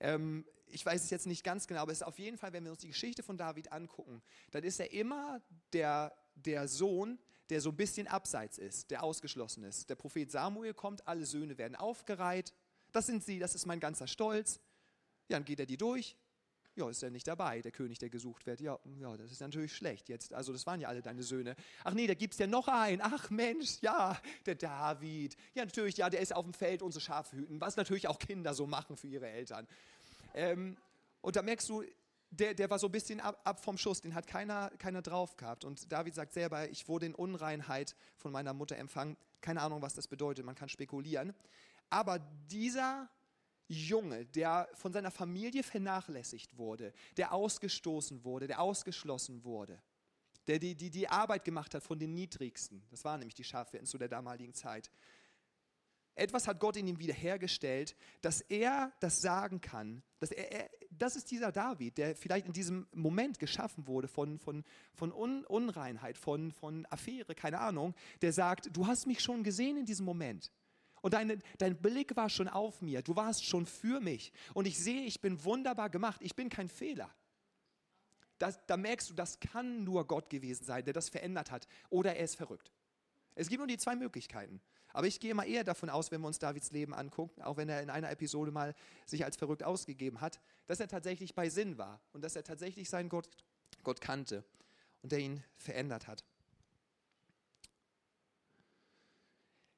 ähm, 0.00 0.44
ich 0.66 0.84
weiß 0.84 1.04
es 1.04 1.10
jetzt 1.10 1.26
nicht 1.26 1.44
ganz 1.44 1.66
genau, 1.66 1.82
aber 1.82 1.92
es 1.92 1.98
ist 1.98 2.06
auf 2.06 2.18
jeden 2.18 2.38
Fall, 2.38 2.52
wenn 2.52 2.64
wir 2.64 2.70
uns 2.70 2.80
die 2.80 2.88
Geschichte 2.88 3.22
von 3.22 3.36
David 3.36 3.72
angucken, 3.72 4.22
dann 4.50 4.64
ist 4.64 4.80
er 4.80 4.92
immer 4.92 5.40
der, 5.72 6.12
der 6.34 6.68
Sohn, 6.68 7.18
der 7.50 7.60
so 7.60 7.70
ein 7.70 7.76
bisschen 7.76 8.06
abseits 8.06 8.58
ist, 8.58 8.90
der 8.90 9.02
ausgeschlossen 9.02 9.64
ist. 9.64 9.90
Der 9.90 9.96
Prophet 9.96 10.30
Samuel 10.30 10.72
kommt, 10.72 11.06
alle 11.06 11.26
Söhne 11.26 11.58
werden 11.58 11.76
aufgereiht. 11.76 12.54
Das 12.92 13.06
sind 13.06 13.24
sie, 13.24 13.38
das 13.38 13.54
ist 13.54 13.66
mein 13.66 13.80
ganzer 13.80 14.06
Stolz. 14.06 14.60
Ja, 15.28 15.36
dann 15.36 15.44
geht 15.44 15.60
er 15.60 15.66
die 15.66 15.76
durch. 15.76 16.16
Ja, 16.76 16.88
ist 16.88 17.02
er 17.02 17.10
nicht 17.10 17.26
dabei, 17.26 17.60
der 17.60 17.72
König, 17.72 17.98
der 17.98 18.10
gesucht 18.10 18.46
wird. 18.46 18.60
Ja, 18.60 18.78
ja, 19.00 19.16
das 19.16 19.32
ist 19.32 19.40
natürlich 19.40 19.74
schlecht 19.74 20.08
jetzt. 20.08 20.32
Also, 20.32 20.52
das 20.52 20.66
waren 20.66 20.80
ja 20.80 20.88
alle 20.88 21.02
deine 21.02 21.22
Söhne. 21.22 21.56
Ach 21.84 21.94
nee, 21.94 22.06
da 22.06 22.14
gibt 22.14 22.34
es 22.34 22.38
ja 22.38 22.46
noch 22.46 22.68
einen. 22.68 23.00
Ach 23.02 23.28
Mensch, 23.30 23.78
ja, 23.80 24.20
der 24.46 24.54
David. 24.54 25.36
Ja, 25.54 25.64
natürlich, 25.64 25.96
ja, 25.96 26.08
der 26.08 26.20
ist 26.20 26.34
auf 26.34 26.44
dem 26.44 26.54
Feld 26.54 26.82
unsere 26.82 27.02
Schafe 27.02 27.36
hüten, 27.36 27.60
was 27.60 27.76
natürlich 27.76 28.06
auch 28.08 28.18
Kinder 28.18 28.54
so 28.54 28.66
machen 28.66 28.96
für 28.96 29.08
ihre 29.08 29.28
Eltern. 29.28 29.66
Ähm, 30.34 30.76
und 31.20 31.36
da 31.36 31.42
merkst 31.42 31.68
du, 31.68 31.82
der, 32.30 32.54
der 32.54 32.70
war 32.70 32.78
so 32.78 32.86
ein 32.86 32.92
bisschen 32.92 33.20
ab, 33.20 33.40
ab, 33.44 33.62
vom 33.62 33.76
Schuss, 33.76 34.00
den 34.00 34.14
hat 34.14 34.26
keiner, 34.26 34.70
keiner 34.78 35.02
drauf 35.02 35.36
gehabt. 35.36 35.64
Und 35.64 35.90
David 35.90 36.14
sagt 36.14 36.32
selber, 36.32 36.68
ich 36.70 36.88
wurde 36.88 37.06
in 37.06 37.14
Unreinheit 37.14 37.96
von 38.16 38.30
meiner 38.30 38.54
Mutter 38.54 38.76
empfangen. 38.76 39.16
Keine 39.40 39.62
Ahnung, 39.62 39.82
was 39.82 39.94
das 39.94 40.06
bedeutet, 40.06 40.44
man 40.44 40.54
kann 40.54 40.68
spekulieren. 40.68 41.34
Aber 41.88 42.20
dieser 42.50 43.08
Junge, 43.70 44.26
der 44.26 44.68
von 44.74 44.92
seiner 44.92 45.12
Familie 45.12 45.62
vernachlässigt 45.62 46.58
wurde, 46.58 46.92
der 47.16 47.32
ausgestoßen 47.32 48.24
wurde, 48.24 48.48
der 48.48 48.60
ausgeschlossen 48.60 49.44
wurde, 49.44 49.80
der 50.48 50.58
die, 50.58 50.74
die, 50.74 50.90
die 50.90 51.08
Arbeit 51.08 51.44
gemacht 51.44 51.72
hat 51.74 51.84
von 51.84 51.98
den 51.98 52.12
Niedrigsten, 52.12 52.82
das 52.90 53.04
waren 53.04 53.20
nämlich 53.20 53.36
die 53.36 53.44
Schafwirten 53.44 53.86
zu 53.86 53.96
der 53.96 54.08
damaligen 54.08 54.54
Zeit, 54.54 54.90
Etwas 56.16 56.48
hat 56.48 56.58
Gott 56.58 56.76
in 56.76 56.86
ihm 56.86 56.98
wiederhergestellt, 56.98 57.96
dass 58.20 58.40
er 58.42 58.92
das 59.00 59.20
sagen 59.20 59.60
kann. 59.60 60.02
Dass 60.18 60.32
er, 60.32 60.52
er, 60.52 60.70
das 60.90 61.16
ist 61.16 61.30
dieser 61.30 61.52
David, 61.52 61.96
der 61.96 62.16
vielleicht 62.16 62.46
in 62.46 62.52
diesem 62.52 62.88
Moment 62.92 63.38
geschaffen 63.38 63.86
wurde 63.86 64.08
von, 64.08 64.38
von, 64.38 64.64
von 64.92 65.12
Un, 65.12 65.46
Unreinheit, 65.46 66.18
von, 66.18 66.50
von 66.52 66.84
Affäre, 66.90 67.34
keine 67.34 67.60
Ahnung, 67.60 67.94
der 68.20 68.32
sagt, 68.32 68.76
du 68.76 68.86
hast 68.86 69.06
mich 69.06 69.20
schon 69.20 69.44
gesehen 69.44 69.78
in 69.78 69.86
diesem 69.86 70.04
Moment. 70.04 70.50
Und 71.02 71.14
deine, 71.14 71.38
dein 71.58 71.76
Blick 71.76 72.16
war 72.16 72.28
schon 72.28 72.48
auf 72.48 72.82
mir, 72.82 73.02
du 73.02 73.16
warst 73.16 73.44
schon 73.44 73.66
für 73.66 74.00
mich. 74.00 74.32
Und 74.54 74.66
ich 74.66 74.78
sehe, 74.78 75.04
ich 75.04 75.20
bin 75.20 75.42
wunderbar 75.44 75.90
gemacht, 75.90 76.20
ich 76.22 76.34
bin 76.34 76.48
kein 76.48 76.68
Fehler. 76.68 77.10
Das, 78.38 78.58
da 78.66 78.76
merkst 78.76 79.10
du, 79.10 79.14
das 79.14 79.38
kann 79.40 79.84
nur 79.84 80.06
Gott 80.06 80.30
gewesen 80.30 80.64
sein, 80.64 80.84
der 80.84 80.94
das 80.94 81.08
verändert 81.08 81.50
hat. 81.50 81.68
Oder 81.90 82.16
er 82.16 82.24
ist 82.24 82.36
verrückt. 82.36 82.72
Es 83.34 83.48
gibt 83.48 83.58
nur 83.58 83.66
die 83.66 83.78
zwei 83.78 83.96
Möglichkeiten. 83.96 84.60
Aber 84.92 85.06
ich 85.06 85.20
gehe 85.20 85.34
mal 85.34 85.44
eher 85.44 85.64
davon 85.64 85.88
aus, 85.88 86.10
wenn 86.10 86.20
wir 86.20 86.26
uns 86.26 86.38
Davids 86.38 86.72
Leben 86.72 86.94
angucken, 86.94 87.42
auch 87.42 87.56
wenn 87.56 87.68
er 87.68 87.82
in 87.82 87.90
einer 87.90 88.10
Episode 88.10 88.50
mal 88.50 88.74
sich 89.06 89.24
als 89.24 89.36
verrückt 89.36 89.62
ausgegeben 89.62 90.20
hat, 90.20 90.40
dass 90.66 90.80
er 90.80 90.88
tatsächlich 90.88 91.34
bei 91.34 91.48
Sinn 91.48 91.78
war 91.78 92.00
und 92.12 92.22
dass 92.22 92.34
er 92.34 92.44
tatsächlich 92.44 92.90
seinen 92.90 93.08
Gott, 93.08 93.28
Gott 93.84 94.00
kannte 94.00 94.44
und 95.02 95.12
der 95.12 95.20
ihn 95.20 95.44
verändert 95.56 96.06
hat. 96.08 96.24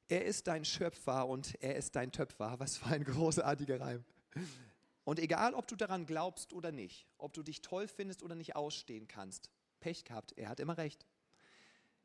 Er 0.08 0.24
ist 0.24 0.46
dein 0.46 0.64
Schöpfer 0.64 1.26
und 1.26 1.54
er 1.62 1.76
ist 1.76 1.96
dein 1.96 2.12
Töpfer. 2.12 2.58
Was 2.58 2.76
für 2.76 2.86
ein 2.86 3.04
großartiger 3.04 3.80
Reim. 3.80 4.04
Und 5.04 5.18
egal, 5.18 5.54
ob 5.54 5.66
du 5.66 5.76
daran 5.76 6.06
glaubst 6.06 6.52
oder 6.52 6.70
nicht, 6.70 7.06
ob 7.18 7.32
du 7.32 7.42
dich 7.42 7.60
toll 7.60 7.88
findest 7.88 8.22
oder 8.22 8.34
nicht 8.34 8.54
ausstehen 8.54 9.08
kannst, 9.08 9.50
Pech 9.80 10.04
gehabt, 10.04 10.32
er 10.38 10.48
hat 10.48 10.60
immer 10.60 10.78
recht. 10.78 11.06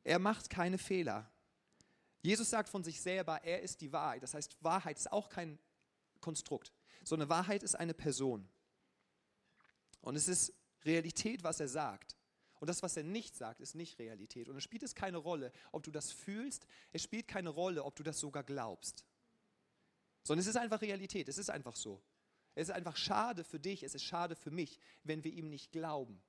Er 0.03 0.19
macht 0.19 0.49
keine 0.49 0.77
Fehler. 0.77 1.29
Jesus 2.21 2.49
sagt 2.49 2.69
von 2.69 2.83
sich 2.83 2.99
selber, 2.99 3.43
er 3.43 3.62
ist 3.62 3.81
die 3.81 3.93
Wahrheit. 3.93 4.23
Das 4.23 4.33
heißt, 4.33 4.57
Wahrheit 4.63 4.97
ist 4.97 5.12
auch 5.12 5.29
kein 5.29 5.60
Konstrukt, 6.19 6.73
sondern 7.03 7.29
Wahrheit 7.29 7.62
ist 7.62 7.75
eine 7.75 7.93
Person. 7.93 8.49
Und 10.01 10.15
es 10.15 10.27
ist 10.27 10.53
Realität, 10.83 11.43
was 11.43 11.60
er 11.60 11.67
sagt. 11.67 12.16
Und 12.59 12.67
das, 12.67 12.81
was 12.83 12.97
er 12.97 13.03
nicht 13.03 13.35
sagt, 13.35 13.61
ist 13.61 13.75
nicht 13.75 13.99
Realität. 13.99 14.49
Und 14.49 14.57
es 14.57 14.63
spielt 14.63 14.83
es 14.83 14.95
keine 14.95 15.17
Rolle, 15.17 15.51
ob 15.71 15.83
du 15.83 15.91
das 15.91 16.11
fühlst, 16.11 16.65
es 16.91 17.03
spielt 17.03 17.27
keine 17.27 17.49
Rolle, 17.49 17.83
ob 17.83 17.95
du 17.95 18.03
das 18.03 18.19
sogar 18.19 18.43
glaubst. 18.43 19.05
Sondern 20.23 20.41
es 20.41 20.47
ist 20.47 20.57
einfach 20.57 20.81
Realität, 20.81 21.29
es 21.29 21.37
ist 21.37 21.49
einfach 21.49 21.75
so. 21.75 22.01
Es 22.55 22.69
ist 22.69 22.75
einfach 22.75 22.97
schade 22.97 23.43
für 23.43 23.59
dich, 23.59 23.83
es 23.83 23.93
ist 23.93 24.03
schade 24.03 24.35
für 24.35 24.51
mich, 24.51 24.79
wenn 25.03 25.23
wir 25.23 25.31
ihm 25.31 25.49
nicht 25.49 25.71
glauben 25.71 26.21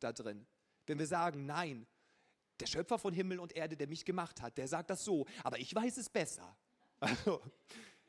da 0.00 0.12
drin. 0.12 0.46
Wenn 0.86 0.98
wir 0.98 1.06
sagen, 1.06 1.46
nein, 1.46 1.86
der 2.60 2.66
Schöpfer 2.66 2.98
von 2.98 3.14
Himmel 3.14 3.40
und 3.40 3.54
Erde, 3.56 3.76
der 3.76 3.88
mich 3.88 4.04
gemacht 4.04 4.40
hat, 4.42 4.58
der 4.58 4.68
sagt 4.68 4.90
das 4.90 5.04
so, 5.04 5.26
aber 5.42 5.58
ich 5.58 5.74
weiß 5.74 5.96
es 5.96 6.08
besser. 6.08 6.56
Also, 7.00 7.40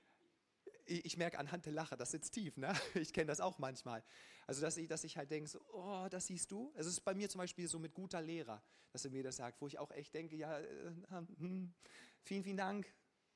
ich, 0.85 1.17
merke 1.17 1.39
anhand 1.39 1.65
der 1.65 1.73
Lache, 1.73 1.97
das 1.97 2.11
sitzt 2.11 2.33
tief, 2.33 2.57
ne? 2.57 2.73
Ich 2.95 3.13
kenne 3.13 3.27
das 3.27 3.39
auch 3.39 3.57
manchmal. 3.57 4.03
Also, 4.47 4.61
dass 4.61 4.77
ich, 4.77 4.87
dass 4.87 5.03
ich 5.03 5.17
halt 5.17 5.31
denke, 5.31 5.49
so, 5.49 5.59
oh, 5.73 6.07
das 6.09 6.27
siehst 6.27 6.51
du? 6.51 6.71
Es 6.75 6.85
ist 6.85 7.01
bei 7.01 7.13
mir 7.13 7.29
zum 7.29 7.39
Beispiel 7.39 7.67
so 7.67 7.79
mit 7.79 7.93
guter 7.93 8.21
Lehrer, 8.21 8.61
dass 8.91 9.05
er 9.05 9.11
mir 9.11 9.23
das 9.23 9.37
sagt, 9.37 9.61
wo 9.61 9.67
ich 9.67 9.79
auch 9.79 9.91
echt 9.91 10.13
denke, 10.13 10.35
ja, 10.35 10.59
äh, 10.59 10.65
hm, 11.37 11.73
vielen, 12.23 12.43
vielen 12.43 12.57
Dank 12.57 12.93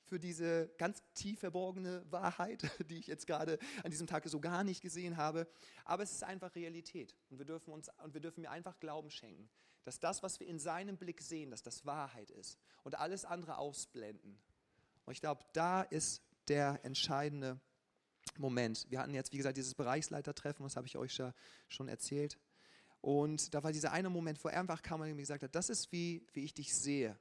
für 0.08 0.20
diese 0.20 0.70
ganz 0.78 1.04
tief 1.14 1.40
verborgene 1.40 2.04
Wahrheit, 2.10 2.64
die 2.90 2.98
ich 2.98 3.08
jetzt 3.08 3.28
gerade 3.28 3.60
an 3.84 3.92
diesem 3.92 4.08
Tag 4.08 4.28
so 4.28 4.40
gar 4.40 4.64
nicht 4.64 4.82
gesehen 4.82 5.18
habe. 5.18 5.48
Aber 5.86 6.04
es 6.04 6.12
ist 6.12 6.24
einfach 6.24 6.56
Realität 6.56 7.16
und 7.30 7.38
wir 7.38 7.46
dürfen 7.46 7.74
uns 7.74 7.90
und 8.04 8.14
wir 8.14 8.22
dürfen 8.22 8.42
mir 8.42 8.52
einfach 8.52 8.80
Glauben 8.80 9.12
schenken, 9.12 9.50
dass 9.84 10.00
das, 10.00 10.24
was 10.24 10.40
wir 10.40 10.48
in 10.48 10.60
seinem 10.60 10.98
Blick 10.98 11.22
sehen, 11.22 11.52
dass 11.52 11.62
das 11.62 11.86
Wahrheit 11.86 12.32
ist 12.32 12.58
und 12.84 12.98
alles 12.98 13.26
andere 13.26 13.58
ausblenden. 13.58 14.40
Und 15.06 15.14
ich 15.14 15.22
glaube, 15.22 15.44
da 15.54 15.84
ist 15.84 16.22
der 16.48 16.80
entscheidende 16.84 17.60
Moment. 18.40 18.86
Wir 18.90 19.00
hatten 19.00 19.14
jetzt, 19.14 19.32
wie 19.34 19.38
gesagt, 19.38 19.58
dieses 19.58 19.76
Bereichsleitertreffen, 19.76 20.64
das 20.64 20.76
habe 20.76 20.88
ich 20.88 20.98
euch 20.98 21.18
ja 21.18 21.34
schon 21.68 21.88
erzählt. 21.88 22.38
Und 23.02 23.54
da 23.54 23.64
war 23.64 23.72
dieser 23.72 23.92
eine 23.92 24.10
Moment, 24.10 24.44
wo 24.44 24.50
er 24.50 24.60
einfach 24.60 24.82
kam 24.82 25.02
und 25.02 25.10
mir 25.10 25.16
gesagt 25.16 25.44
hat, 25.44 25.56
das 25.56 25.70
ist 25.70 25.92
wie, 25.92 26.26
wie 26.34 26.44
ich 26.44 26.54
dich 26.54 26.74
sehe. 26.76 27.18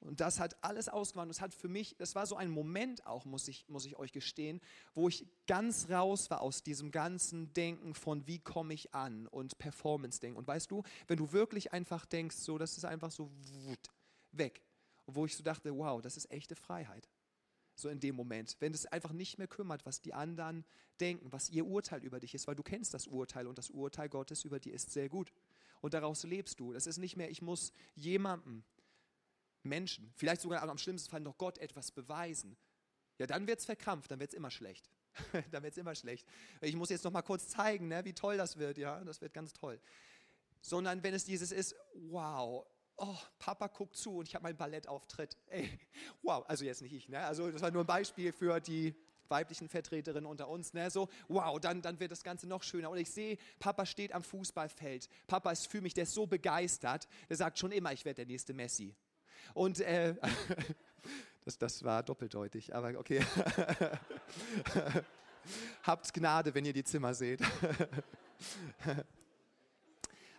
Und 0.00 0.20
das 0.20 0.38
hat 0.38 0.62
alles 0.62 0.88
ausgemacht. 0.88 1.30
Das 1.30 1.40
hat 1.40 1.54
für 1.54 1.68
mich, 1.68 1.96
das 1.96 2.14
war 2.14 2.26
so 2.26 2.36
ein 2.36 2.50
Moment 2.50 3.06
auch, 3.06 3.24
muss 3.24 3.48
ich, 3.48 3.68
muss 3.68 3.86
ich 3.86 3.96
euch 3.96 4.12
gestehen, 4.12 4.60
wo 4.94 5.08
ich 5.08 5.26
ganz 5.46 5.88
raus 5.90 6.30
war 6.30 6.42
aus 6.42 6.62
diesem 6.62 6.90
ganzen 6.90 7.52
Denken 7.54 7.94
von, 7.94 8.26
wie 8.26 8.38
komme 8.38 8.74
ich 8.74 8.94
an 8.94 9.26
und 9.26 9.58
Performance-Denken. 9.58 10.38
Und 10.38 10.46
weißt 10.46 10.70
du, 10.70 10.82
wenn 11.06 11.16
du 11.16 11.32
wirklich 11.32 11.72
einfach 11.72 12.06
denkst, 12.06 12.36
so, 12.36 12.58
das 12.58 12.76
ist 12.76 12.84
einfach 12.84 13.10
so 13.10 13.30
weg. 14.32 14.62
Wo 15.06 15.24
ich 15.24 15.36
so 15.36 15.42
dachte, 15.42 15.76
wow, 15.76 16.00
das 16.02 16.16
ist 16.16 16.30
echte 16.30 16.54
Freiheit. 16.54 17.08
So 17.76 17.88
in 17.88 18.00
dem 18.00 18.16
Moment. 18.16 18.56
Wenn 18.58 18.72
es 18.72 18.86
einfach 18.86 19.12
nicht 19.12 19.38
mehr 19.38 19.46
kümmert, 19.46 19.86
was 19.86 20.00
die 20.00 20.14
anderen 20.14 20.64
denken, 20.98 21.30
was 21.30 21.50
ihr 21.50 21.66
Urteil 21.66 22.02
über 22.02 22.18
dich 22.18 22.34
ist, 22.34 22.48
weil 22.48 22.56
du 22.56 22.62
kennst 22.62 22.94
das 22.94 23.06
Urteil 23.06 23.46
und 23.46 23.58
das 23.58 23.70
Urteil 23.70 24.08
Gottes 24.08 24.44
über 24.44 24.58
dir 24.58 24.74
ist 24.74 24.90
sehr 24.90 25.08
gut. 25.08 25.32
Und 25.82 25.94
daraus 25.94 26.24
lebst 26.24 26.58
du. 26.58 26.72
Das 26.72 26.86
ist 26.86 26.96
nicht 26.96 27.16
mehr, 27.16 27.30
ich 27.30 27.42
muss 27.42 27.72
jemandem 27.94 28.64
Menschen, 29.62 30.12
vielleicht 30.16 30.40
sogar 30.40 30.62
am 30.62 30.78
schlimmsten 30.78 31.10
Fall 31.10 31.20
noch 31.20 31.38
Gott 31.38 31.58
etwas 31.58 31.90
beweisen, 31.90 32.56
ja, 33.18 33.26
dann 33.26 33.46
wird 33.46 33.60
es 33.60 33.64
verkrampft, 33.64 34.10
dann 34.10 34.20
wird 34.20 34.30
es 34.30 34.36
immer 34.36 34.50
schlecht. 34.50 34.90
dann 35.50 35.62
wird 35.62 35.72
es 35.72 35.78
immer 35.78 35.94
schlecht. 35.94 36.26
Ich 36.60 36.76
muss 36.76 36.90
jetzt 36.90 37.04
noch 37.04 37.12
mal 37.12 37.22
kurz 37.22 37.48
zeigen, 37.48 37.88
ne, 37.88 38.04
wie 38.04 38.12
toll 38.12 38.36
das 38.36 38.58
wird, 38.58 38.78
ja, 38.78 39.02
das 39.04 39.20
wird 39.20 39.32
ganz 39.32 39.52
toll. 39.52 39.80
Sondern 40.60 41.02
wenn 41.02 41.14
es 41.14 41.24
dieses 41.24 41.52
ist, 41.52 41.74
wow, 41.94 42.66
oh, 42.96 43.16
Papa 43.38 43.66
guckt 43.68 43.96
zu 43.96 44.18
und 44.18 44.28
ich 44.28 44.34
habe 44.34 44.42
meinen 44.44 44.56
Ballettauftritt. 44.56 45.36
Ey, 45.48 45.78
wow, 46.22 46.44
also 46.48 46.64
jetzt 46.64 46.82
nicht 46.82 46.92
ich, 46.92 47.08
ne? 47.08 47.20
Also 47.20 47.50
das 47.50 47.62
war 47.62 47.70
nur 47.70 47.84
ein 47.84 47.86
Beispiel 47.86 48.32
für 48.32 48.60
die 48.60 48.94
weiblichen 49.28 49.68
Vertreterinnen 49.68 50.26
unter 50.26 50.48
uns, 50.48 50.72
ne? 50.72 50.90
So, 50.90 51.08
wow, 51.28 51.58
dann, 51.60 51.82
dann 51.82 51.98
wird 52.00 52.12
das 52.12 52.22
Ganze 52.22 52.46
noch 52.46 52.62
schöner. 52.62 52.90
Und 52.90 52.98
ich 52.98 53.10
sehe, 53.10 53.38
Papa 53.58 53.86
steht 53.86 54.12
am 54.12 54.22
Fußballfeld. 54.22 55.08
Papa 55.26 55.50
ist 55.50 55.66
für 55.66 55.80
mich, 55.80 55.94
der 55.94 56.04
ist 56.04 56.14
so 56.14 56.26
begeistert, 56.26 57.08
der 57.28 57.36
sagt 57.36 57.58
schon 57.58 57.72
immer, 57.72 57.92
ich 57.92 58.04
werde 58.04 58.16
der 58.16 58.26
nächste 58.26 58.54
Messi. 58.54 58.94
Und 59.54 59.80
äh, 59.80 60.14
das, 61.44 61.58
das 61.58 61.82
war 61.84 62.02
doppeldeutig, 62.02 62.74
aber 62.74 62.98
okay. 62.98 63.20
Habt 65.82 66.12
Gnade, 66.12 66.54
wenn 66.54 66.64
ihr 66.64 66.72
die 66.72 66.84
Zimmer 66.84 67.14
seht. 67.14 67.40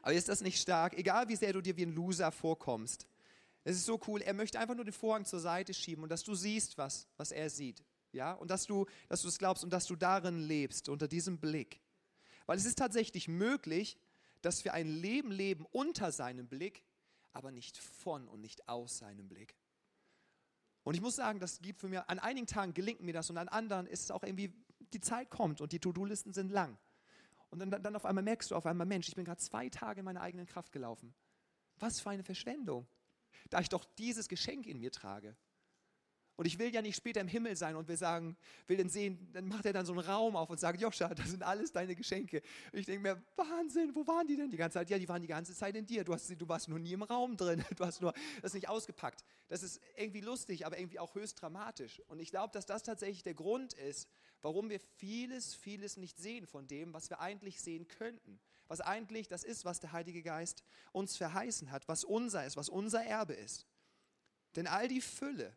aber 0.08 0.16
ist 0.16 0.30
das 0.30 0.40
nicht 0.40 0.62
stark? 0.62 0.98
Egal 0.98 1.28
wie 1.28 1.36
sehr 1.36 1.52
du 1.52 1.60
dir 1.60 1.76
wie 1.76 1.86
ein 1.86 1.94
Loser 1.94 2.32
vorkommst. 2.32 3.10
Es 3.66 3.76
ist 3.76 3.86
so 3.86 4.00
cool, 4.08 4.22
er 4.22 4.34
möchte 4.34 4.58
einfach 4.58 4.74
nur 4.74 4.86
den 4.86 4.94
Vorhang 4.94 5.26
zur 5.26 5.42
Seite 5.42 5.74
schieben 5.74 6.02
und 6.02 6.10
dass 6.10 6.24
du 6.24 6.34
siehst, 6.34 6.78
was, 6.78 7.10
was 7.18 7.34
er 7.34 7.50
sieht. 7.50 7.84
Ja? 8.14 8.32
Und 8.32 8.50
dass 8.50 8.66
du, 8.66 8.86
dass 9.10 9.24
du 9.24 9.28
es 9.28 9.38
glaubst 9.38 9.66
und 9.66 9.74
dass 9.74 9.86
du 9.86 9.98
darin 9.98 10.40
lebst, 10.40 10.88
unter 10.88 11.10
diesem 11.10 11.40
Blick. 11.40 11.82
Weil 12.46 12.58
es 12.58 12.64
ist 12.64 12.78
tatsächlich 12.78 13.28
möglich, 13.28 13.98
dass 14.42 14.64
wir 14.64 14.74
ein 14.74 14.88
Leben 14.88 15.30
leben 15.30 15.66
unter 15.74 16.14
seinem 16.14 16.48
Blick, 16.48 16.86
aber 17.34 17.52
nicht 17.52 17.78
von 17.78 18.30
und 18.30 18.40
nicht 18.40 18.70
aus 18.70 19.00
seinem 19.00 19.28
Blick. 19.28 19.58
Und 20.84 20.94
ich 20.94 21.02
muss 21.02 21.18
sagen, 21.18 21.42
das 21.42 21.60
gibt 21.60 21.82
für 21.82 21.90
mich, 21.90 22.00
an 22.00 22.20
einigen 22.20 22.48
Tagen 22.48 22.74
gelingt 22.74 23.02
mir 23.02 23.12
das 23.12 23.30
und 23.30 23.38
an 23.38 23.50
anderen 23.50 23.88
ist 23.88 24.04
es 24.04 24.12
auch 24.12 24.24
irgendwie, 24.24 24.54
die 24.94 25.02
Zeit 25.02 25.30
kommt 25.30 25.60
und 25.60 25.74
die 25.74 25.80
To-Do-Listen 25.80 26.32
sind 26.32 26.50
lang. 26.50 26.78
Und 27.50 27.60
dann, 27.60 27.72
dann 27.72 27.96
auf 27.96 28.06
einmal 28.06 28.24
merkst 28.24 28.52
du 28.52 28.56
auf 28.56 28.66
einmal, 28.66 28.86
Mensch, 28.88 29.08
ich 29.08 29.16
bin 29.16 29.26
gerade 29.26 29.40
zwei 29.40 29.70
Tage 29.70 30.00
in 30.00 30.06
meiner 30.06 30.22
eigenen 30.22 30.46
Kraft 30.46 30.72
gelaufen. 30.72 31.14
Was 31.80 32.00
für 32.00 32.10
eine 32.10 32.24
Verschwendung, 32.24 32.88
da 33.50 33.60
ich 33.60 33.70
doch 33.70 33.86
dieses 33.98 34.28
Geschenk 34.28 34.66
in 34.66 34.80
mir 34.80 34.92
trage. 34.92 35.36
Und 36.38 36.46
ich 36.46 36.60
will 36.60 36.72
ja 36.72 36.84
nicht 36.84 36.96
später 36.96 37.20
im 37.20 37.28
Himmel 37.28 37.56
sein 37.56 37.76
und 37.76 37.88
will 37.88 37.98
sagen, 37.98 38.38
will 38.68 38.78
den 38.78 38.90
sehen, 38.90 39.28
dann 39.34 39.48
macht 39.48 39.66
er 39.66 39.74
dann 39.74 39.88
so 39.88 39.94
einen 39.94 40.02
Raum 40.02 40.36
auf 40.36 40.52
und 40.52 40.60
sagt, 40.60 40.80
Joscha, 40.80 41.12
das 41.16 41.32
sind 41.32 41.42
alles 41.42 41.72
deine 41.72 41.96
Geschenke. 41.96 42.44
Und 42.72 42.80
ich 42.80 42.86
denke 42.86 43.02
mir, 43.02 43.24
Wahnsinn, 43.36 43.96
wo 43.96 44.06
waren 44.06 44.28
die 44.28 44.36
denn 44.36 44.52
die 44.52 44.58
ganze 44.58 44.76
Zeit? 44.76 44.92
Ja, 44.92 45.00
die 45.00 45.10
waren 45.10 45.22
die 45.22 45.28
ganze 45.28 45.56
Zeit 45.56 45.76
in 45.76 45.88
dir. 45.88 46.04
Du, 46.04 46.14
hast, 46.14 46.30
du 46.30 46.48
warst 46.48 46.70
nur 46.70 46.78
nie 46.78 46.94
im 46.94 47.02
Raum 47.02 47.36
drin. 47.36 47.66
Du 47.76 47.84
hast 47.84 48.02
nur 48.02 48.14
das 48.44 48.54
nicht 48.54 48.70
ausgepackt. 48.70 49.26
Das 49.48 49.64
ist 49.64 49.82
irgendwie 49.96 50.22
lustig, 50.22 50.66
aber 50.68 50.78
irgendwie 50.78 51.00
auch 51.00 51.16
höchst 51.16 51.42
dramatisch. 51.42 52.04
Und 52.08 52.20
ich 52.20 52.30
glaube, 52.30 52.54
dass 52.54 52.68
das 52.68 52.84
tatsächlich 52.84 53.24
der 53.24 53.34
Grund 53.34 53.74
ist, 53.74 54.08
warum 54.42 54.70
wir 54.70 54.80
vieles, 54.80 55.56
vieles 55.56 55.98
nicht 55.98 56.18
sehen 56.18 56.46
von 56.46 56.68
dem, 56.68 56.94
was 56.94 57.10
wir 57.10 57.20
eigentlich 57.20 57.62
sehen 57.62 57.88
könnten. 57.88 58.40
Was 58.68 58.82
eigentlich 58.82 59.28
das 59.28 59.44
ist, 59.44 59.64
was 59.64 59.80
der 59.80 59.94
Heilige 59.94 60.22
Geist 60.22 60.64
uns 60.92 61.16
verheißen 61.16 61.72
hat, 61.72 61.88
was 61.88 62.04
unser 62.04 62.46
ist, 62.46 62.58
was 62.58 62.68
unser 62.68 63.04
Erbe 63.04 63.34
ist. 63.34 63.66
Denn 64.56 64.68
all 64.68 64.88
die 64.88 65.02
Fülle, 65.02 65.56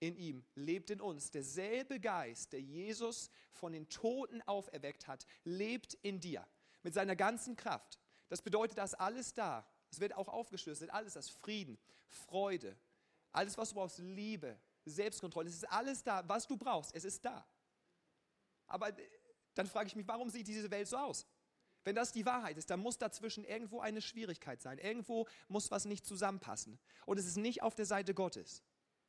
in 0.00 0.16
ihm 0.16 0.44
lebt 0.54 0.90
in 0.90 1.00
uns. 1.00 1.30
Derselbe 1.30 2.00
Geist, 2.00 2.52
der 2.52 2.60
Jesus 2.60 3.30
von 3.52 3.72
den 3.72 3.88
Toten 3.88 4.42
auferweckt 4.42 5.06
hat, 5.06 5.26
lebt 5.44 5.94
in 5.94 6.20
dir 6.20 6.46
mit 6.82 6.94
seiner 6.94 7.16
ganzen 7.16 7.56
Kraft. 7.56 7.98
Das 8.28 8.42
bedeutet, 8.42 8.78
dass 8.78 8.94
alles 8.94 9.34
da. 9.34 9.66
Es 9.90 10.00
wird 10.00 10.14
auch 10.14 10.28
aufgeschlüsselt. 10.28 10.90
Alles 10.90 11.14
das 11.14 11.28
Frieden, 11.28 11.78
Freude, 12.06 12.76
alles, 13.32 13.56
was 13.58 13.70
du 13.70 13.76
brauchst, 13.76 13.98
Liebe, 13.98 14.58
Selbstkontrolle. 14.84 15.48
Es 15.48 15.56
ist 15.56 15.70
alles 15.70 16.02
da, 16.02 16.26
was 16.28 16.46
du 16.46 16.56
brauchst. 16.56 16.94
Es 16.94 17.04
ist 17.04 17.24
da. 17.24 17.46
Aber 18.68 18.92
dann 19.54 19.66
frage 19.66 19.88
ich 19.88 19.96
mich, 19.96 20.06
warum 20.06 20.30
sieht 20.30 20.46
diese 20.46 20.70
Welt 20.70 20.88
so 20.88 20.96
aus? 20.96 21.26
Wenn 21.84 21.94
das 21.94 22.12
die 22.12 22.26
Wahrheit 22.26 22.58
ist, 22.58 22.70
dann 22.70 22.80
muss 22.80 22.98
dazwischen 22.98 23.44
irgendwo 23.44 23.80
eine 23.80 24.02
Schwierigkeit 24.02 24.60
sein. 24.60 24.78
Irgendwo 24.78 25.26
muss 25.48 25.70
was 25.70 25.84
nicht 25.84 26.04
zusammenpassen. 26.04 26.78
Und 27.06 27.18
es 27.18 27.26
ist 27.26 27.36
nicht 27.36 27.62
auf 27.62 27.74
der 27.74 27.86
Seite 27.86 28.14
Gottes. 28.14 28.62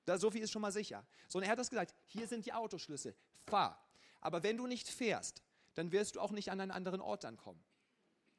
Da, 0.06 0.18
so 0.18 0.32
viel 0.32 0.42
ist 0.42 0.52
schon 0.52 0.62
mal 0.62 0.72
sicher. 0.72 1.06
Sondern 1.28 1.50
er 1.50 1.52
hat 1.52 1.60
das 1.60 1.70
gesagt, 1.70 1.94
hier 2.06 2.28
sind 2.28 2.46
die 2.46 2.54
Autoschlüssel, 2.54 3.16
fahr. 3.46 3.86
Aber 4.22 4.44
wenn 4.44 4.58
du 4.58 4.66
nicht 4.66 4.88
fährst, 4.88 5.44
dann 5.74 5.92
wirst 5.92 6.16
du 6.16 6.22
auch 6.22 6.32
nicht 6.32 6.52
an 6.52 6.62
einen 6.62 6.72
anderen 6.72 7.02
Ort 7.02 7.24
dann 7.24 7.38
kommen. 7.38 7.64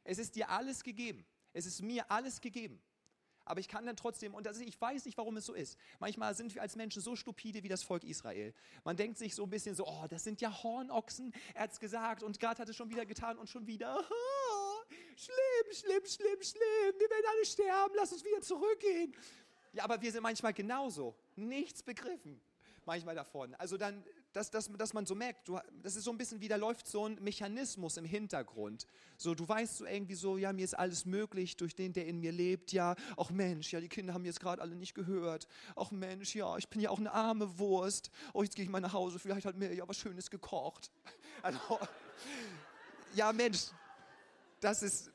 Es 0.04 0.18
ist 0.18 0.36
dir 0.36 0.48
alles 0.48 0.82
gegeben. 0.82 1.26
Es 1.52 1.66
ist 1.66 1.82
mir 1.82 2.10
alles 2.10 2.40
gegeben. 2.40 2.82
Aber 3.50 3.58
ich 3.58 3.66
kann 3.66 3.84
dann 3.84 3.96
trotzdem, 3.96 4.32
und 4.32 4.46
das, 4.46 4.60
ich 4.60 4.80
weiß 4.80 5.04
nicht, 5.06 5.18
warum 5.18 5.36
es 5.36 5.44
so 5.44 5.54
ist. 5.54 5.76
Manchmal 5.98 6.36
sind 6.36 6.54
wir 6.54 6.62
als 6.62 6.76
Menschen 6.76 7.02
so 7.02 7.16
stupide 7.16 7.64
wie 7.64 7.68
das 7.68 7.82
Volk 7.82 8.04
Israel. 8.04 8.54
Man 8.84 8.96
denkt 8.96 9.18
sich 9.18 9.34
so 9.34 9.42
ein 9.42 9.50
bisschen 9.50 9.74
so, 9.74 9.86
oh, 9.86 10.06
das 10.08 10.22
sind 10.22 10.40
ja 10.40 10.62
Hornochsen, 10.62 11.34
er 11.54 11.64
hat 11.64 11.72
es 11.72 11.80
gesagt 11.80 12.22
und 12.22 12.38
gerade 12.38 12.62
hat 12.62 12.68
es 12.68 12.76
schon 12.76 12.90
wieder 12.90 13.04
getan 13.04 13.38
und 13.38 13.48
schon 13.48 13.66
wieder. 13.66 13.98
Oh, 13.98 14.92
schlimm, 15.16 15.72
schlimm, 15.72 16.06
schlimm, 16.06 16.42
schlimm, 16.42 16.94
wir 16.96 17.10
werden 17.10 17.26
alle 17.28 17.44
sterben, 17.44 17.94
lass 17.96 18.12
uns 18.12 18.24
wieder 18.24 18.40
zurückgehen. 18.40 19.12
Ja, 19.72 19.82
aber 19.82 20.00
wir 20.00 20.12
sind 20.12 20.22
manchmal 20.22 20.52
genauso, 20.52 21.16
nichts 21.34 21.82
begriffen 21.82 22.40
manchmal 22.86 23.14
davon. 23.14 23.54
Also 23.54 23.76
dann 23.76 24.02
dass, 24.32 24.50
dass, 24.50 24.70
dass 24.72 24.92
man 24.92 25.06
so 25.06 25.14
merkt, 25.14 25.48
du, 25.48 25.58
das 25.82 25.96
ist 25.96 26.04
so 26.04 26.10
ein 26.10 26.18
bisschen 26.18 26.40
wie, 26.40 26.48
da 26.48 26.56
läuft 26.56 26.86
so 26.86 27.06
ein 27.06 27.18
Mechanismus 27.20 27.96
im 27.96 28.04
Hintergrund. 28.04 28.86
So, 29.16 29.34
du 29.34 29.48
weißt 29.48 29.78
so 29.78 29.86
irgendwie 29.86 30.14
so, 30.14 30.36
ja, 30.36 30.52
mir 30.52 30.64
ist 30.64 30.74
alles 30.74 31.04
möglich 31.04 31.56
durch 31.56 31.74
den, 31.74 31.92
der 31.92 32.06
in 32.06 32.20
mir 32.20 32.32
lebt. 32.32 32.72
Ja, 32.72 32.94
auch 33.16 33.30
Mensch, 33.30 33.72
ja, 33.72 33.80
die 33.80 33.88
Kinder 33.88 34.14
haben 34.14 34.24
jetzt 34.24 34.40
gerade 34.40 34.62
alle 34.62 34.76
nicht 34.76 34.94
gehört. 34.94 35.48
Auch 35.74 35.90
Mensch, 35.90 36.34
ja, 36.34 36.56
ich 36.56 36.68
bin 36.68 36.80
ja 36.80 36.90
auch 36.90 36.98
eine 36.98 37.12
arme 37.12 37.58
Wurst. 37.58 38.10
Oh, 38.32 38.42
jetzt 38.42 38.54
gehe 38.54 38.64
ich 38.64 38.70
mal 38.70 38.80
nach 38.80 38.92
Hause, 38.92 39.18
vielleicht 39.18 39.46
hat 39.46 39.56
mir 39.56 39.74
ja 39.74 39.86
was 39.88 39.96
Schönes 39.96 40.30
gekocht. 40.30 40.90
Also, 41.42 41.58
ja, 43.14 43.32
Mensch, 43.32 43.68
das 44.60 44.82
ist, 44.82 45.10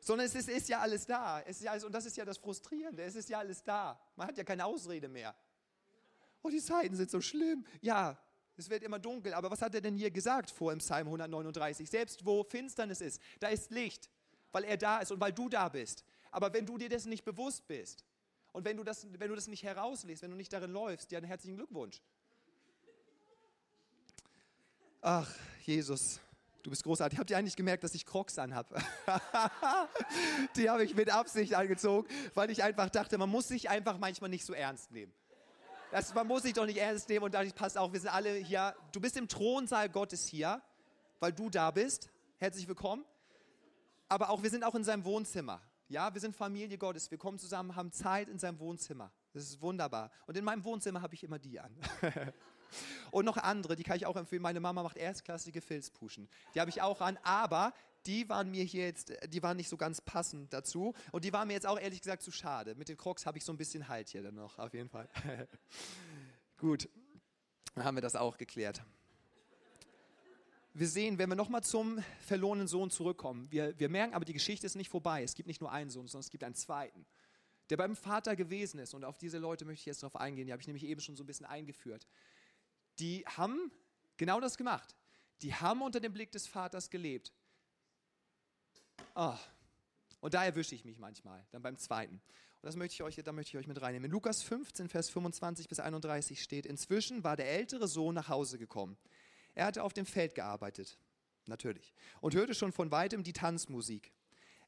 sondern 0.00 0.26
es 0.26 0.34
ist, 0.34 0.48
ist, 0.48 0.66
ja 0.70 0.80
alles 0.80 1.04
da. 1.04 1.42
Es 1.42 1.58
ist 1.58 1.64
ja 1.64 1.72
alles, 1.72 1.84
und 1.84 1.92
das 1.92 2.06
ist 2.06 2.16
ja 2.16 2.24
das 2.24 2.38
Frustrierende. 2.38 3.02
Es 3.02 3.14
ist 3.14 3.28
ja 3.28 3.38
alles 3.38 3.62
da. 3.62 4.00
Man 4.16 4.28
hat 4.28 4.38
ja 4.38 4.44
keine 4.44 4.64
Ausrede 4.64 5.10
mehr 5.10 5.34
oh, 6.44 6.50
die 6.50 6.60
Zeiten 6.60 6.94
sind 6.94 7.10
so 7.10 7.20
schlimm. 7.20 7.64
Ja, 7.80 8.18
es 8.56 8.70
wird 8.70 8.82
immer 8.84 8.98
dunkel, 8.98 9.34
aber 9.34 9.50
was 9.50 9.62
hat 9.62 9.74
er 9.74 9.80
denn 9.80 9.96
hier 9.96 10.10
gesagt 10.10 10.50
vor 10.50 10.72
im 10.72 10.78
Psalm 10.78 11.08
139? 11.08 11.90
Selbst 11.90 12.24
wo 12.24 12.44
Finsternis 12.44 13.00
ist, 13.00 13.20
da 13.40 13.48
ist 13.48 13.70
Licht, 13.70 14.10
weil 14.52 14.64
er 14.64 14.76
da 14.76 14.98
ist 14.98 15.10
und 15.10 15.20
weil 15.20 15.32
du 15.32 15.48
da 15.48 15.68
bist. 15.68 16.04
Aber 16.30 16.52
wenn 16.52 16.66
du 16.66 16.78
dir 16.78 16.88
dessen 16.88 17.08
nicht 17.08 17.24
bewusst 17.24 17.66
bist 17.66 18.04
und 18.52 18.64
wenn 18.64 18.76
du 18.76 18.84
das, 18.84 19.06
wenn 19.18 19.28
du 19.28 19.34
das 19.34 19.48
nicht 19.48 19.64
herauslässt, 19.64 20.22
wenn 20.22 20.30
du 20.30 20.36
nicht 20.36 20.52
darin 20.52 20.70
läufst, 20.70 21.10
ja, 21.10 21.20
dann 21.20 21.26
herzlichen 21.26 21.56
Glückwunsch. 21.56 22.00
Ach, 25.00 25.30
Jesus, 25.62 26.20
du 26.62 26.70
bist 26.70 26.84
großartig. 26.84 27.18
Habt 27.18 27.30
ihr 27.30 27.38
eigentlich 27.38 27.56
gemerkt, 27.56 27.84
dass 27.84 27.94
ich 27.94 28.06
Crocs 28.06 28.38
anhabe? 28.38 28.76
Die 30.56 30.70
habe 30.70 30.84
ich 30.84 30.94
mit 30.94 31.10
Absicht 31.10 31.54
angezogen, 31.54 32.08
weil 32.34 32.50
ich 32.50 32.62
einfach 32.62 32.90
dachte, 32.90 33.18
man 33.18 33.28
muss 33.28 33.48
sich 33.48 33.68
einfach 33.68 33.98
manchmal 33.98 34.30
nicht 34.30 34.44
so 34.44 34.52
ernst 34.52 34.92
nehmen. 34.92 35.12
Das, 35.94 36.12
man 36.12 36.26
muss 36.26 36.42
sich 36.42 36.52
doch 36.52 36.66
nicht 36.66 36.78
ernst 36.78 37.08
nehmen 37.08 37.24
und 37.24 37.32
dadurch 37.32 37.54
passt 37.54 37.78
auch, 37.78 37.92
wir 37.92 38.00
sind 38.00 38.12
alle 38.12 38.34
hier. 38.34 38.74
Du 38.90 39.00
bist 39.00 39.16
im 39.16 39.28
Thronsaal 39.28 39.88
Gottes 39.88 40.26
hier, 40.26 40.60
weil 41.20 41.32
du 41.32 41.48
da 41.48 41.70
bist. 41.70 42.10
Herzlich 42.38 42.66
willkommen. 42.66 43.04
Aber 44.08 44.30
auch 44.30 44.42
wir 44.42 44.50
sind 44.50 44.64
auch 44.64 44.74
in 44.74 44.82
seinem 44.82 45.04
Wohnzimmer. 45.04 45.62
Ja, 45.86 46.12
wir 46.12 46.20
sind 46.20 46.34
Familie 46.34 46.78
Gottes. 46.78 47.12
Wir 47.12 47.18
kommen 47.18 47.38
zusammen, 47.38 47.76
haben 47.76 47.92
Zeit 47.92 48.28
in 48.28 48.40
seinem 48.40 48.58
Wohnzimmer. 48.58 49.12
Das 49.34 49.44
ist 49.44 49.60
wunderbar. 49.62 50.10
Und 50.26 50.36
in 50.36 50.42
meinem 50.42 50.64
Wohnzimmer 50.64 51.00
habe 51.00 51.14
ich 51.14 51.22
immer 51.22 51.38
die 51.38 51.60
an. 51.60 51.72
und 53.12 53.24
noch 53.24 53.36
andere, 53.36 53.76
die 53.76 53.84
kann 53.84 53.96
ich 53.96 54.06
auch 54.06 54.16
empfehlen. 54.16 54.42
Meine 54.42 54.58
Mama 54.58 54.82
macht 54.82 54.96
erstklassige 54.96 55.60
Filzpuschen. 55.60 56.28
Die 56.56 56.60
habe 56.60 56.70
ich 56.70 56.82
auch 56.82 57.02
an. 57.02 57.20
Aber 57.22 57.72
die 58.06 58.28
waren 58.28 58.50
mir 58.50 58.64
hier 58.64 58.84
jetzt, 58.84 59.12
die 59.28 59.42
waren 59.42 59.56
nicht 59.56 59.68
so 59.68 59.76
ganz 59.76 60.00
passend 60.00 60.52
dazu. 60.52 60.94
Und 61.12 61.24
die 61.24 61.32
waren 61.32 61.48
mir 61.48 61.54
jetzt 61.54 61.66
auch 61.66 61.78
ehrlich 61.78 62.00
gesagt 62.00 62.22
zu 62.22 62.30
schade. 62.30 62.74
Mit 62.74 62.88
den 62.88 62.96
Crocs 62.96 63.26
habe 63.26 63.38
ich 63.38 63.44
so 63.44 63.52
ein 63.52 63.56
bisschen 63.56 63.88
Halt 63.88 64.08
hier 64.08 64.22
dann 64.22 64.34
noch, 64.34 64.58
auf 64.58 64.74
jeden 64.74 64.88
Fall. 64.88 65.08
Gut, 66.58 66.88
dann 67.74 67.84
haben 67.84 67.96
wir 67.96 68.02
das 68.02 68.16
auch 68.16 68.36
geklärt. 68.36 68.82
Wir 70.76 70.88
sehen, 70.88 71.18
wenn 71.18 71.28
wir 71.28 71.36
nochmal 71.36 71.62
zum 71.62 72.02
verlorenen 72.20 72.66
Sohn 72.66 72.90
zurückkommen, 72.90 73.46
wir, 73.50 73.78
wir 73.78 73.88
merken 73.88 74.14
aber, 74.14 74.24
die 74.24 74.32
Geschichte 74.32 74.66
ist 74.66 74.74
nicht 74.74 74.88
vorbei. 74.88 75.22
Es 75.22 75.34
gibt 75.34 75.46
nicht 75.46 75.60
nur 75.60 75.70
einen 75.70 75.88
Sohn, 75.88 76.08
sondern 76.08 76.24
es 76.24 76.30
gibt 76.30 76.42
einen 76.42 76.56
zweiten, 76.56 77.06
der 77.70 77.76
beim 77.76 77.94
Vater 77.94 78.34
gewesen 78.34 78.80
ist. 78.80 78.92
Und 78.92 79.04
auf 79.04 79.16
diese 79.16 79.38
Leute 79.38 79.64
möchte 79.64 79.80
ich 79.80 79.86
jetzt 79.86 80.02
darauf 80.02 80.16
eingehen. 80.16 80.46
Die 80.46 80.52
habe 80.52 80.60
ich 80.60 80.66
nämlich 80.66 80.84
eben 80.84 81.00
schon 81.00 81.14
so 81.14 81.22
ein 81.22 81.26
bisschen 81.26 81.46
eingeführt. 81.46 82.08
Die 82.98 83.24
haben 83.26 83.70
genau 84.16 84.40
das 84.40 84.56
gemacht. 84.56 84.96
Die 85.42 85.54
haben 85.54 85.80
unter 85.80 86.00
dem 86.00 86.12
Blick 86.12 86.32
des 86.32 86.46
Vaters 86.48 86.90
gelebt. 86.90 87.32
Oh. 89.14 89.36
Und 90.20 90.34
da 90.34 90.44
erwische 90.44 90.74
ich 90.74 90.84
mich 90.84 90.98
manchmal, 90.98 91.44
dann 91.50 91.62
beim 91.62 91.76
zweiten. 91.76 92.14
Und 92.14 92.68
das 92.68 92.76
möchte 92.76 92.94
ich 92.94 93.02
euch, 93.02 93.16
da 93.22 93.32
möchte 93.32 93.50
ich 93.50 93.56
euch 93.58 93.66
mit 93.66 93.80
reinnehmen. 93.82 94.06
In 94.06 94.10
Lukas 94.10 94.42
15, 94.42 94.88
Vers 94.88 95.10
25 95.10 95.68
bis 95.68 95.80
31 95.80 96.42
steht, 96.42 96.64
inzwischen 96.64 97.22
war 97.22 97.36
der 97.36 97.50
ältere 97.50 97.88
Sohn 97.88 98.14
nach 98.14 98.28
Hause 98.28 98.58
gekommen. 98.58 98.96
Er 99.54 99.66
hatte 99.66 99.82
auf 99.82 99.92
dem 99.92 100.06
Feld 100.06 100.34
gearbeitet, 100.34 100.98
natürlich, 101.46 101.92
und 102.20 102.34
hörte 102.34 102.54
schon 102.54 102.72
von 102.72 102.90
weitem 102.90 103.22
die 103.22 103.34
Tanzmusik. 103.34 104.12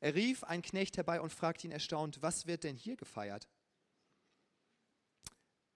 Er 0.01 0.15
rief 0.15 0.45
einen 0.45 0.63
Knecht 0.63 0.99
herbei 0.99 1.21
und 1.21 1.33
fragte 1.33 1.67
ihn 1.67 1.73
erstaunt, 1.73 2.21
was 2.21 2.47
wird 2.47 2.65
denn 2.65 2.77
hier 2.77 2.97
gefeiert? 2.97 3.49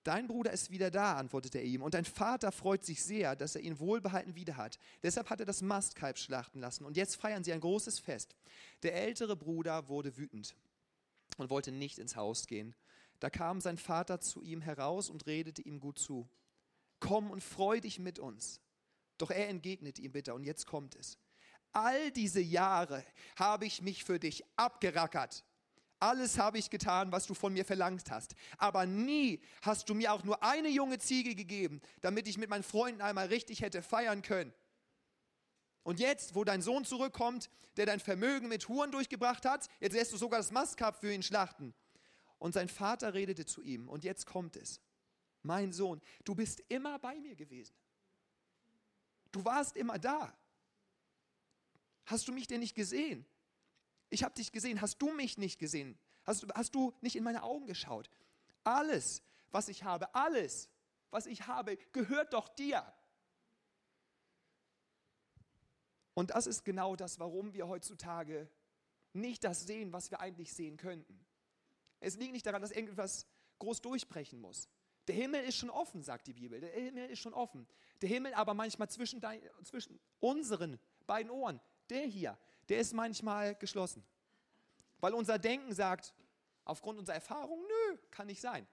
Dein 0.03 0.29
Bruder 0.29 0.51
ist 0.51 0.71
wieder 0.71 0.91
da, 0.91 1.17
antwortete 1.17 1.59
er 1.59 1.65
ihm, 1.65 1.83
und 1.83 1.93
dein 1.93 2.07
Vater 2.07 2.53
freut 2.53 2.85
sich 2.85 3.05
sehr, 3.05 3.37
dass 3.37 3.55
er 3.55 3.61
ihn 3.61 3.79
wohlbehalten 3.79 4.35
wieder 4.35 4.57
hat. 4.57 4.79
Deshalb 5.03 5.29
hat 5.29 5.41
er 5.41 5.47
das 5.47 5.61
Mastkalb 5.61 6.17
schlachten 6.17 6.61
lassen, 6.61 6.87
und 6.87 6.97
jetzt 6.97 7.17
feiern 7.17 7.45
sie 7.45 7.53
ein 7.53 7.61
großes 7.61 7.99
Fest. 7.99 8.35
Der 8.83 8.95
ältere 8.95 9.37
Bruder 9.37 9.89
wurde 9.89 10.17
wütend 10.17 10.57
und 11.37 11.51
wollte 11.51 11.71
nicht 11.71 11.99
ins 11.99 12.17
Haus 12.17 12.47
gehen. 12.47 12.75
Da 13.19 13.29
kam 13.29 13.61
sein 13.61 13.77
Vater 13.77 14.21
zu 14.21 14.43
ihm 14.43 14.63
heraus 14.63 15.11
und 15.11 15.27
redete 15.27 15.61
ihm 15.61 15.81
gut 15.81 15.99
zu. 15.99 16.27
Komm 16.99 17.31
und 17.31 17.43
freu 17.43 17.81
dich 17.81 17.99
mit 17.99 18.19
uns. 18.19 18.61
Doch 19.19 19.31
er 19.31 19.49
entgegnete 19.49 20.01
ihm 20.01 20.13
bitter, 20.13 20.35
und 20.35 20.45
jetzt 20.45 20.67
kommt 20.67 20.95
es. 20.95 21.19
All 21.73 22.11
diese 22.13 22.41
Jahre 22.41 23.05
habe 23.37 23.67
ich 23.67 23.83
mich 23.83 24.05
für 24.05 24.19
dich 24.19 24.45
abgerackert 24.57 25.45
alles 26.01 26.39
habe 26.39 26.59
ich 26.59 26.71
getan, 26.71 27.13
was 27.13 27.27
du 27.27 27.35
von 27.35 27.53
mir 27.53 27.65
verlangt 27.65 28.11
hast. 28.11 28.35
Aber 28.59 28.87
nie 28.87 29.41
hast 29.63 29.89
du 29.89 29.95
mir 29.95 30.13
auch 30.13 30.25
nur 30.25 30.43
eine 30.43 30.69
junge 30.69 30.99
Ziege 30.99 31.35
gegeben, 31.35 31.81
damit 32.01 32.27
ich 32.27 32.39
mit 32.39 32.51
meinen 32.51 32.63
Freunden 32.63 33.03
einmal 33.03 33.27
richtig 33.27 33.63
hätte 33.63 33.83
feiern 33.83 34.23
können. 34.23 34.53
Und 35.83 36.01
jetzt, 36.01 36.35
wo 36.35 36.45
dein 36.45 36.63
Sohn 36.63 36.85
zurückkommt, 36.85 37.51
der 37.77 37.87
dein 37.87 38.01
Vermögen 38.01 38.49
mit 38.49 38.69
Huren 38.69 38.91
durchgebracht 38.91 39.45
hat, 39.45 39.69
jetzt 39.81 39.95
lässt 39.95 40.13
du 40.13 40.17
sogar 40.17 40.41
das 40.41 40.51
Mastkap 40.51 40.97
für 40.97 41.13
ihn 41.13 41.23
schlachten. 41.23 41.75
Und 42.39 42.55
sein 42.55 42.69
Vater 42.69 43.15
redete 43.15 43.45
zu 43.45 43.63
ihm. 43.63 43.89
Und 43.89 44.05
jetzt 44.05 44.27
kommt 44.27 44.57
es. 44.57 44.81
Mein 45.43 45.73
Sohn, 45.73 46.01
du 46.25 46.35
bist 46.35 46.63
immer 46.69 46.99
bei 46.99 47.19
mir 47.21 47.35
gewesen. 47.35 47.75
Du 49.33 49.45
warst 49.45 49.77
immer 49.77 49.99
da. 49.99 50.37
Hast 52.07 52.27
du 52.27 52.33
mich 52.33 52.47
denn 52.47 52.61
nicht 52.61 52.75
gesehen? 52.75 53.25
Ich 54.11 54.25
habe 54.25 54.35
dich 54.35 54.53
gesehen. 54.53 54.81
Hast 54.81 55.01
du 55.01 55.13
mich 55.13 55.39
nicht 55.39 55.59
gesehen? 55.59 55.99
Hast, 56.25 56.47
hast 56.55 56.75
du 56.75 56.93
nicht 57.01 57.17
in 57.17 57.25
meine 57.25 57.43
Augen 57.43 57.67
geschaut? 57.67 58.11
Alles, 58.65 59.23
was 59.51 59.69
ich 59.69 59.85
habe, 59.85 60.15
alles, 60.15 60.69
was 61.11 61.27
ich 61.27 61.47
habe, 61.47 61.77
gehört 61.93 62.35
doch 62.35 62.49
dir. 62.49 62.93
Und 66.15 66.31
das 66.31 66.47
ist 66.47 66.65
genau 66.65 66.97
das, 66.97 67.19
warum 67.19 67.55
wir 67.55 67.69
heutzutage 67.69 68.49
nicht 69.13 69.45
das 69.45 69.67
sehen, 69.67 69.93
was 69.93 70.11
wir 70.11 70.21
eigentlich 70.21 70.53
sehen 70.53 70.77
könnten. 70.77 71.25
Es 72.01 72.17
liegt 72.17 72.33
nicht 72.33 72.47
daran, 72.47 72.63
dass 72.63 72.71
irgendwas 72.71 73.27
groß 73.59 73.81
durchbrechen 73.81 74.41
muss. 74.41 74.69
Der 75.07 75.15
Himmel 75.15 75.43
ist 75.45 75.57
schon 75.57 75.71
offen, 75.71 76.03
sagt 76.03 76.27
die 76.27 76.33
Bibel. 76.33 76.61
Der 76.61 76.71
Himmel 76.71 77.11
ist 77.11 77.21
schon 77.21 77.35
offen. 77.35 77.67
Der 78.01 78.09
Himmel 78.09 78.35
aber 78.35 78.55
manchmal 78.55 78.89
zwischen, 78.89 79.21
dein, 79.21 79.41
zwischen 79.65 79.99
unseren 80.21 80.79
beiden 81.07 81.31
Ohren, 81.31 81.61
der 81.89 82.03
hier, 82.03 82.39
der 82.71 82.79
ist 82.79 82.95
manchmal 82.95 83.55
geschlossen. 83.57 84.03
Weil 85.01 85.13
unser 85.13 85.39
Denken 85.39 85.75
sagt, 85.75 86.15
aufgrund 86.65 86.99
unserer 86.99 87.17
Erfahrung, 87.17 87.61
nö, 87.61 87.99
kann 88.11 88.29
nicht 88.29 88.41
sein. 88.41 88.67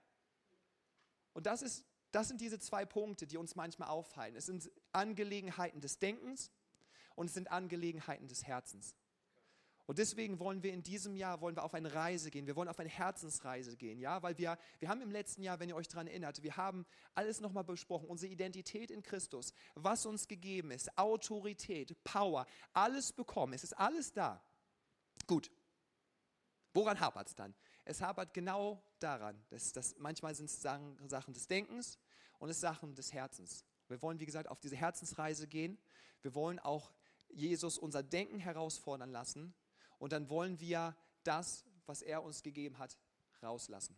Und 1.34 1.46
das, 1.46 1.62
ist, 1.62 1.86
das 2.12 2.28
sind 2.28 2.40
diese 2.40 2.60
zwei 2.60 2.86
Punkte, 2.86 3.28
die 3.28 3.38
uns 3.38 3.56
manchmal 3.56 3.90
auffallen. 3.90 4.36
Es 4.36 4.46
sind 4.46 4.72
Angelegenheiten 4.92 5.82
des 5.82 6.00
Denkens 6.00 6.52
und 7.16 7.28
es 7.28 7.34
sind 7.34 7.52
Angelegenheiten 7.52 8.28
des 8.28 8.46
Herzens. 8.46 8.96
Und 9.88 10.00
deswegen 10.00 10.38
wollen 10.40 10.64
wir 10.64 10.74
in 10.74 10.84
diesem 10.84 11.16
Jahr 11.16 11.40
wollen 11.40 11.56
wir 11.56 11.64
auf 11.64 11.74
eine 11.74 11.94
Reise 11.94 12.30
gehen. 12.30 12.46
Wir 12.46 12.58
wollen 12.58 12.68
auf 12.68 12.78
eine 12.78 12.90
Herzensreise 12.90 13.78
gehen, 13.78 14.02
ja, 14.02 14.22
weil 14.22 14.38
wir 14.38 14.58
wir 14.80 14.90
haben 14.90 15.02
im 15.02 15.12
letzten 15.12 15.42
Jahr, 15.42 15.62
wenn 15.62 15.70
ihr 15.70 15.78
euch 15.78 15.88
daran 15.88 16.08
erinnert, 16.08 16.44
wir 16.44 16.58
haben 16.58 16.86
alles 17.16 17.40
nochmal 17.40 17.64
besprochen, 17.64 18.10
unsere 18.10 18.30
Identität 18.30 18.92
in 18.92 19.02
Christus, 19.02 19.54
was 19.76 20.06
uns 20.06 20.28
gegeben 20.28 20.72
ist, 20.72 20.98
Autorität, 20.98 22.04
Power, 22.04 22.46
alles 22.74 23.14
bekommen. 23.14 23.54
Es 23.54 23.64
ist 23.64 23.74
alles 23.74 24.12
da. 24.12 24.44
Gut. 25.26 25.50
Woran 26.74 27.00
hapert 27.00 27.30
es 27.30 27.36
dann? 27.36 27.56
Es 27.86 28.02
hapert 28.02 28.34
genau 28.34 28.84
daran, 29.00 29.42
dass, 29.50 29.72
dass 29.72 29.96
manchmal 29.98 30.36
sind 30.36 30.50
es 30.50 30.62
Sachen 30.62 31.34
des 31.34 31.48
Denkens 31.48 31.98
und 32.40 32.50
es 32.50 32.60
Sachen 32.60 32.94
des 32.94 33.14
Herzens. 33.14 33.64
Wir 33.88 34.02
wollen, 34.02 34.20
wie 34.20 34.26
gesagt, 34.26 34.50
auf 34.50 34.60
diese 34.60 34.76
Herzensreise 34.76 35.48
gehen. 35.48 35.80
Wir 36.22 36.36
wollen 36.36 36.60
auch 36.60 36.92
Jesus 37.30 37.78
unser 37.78 38.04
Denken 38.04 38.40
herausfordern 38.40 39.12
lassen 39.12 39.56
und 39.98 40.12
dann 40.12 40.30
wollen 40.30 40.60
wir 40.60 40.96
das, 41.24 41.66
was 41.86 42.02
er 42.02 42.24
uns 42.24 42.44
gegeben 42.44 42.78
hat, 42.78 42.98
rauslassen. 43.42 43.98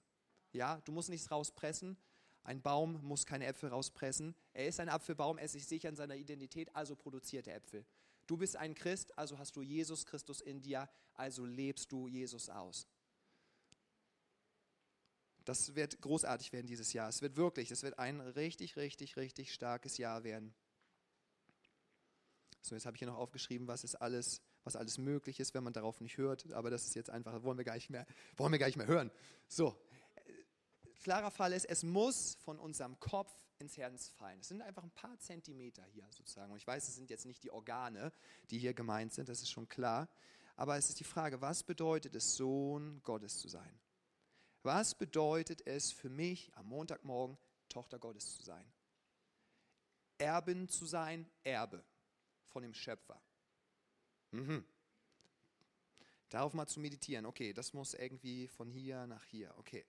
Ja, 0.51 0.81
du 0.85 0.91
musst 0.91 1.09
nichts 1.09 1.29
rauspressen, 1.31 1.97
Ein 2.43 2.61
Baum 2.61 3.03
muss 3.03 3.25
keine 3.25 3.45
Äpfel 3.45 3.69
rauspressen. 3.69 4.35
Er 4.53 4.67
ist 4.67 4.79
ein 4.79 4.89
Apfelbaum, 4.89 5.37
er 5.37 5.45
ist 5.45 5.51
sich 5.51 5.67
sicher 5.67 5.89
in 5.89 5.95
seiner 5.95 6.15
Identität, 6.15 6.73
also 6.75 6.95
produziert 6.95 7.47
er 7.47 7.57
Äpfel. 7.57 7.85
Du 8.27 8.37
bist 8.37 8.55
ein 8.55 8.75
Christ, 8.75 9.17
also 9.17 9.37
hast 9.37 9.55
du 9.55 9.61
Jesus 9.61 10.05
Christus 10.05 10.41
in 10.41 10.61
dir, 10.61 10.89
also 11.13 11.45
lebst 11.45 11.91
du 11.91 12.07
Jesus 12.07 12.49
aus. 12.49 12.87
Das 15.45 15.75
wird 15.75 15.99
großartig 16.01 16.53
werden 16.53 16.67
dieses 16.67 16.93
Jahr. 16.93 17.09
Es 17.09 17.21
wird 17.21 17.35
wirklich, 17.35 17.71
es 17.71 17.81
wird 17.81 17.97
ein 17.97 18.21
richtig, 18.21 18.77
richtig, 18.77 19.17
richtig 19.17 19.53
starkes 19.53 19.97
Jahr 19.97 20.23
werden. 20.23 20.53
So, 22.61 22.75
jetzt 22.75 22.85
habe 22.85 22.95
ich 22.95 22.99
hier 22.99 23.07
noch 23.07 23.17
aufgeschrieben, 23.17 23.67
was 23.67 23.83
ist 23.83 23.95
alles, 23.95 24.41
was 24.63 24.75
alles 24.75 24.97
möglich 24.97 25.39
ist, 25.39 25.53
wenn 25.53 25.63
man 25.63 25.73
darauf 25.73 26.01
nicht 26.01 26.17
hört. 26.17 26.51
Aber 26.53 26.69
das 26.69 26.85
ist 26.85 26.95
jetzt 26.95 27.09
einfach, 27.09 27.43
wollen 27.43 27.57
wir 27.57 27.65
gar 27.65 27.75
nicht 27.75 27.89
mehr, 27.89 28.05
wollen 28.37 28.51
wir 28.51 28.59
gar 28.59 28.67
nicht 28.67 28.77
mehr 28.77 28.87
hören. 28.87 29.11
So, 29.47 29.75
klarer 31.01 31.31
Fall 31.31 31.53
ist, 31.53 31.65
es 31.65 31.83
muss 31.83 32.35
von 32.43 32.59
unserem 32.59 32.99
Kopf 32.99 33.31
ins 33.59 33.77
Herz 33.77 34.09
fallen. 34.09 34.39
Es 34.39 34.47
sind 34.47 34.61
einfach 34.61 34.83
ein 34.83 34.91
paar 34.91 35.19
Zentimeter 35.19 35.83
hier 35.85 36.07
sozusagen. 36.11 36.51
Und 36.51 36.57
ich 36.57 36.67
weiß, 36.67 36.87
es 36.87 36.95
sind 36.95 37.09
jetzt 37.09 37.25
nicht 37.25 37.43
die 37.43 37.51
Organe, 37.51 38.13
die 38.49 38.57
hier 38.57 38.73
gemeint 38.73 39.13
sind, 39.13 39.29
das 39.29 39.41
ist 39.41 39.49
schon 39.49 39.67
klar. 39.67 40.09
Aber 40.55 40.77
es 40.77 40.89
ist 40.89 40.99
die 40.99 41.05
Frage, 41.05 41.41
was 41.41 41.63
bedeutet 41.63 42.15
es, 42.15 42.35
Sohn 42.35 43.01
Gottes 43.03 43.39
zu 43.39 43.47
sein? 43.47 43.79
Was 44.63 44.93
bedeutet 44.93 45.65
es 45.65 45.91
für 45.91 46.09
mich 46.09 46.51
am 46.55 46.67
Montagmorgen, 46.67 47.37
Tochter 47.69 47.97
Gottes 47.97 48.35
zu 48.35 48.43
sein? 48.43 48.69
Erbin 50.17 50.67
zu 50.67 50.85
sein, 50.85 51.29
Erbe 51.43 51.83
von 52.43 52.61
dem 52.61 52.73
Schöpfer. 52.73 53.21
Mhm. 54.31 54.63
Darauf 56.29 56.53
mal 56.53 56.67
zu 56.67 56.79
meditieren. 56.79 57.25
Okay, 57.25 57.53
das 57.53 57.73
muss 57.73 57.93
irgendwie 57.93 58.47
von 58.47 58.69
hier 58.69 59.07
nach 59.07 59.25
hier. 59.25 59.53
Okay. 59.57 59.85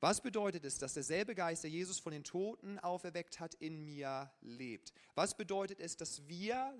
Was 0.00 0.20
bedeutet 0.20 0.64
es, 0.64 0.78
dass 0.78 0.94
derselbe 0.94 1.34
Geist, 1.34 1.64
der 1.64 1.70
Jesus 1.70 1.98
von 1.98 2.12
den 2.12 2.24
Toten 2.24 2.78
auferweckt 2.78 3.40
hat, 3.40 3.54
in 3.54 3.84
mir 3.84 4.30
lebt? 4.40 4.92
Was 5.14 5.36
bedeutet 5.36 5.80
es, 5.80 5.96
dass 5.96 6.26
wir 6.28 6.76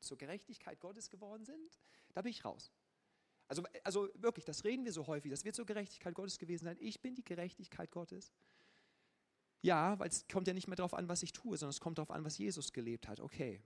zur 0.00 0.18
Gerechtigkeit 0.18 0.80
Gottes 0.80 1.08
geworden 1.08 1.44
sind? 1.44 1.80
Da 2.12 2.22
bin 2.22 2.30
ich 2.30 2.44
raus. 2.44 2.72
Also, 3.48 3.62
also 3.84 4.08
wirklich, 4.14 4.44
das 4.44 4.64
reden 4.64 4.84
wir 4.84 4.92
so 4.92 5.06
häufig, 5.06 5.30
das 5.30 5.44
wird 5.44 5.54
zur 5.54 5.66
Gerechtigkeit 5.66 6.14
Gottes 6.14 6.38
gewesen 6.38 6.64
sein. 6.64 6.76
Ich 6.80 7.00
bin 7.00 7.14
die 7.14 7.24
Gerechtigkeit 7.24 7.90
Gottes. 7.90 8.32
Ja, 9.60 9.98
weil 9.98 10.08
es 10.08 10.26
kommt 10.26 10.48
ja 10.48 10.54
nicht 10.54 10.66
mehr 10.66 10.76
darauf 10.76 10.94
an, 10.94 11.08
was 11.08 11.22
ich 11.22 11.32
tue, 11.32 11.56
sondern 11.56 11.70
es 11.70 11.80
kommt 11.80 11.98
darauf 11.98 12.10
an, 12.10 12.24
was 12.24 12.38
Jesus 12.38 12.72
gelebt 12.72 13.06
hat. 13.06 13.20
Okay, 13.20 13.62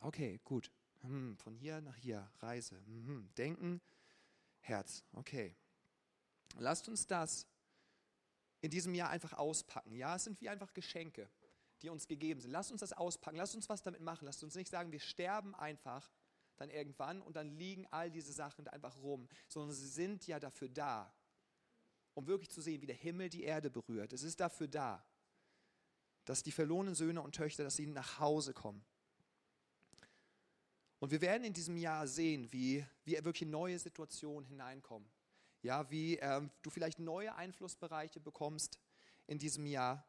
okay, 0.00 0.40
gut. 0.44 0.72
Hm, 1.02 1.36
von 1.36 1.54
hier 1.54 1.80
nach 1.80 1.96
hier, 1.96 2.30
Reise. 2.40 2.76
Hm, 2.86 3.28
denken, 3.36 3.80
Herz. 4.60 5.04
Okay. 5.12 5.56
Lasst 6.58 6.88
uns 6.88 7.06
das 7.06 7.46
in 8.60 8.70
diesem 8.70 8.94
Jahr 8.94 9.10
einfach 9.10 9.34
auspacken. 9.34 9.94
Ja, 9.94 10.16
es 10.16 10.24
sind 10.24 10.40
wie 10.40 10.48
einfach 10.48 10.72
Geschenke, 10.74 11.30
die 11.82 11.88
uns 11.88 12.06
gegeben 12.08 12.40
sind. 12.40 12.50
Lasst 12.50 12.72
uns 12.72 12.80
das 12.80 12.92
auspacken. 12.92 13.36
Lasst 13.36 13.54
uns 13.54 13.68
was 13.68 13.82
damit 13.82 14.00
machen. 14.00 14.24
Lasst 14.24 14.42
uns 14.42 14.54
nicht 14.54 14.70
sagen, 14.70 14.90
wir 14.90 15.00
sterben 15.00 15.54
einfach 15.54 16.10
dann 16.56 16.70
irgendwann 16.70 17.22
und 17.22 17.36
dann 17.36 17.50
liegen 17.50 17.86
all 17.86 18.10
diese 18.10 18.32
Sachen 18.32 18.64
da 18.64 18.72
einfach 18.72 18.96
rum, 19.00 19.28
sondern 19.48 19.72
sie 19.72 19.86
sind 19.86 20.26
ja 20.26 20.40
dafür 20.40 20.68
da, 20.68 21.14
um 22.14 22.26
wirklich 22.26 22.50
zu 22.50 22.60
sehen, 22.60 22.82
wie 22.82 22.86
der 22.86 22.96
Himmel 22.96 23.28
die 23.28 23.44
Erde 23.44 23.70
berührt. 23.70 24.12
Es 24.12 24.22
ist 24.22 24.40
dafür 24.40 24.66
da, 24.66 25.04
dass 26.24 26.42
die 26.42 26.52
verlorenen 26.52 26.94
Söhne 26.94 27.22
und 27.22 27.34
Töchter, 27.34 27.62
dass 27.62 27.76
sie 27.76 27.86
nach 27.86 28.18
Hause 28.18 28.52
kommen. 28.52 28.84
Und 31.00 31.10
wir 31.10 31.20
werden 31.20 31.44
in 31.44 31.52
diesem 31.52 31.76
Jahr 31.76 32.06
sehen, 32.06 32.52
wie, 32.52 32.84
wie 33.04 33.22
wirklich 33.24 33.48
neue 33.48 33.78
Situationen 33.78 34.46
hineinkommen. 34.46 35.08
Ja, 35.62 35.90
wie 35.90 36.16
ähm, 36.18 36.50
du 36.62 36.70
vielleicht 36.70 36.98
neue 36.98 37.34
Einflussbereiche 37.34 38.20
bekommst 38.20 38.78
in 39.26 39.38
diesem 39.38 39.66
Jahr. 39.66 40.04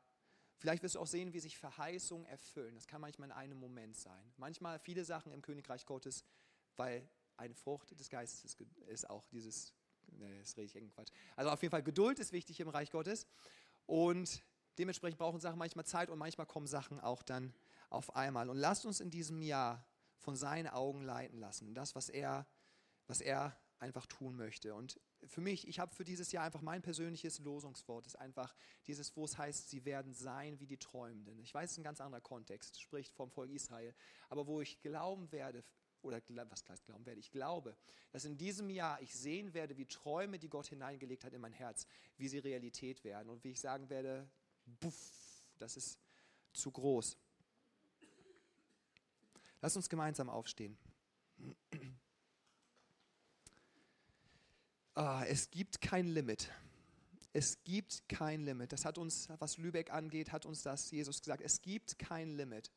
Vielleicht 0.58 0.84
wirst 0.84 0.96
du 0.96 1.00
auch 1.00 1.08
sehen, 1.08 1.34
wie 1.34 1.40
sich 1.40 1.58
Verheißungen 1.58 2.26
erfüllen. 2.26 2.76
Das 2.76 2.88
kann 2.88 3.02
manchmal 3.02 3.30
in 3.30 3.32
einem 3.32 3.60
Moment 3.60 3.96
sein. 3.96 4.34
Manchmal 4.38 4.80
viele 4.80 5.06
Sachen 5.06 5.32
im 5.32 5.42
Königreich 5.42 5.86
Gottes, 5.86 6.24
weil 6.76 7.08
eine 7.38 7.56
Frucht 7.56 7.98
des 7.98 8.10
Geistes 8.10 8.58
ist 8.88 9.10
auch 9.10 9.26
dieses, 9.28 9.74
ne, 10.08 10.40
das 10.40 10.58
rede 10.58 10.66
ich 10.66 10.76
irgendwas. 10.76 11.08
Also 11.36 11.52
auf 11.52 11.62
jeden 11.62 11.72
Fall, 11.72 11.84
Geduld 11.84 12.20
ist 12.20 12.34
wichtig 12.34 12.60
im 12.60 12.68
Reich 12.68 12.92
Gottes. 12.92 13.26
Und 13.86 14.44
dementsprechend 14.78 15.18
brauchen 15.18 15.40
Sachen 15.40 15.58
manchmal 15.58 15.86
Zeit 15.86 16.10
und 16.10 16.20
manchmal 16.20 16.46
kommen 16.46 16.68
Sachen 16.68 17.00
auch 17.00 17.24
dann 17.24 17.54
auf 17.90 18.16
einmal. 18.16 18.50
Und 18.50 18.58
lasst 18.58 18.86
uns 18.86 19.00
in 19.00 19.10
diesem 19.10 19.42
Jahr 19.42 19.89
von 20.20 20.36
seinen 20.36 20.68
Augen 20.68 21.02
leiten 21.02 21.40
lassen. 21.40 21.74
Das, 21.74 21.96
was 21.96 22.10
er, 22.10 22.48
was 23.08 23.22
er 23.22 23.58
einfach 23.80 24.06
tun 24.06 24.36
möchte. 24.36 24.76
Und 24.76 25.00
für 25.26 25.42
mich, 25.42 25.68
ich 25.68 25.80
habe 25.80 25.94
für 25.94 26.04
dieses 26.04 26.32
Jahr 26.32 26.44
einfach 26.44 26.62
mein 26.62 26.82
persönliches 26.82 27.40
Losungswort, 27.40 28.06
ist 28.06 28.18
einfach 28.18 28.56
dieses, 28.88 29.16
wo 29.16 29.26
es 29.26 29.38
heißt, 29.38 29.70
sie 29.70 29.86
werden 29.86 30.14
sein 30.14 30.60
wie 30.60 30.68
die 30.68 30.78
Träumenden. 30.78 31.40
Ich 31.40 31.54
weiß, 31.54 31.66
es 31.66 31.72
ist 31.74 31.78
ein 31.80 31.84
ganz 31.84 32.02
anderer 32.02 32.22
Kontext, 32.22 32.80
spricht 32.80 33.14
vom 33.14 33.32
Volk 33.32 33.52
Israel, 33.52 33.94
aber 34.30 34.48
wo 34.48 34.62
ich 34.62 34.82
glauben 34.82 35.32
werde, 35.32 35.64
oder 36.02 36.22
was 36.50 36.68
heißt 36.68 36.86
glauben 36.86 37.06
werde, 37.06 37.20
ich 37.20 37.32
glaube, 37.32 37.76
dass 38.12 38.24
in 38.24 38.38
diesem 38.38 38.70
Jahr 38.70 39.02
ich 39.02 39.14
sehen 39.14 39.54
werde, 39.54 39.78
wie 39.78 39.86
Träume, 39.86 40.40
die 40.40 40.50
Gott 40.50 40.68
hineingelegt 40.68 41.26
hat 41.26 41.34
in 41.34 41.42
mein 41.42 41.54
Herz, 41.54 41.88
wie 42.18 42.28
sie 42.28 42.40
Realität 42.40 43.04
werden 43.04 43.30
und 43.30 43.44
wie 43.44 43.52
ich 43.52 43.60
sagen 43.60 43.90
werde, 43.90 44.30
buff, 44.66 45.50
das 45.58 45.76
ist 45.76 46.00
zu 46.54 46.72
groß. 46.72 47.18
Lass 49.62 49.76
uns 49.76 49.90
gemeinsam 49.90 50.30
aufstehen. 50.30 50.78
Ah, 54.96 55.24
es 55.28 55.50
gibt 55.50 55.82
kein 55.82 56.08
Limit. 56.08 56.50
Es 57.32 57.64
gibt 57.64 58.10
kein 58.10 58.42
Limit. 58.42 58.74
Das 58.74 58.86
hat 58.86 58.98
uns, 58.98 59.30
was 59.40 59.58
Lübeck 59.58 59.94
angeht, 59.94 60.32
hat 60.32 60.46
uns 60.46 60.64
das 60.64 60.92
Jesus 60.92 61.22
gesagt. 61.22 61.42
Es 61.42 61.62
gibt 61.62 62.00
kein 62.00 62.32
Limit. 62.32 62.72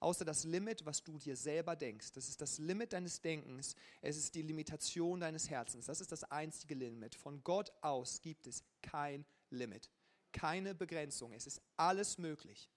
Außer 0.00 0.24
das 0.24 0.44
Limit, 0.44 0.84
was 0.84 1.02
du 1.02 1.18
dir 1.18 1.36
selber 1.36 1.76
denkst. 1.76 2.12
Das 2.12 2.28
ist 2.28 2.40
das 2.40 2.58
Limit 2.58 2.92
deines 2.92 3.22
Denkens. 3.22 3.74
Es 4.02 4.16
ist 4.16 4.34
die 4.34 4.42
Limitation 4.42 5.20
deines 5.20 5.48
Herzens. 5.48 5.86
Das 5.86 6.00
ist 6.00 6.12
das 6.12 6.24
einzige 6.24 6.74
Limit. 6.74 7.14
Von 7.14 7.42
Gott 7.42 7.72
aus 7.80 8.20
gibt 8.20 8.46
es 8.46 8.62
kein 8.82 9.24
Limit. 9.50 9.90
Keine 10.32 10.74
Begrenzung. 10.74 11.32
Es 11.32 11.46
ist 11.46 11.62
alles 11.76 12.18
möglich. 12.18 12.68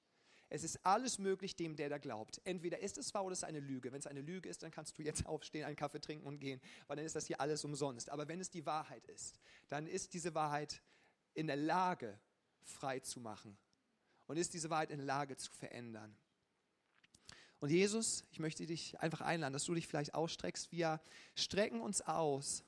Es 0.49 0.63
ist 0.63 0.85
alles 0.85 1.19
möglich 1.19 1.55
dem, 1.55 1.75
der 1.75 1.89
da 1.89 1.97
glaubt. 1.97 2.39
Entweder 2.45 2.79
ist 2.79 2.97
es 2.97 3.13
wahr 3.13 3.25
oder 3.25 3.33
es 3.33 3.39
ist 3.39 3.43
eine 3.43 3.59
Lüge. 3.59 3.91
Wenn 3.91 3.99
es 3.99 4.07
eine 4.07 4.21
Lüge 4.21 4.47
ist, 4.47 4.63
dann 4.63 4.71
kannst 4.71 4.97
du 4.97 5.03
jetzt 5.03 5.25
aufstehen, 5.27 5.65
einen 5.65 5.75
Kaffee 5.75 5.99
trinken 5.99 6.25
und 6.25 6.39
gehen, 6.39 6.61
weil 6.87 6.97
dann 6.97 7.05
ist 7.05 7.15
das 7.15 7.27
hier 7.27 7.41
alles 7.41 7.65
umsonst. 7.65 8.09
Aber 8.09 8.27
wenn 8.27 8.39
es 8.39 8.49
die 8.49 8.65
Wahrheit 8.65 9.05
ist, 9.07 9.39
dann 9.67 9.87
ist 9.87 10.13
diese 10.13 10.33
Wahrheit 10.33 10.81
in 11.33 11.47
der 11.47 11.57
Lage, 11.57 12.19
frei 12.61 12.99
zu 12.99 13.19
machen. 13.19 13.57
Und 14.25 14.37
ist 14.37 14.53
diese 14.53 14.69
Wahrheit 14.69 14.91
in 14.91 14.97
der 14.97 15.05
Lage 15.05 15.37
zu 15.37 15.51
verändern. 15.51 16.15
Und 17.59 17.69
Jesus, 17.69 18.25
ich 18.29 18.39
möchte 18.39 18.65
dich 18.65 18.99
einfach 18.99 19.21
einladen, 19.21 19.53
dass 19.53 19.63
du 19.63 19.73
dich 19.73 19.87
vielleicht 19.87 20.13
ausstreckst. 20.13 20.71
Wir 20.71 21.01
strecken 21.33 21.81
uns 21.81 22.01
aus 22.01 22.63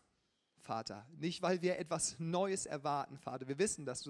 Vater. 0.60 1.06
Nicht, 1.18 1.42
weil 1.42 1.62
wir 1.62 1.80
etwas 1.80 2.20
Neues 2.20 2.66
erwarten, 2.66 3.18
Vater. 3.18 3.48
Wir 3.48 3.58
wissen, 3.58 3.86
dass, 3.86 4.04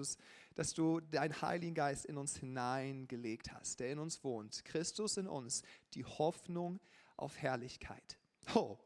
dass 0.54 0.74
du 0.74 1.00
deinen 1.00 1.40
Heiligen 1.40 1.74
Geist 1.74 2.04
in 2.04 2.16
uns 2.16 2.36
hineingelegt 2.36 3.52
hast, 3.52 3.80
der 3.80 3.92
in 3.92 3.98
uns 3.98 4.22
wohnt. 4.24 4.64
Christus 4.64 5.16
in 5.16 5.26
uns, 5.26 5.62
die 5.94 6.04
Hoffnung 6.04 6.80
auf 7.16 7.36
Herrlichkeit. 7.38 8.18
Oh, 8.54 8.78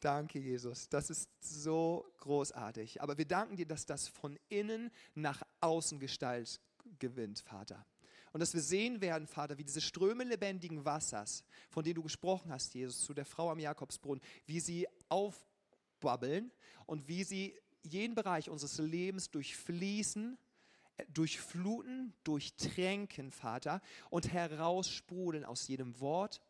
danke, 0.00 0.38
Jesus. 0.38 0.88
Das 0.88 1.10
ist 1.10 1.28
so 1.40 2.06
großartig. 2.18 3.02
Aber 3.02 3.16
wir 3.18 3.26
danken 3.26 3.56
dir, 3.56 3.66
dass 3.66 3.86
das 3.86 4.08
von 4.08 4.38
innen 4.48 4.90
nach 5.14 5.42
außen 5.60 5.98
Gestalt 5.98 6.60
gewinnt, 6.98 7.40
Vater. 7.40 7.84
Und 8.34 8.40
dass 8.40 8.52
wir 8.52 8.62
sehen 8.62 9.00
werden, 9.00 9.28
Vater, 9.28 9.58
wie 9.58 9.64
diese 9.64 9.80
Ströme 9.80 10.24
lebendigen 10.24 10.84
Wassers, 10.84 11.44
von 11.70 11.84
denen 11.84 11.94
du 11.94 12.02
gesprochen 12.02 12.50
hast, 12.50 12.74
Jesus, 12.74 13.00
zu 13.00 13.14
der 13.14 13.24
Frau 13.24 13.48
am 13.50 13.60
Jakobsbrunnen, 13.60 14.20
wie 14.44 14.58
sie 14.58 14.88
auf 15.08 15.46
durchbabbeln 16.04 16.52
und 16.86 17.08
wie 17.08 17.24
sie 17.24 17.58
jeden 17.82 18.14
Bereich 18.14 18.50
unseres 18.50 18.78
Lebens 18.78 19.30
durchfließen, 19.30 20.38
äh, 20.96 21.04
durchfluten, 21.08 22.12
durchtränken, 22.24 23.30
Vater, 23.30 23.80
und 24.10 24.32
heraussprudeln 24.32 25.44
aus 25.44 25.66
jedem 25.68 25.98
Wort, 26.00 26.40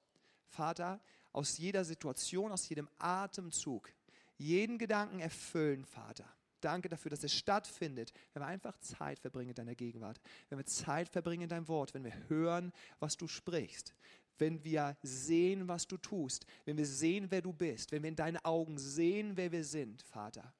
Vater, 0.48 1.00
aus 1.32 1.58
jeder 1.58 1.84
Situation, 1.84 2.52
aus 2.52 2.68
jedem 2.68 2.88
Atemzug, 2.98 3.90
jeden 4.36 4.78
Gedanken 4.78 5.20
erfüllen, 5.20 5.84
Vater. 5.84 6.28
Danke 6.60 6.88
dafür, 6.88 7.10
dass 7.10 7.22
es 7.22 7.34
stattfindet, 7.34 8.12
wenn 8.32 8.42
wir 8.42 8.46
einfach 8.46 8.78
Zeit 8.78 9.18
verbringen 9.18 9.50
in 9.50 9.54
deiner 9.54 9.74
Gegenwart, 9.74 10.18
wenn 10.48 10.58
wir 10.58 10.64
Zeit 10.64 11.08
verbringen 11.08 11.42
in 11.42 11.48
deinem 11.48 11.68
Wort, 11.68 11.92
wenn 11.92 12.04
wir 12.04 12.28
hören, 12.28 12.72
was 13.00 13.16
du 13.18 13.28
sprichst, 13.28 13.94
wenn 14.38 14.62
wir 14.64 14.96
sehen, 15.02 15.68
was 15.68 15.86
du 15.86 15.96
tust, 15.96 16.46
wenn 16.64 16.76
wir 16.76 16.86
sehen, 16.86 17.26
wer 17.30 17.42
du 17.42 17.52
bist, 17.52 17.92
wenn 17.92 18.02
wir 18.02 18.08
in 18.08 18.16
deinen 18.16 18.38
Augen 18.38 18.78
sehen, 18.78 19.36
wer 19.36 19.50
wir 19.52 19.64
sind, 19.64 20.02
Vater. 20.02 20.52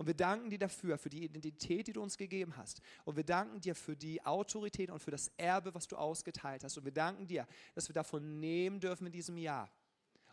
Und 0.00 0.06
wir 0.06 0.14
danken 0.14 0.48
dir 0.48 0.58
dafür, 0.58 0.96
für 0.96 1.10
die 1.10 1.24
Identität, 1.24 1.86
die 1.86 1.92
du 1.92 2.02
uns 2.02 2.16
gegeben 2.16 2.56
hast. 2.56 2.80
Und 3.04 3.16
wir 3.16 3.24
danken 3.24 3.60
dir 3.60 3.74
für 3.74 3.94
die 3.94 4.24
Autorität 4.24 4.90
und 4.90 4.98
für 4.98 5.10
das 5.10 5.30
Erbe, 5.36 5.74
was 5.74 5.88
du 5.88 5.96
ausgeteilt 5.96 6.64
hast. 6.64 6.78
Und 6.78 6.86
wir 6.86 6.92
danken 6.92 7.26
dir, 7.26 7.46
dass 7.74 7.86
wir 7.86 7.92
davon 7.92 8.40
nehmen 8.40 8.80
dürfen 8.80 9.06
in 9.08 9.12
diesem 9.12 9.36
Jahr. 9.36 9.70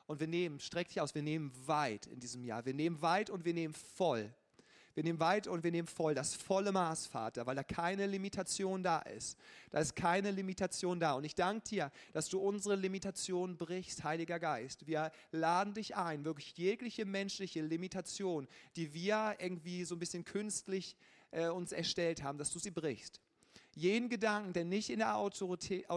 Und 0.05 0.21
wir 0.21 0.27
nehmen, 0.27 0.61
streck 0.61 0.87
dich 0.87 1.01
aus, 1.01 1.13
wir 1.13 1.21
nehmen 1.21 1.51
weit 1.65 2.07
in 2.07 2.21
diesem 2.21 2.45
Jahr. 2.45 2.65
Wir 2.65 2.73
nehmen 2.73 3.01
weit 3.01 3.29
und 3.29 3.43
wir 3.43 3.53
nehmen 3.53 3.73
voll. 3.73 4.33
Wir 4.97 5.03
nehmen 5.03 5.19
weit 5.19 5.45
und 5.45 5.63
wir 5.63 5.69
nehmen 5.69 5.87
voll, 5.87 6.15
das 6.15 6.33
volle 6.33 6.71
Maß, 6.71 7.05
Vater, 7.05 7.45
weil 7.45 7.55
da 7.55 7.61
keine 7.61 8.07
Limitation 8.07 8.81
da 8.81 8.97
ist. 8.97 9.37
Da 9.69 9.77
ist 9.77 9.95
keine 9.95 10.31
Limitation 10.31 10.99
da. 10.99 11.13
Und 11.13 11.23
ich 11.23 11.35
danke 11.35 11.69
dir, 11.69 11.91
dass 12.13 12.29
du 12.29 12.39
unsere 12.39 12.75
Limitation 12.75 13.57
brichst, 13.57 14.03
Heiliger 14.03 14.39
Geist. 14.39 14.87
Wir 14.87 15.11
laden 15.31 15.75
dich 15.75 15.95
ein, 15.95 16.25
wirklich 16.25 16.57
jegliche 16.57 17.05
menschliche 17.05 17.61
Limitation, 17.61 18.47
die 18.75 18.95
wir 18.95 19.35
irgendwie 19.37 19.85
so 19.85 19.93
ein 19.93 19.99
bisschen 19.99 20.25
künstlich 20.25 20.95
äh, 21.29 21.49
uns 21.49 21.73
erstellt 21.73 22.23
haben, 22.23 22.39
dass 22.39 22.49
du 22.49 22.57
sie 22.57 22.71
brichst 22.71 23.21
jeden 23.75 24.09
Gedanken, 24.09 24.53
der 24.53 24.65
nicht 24.65 24.89
der 24.89 25.15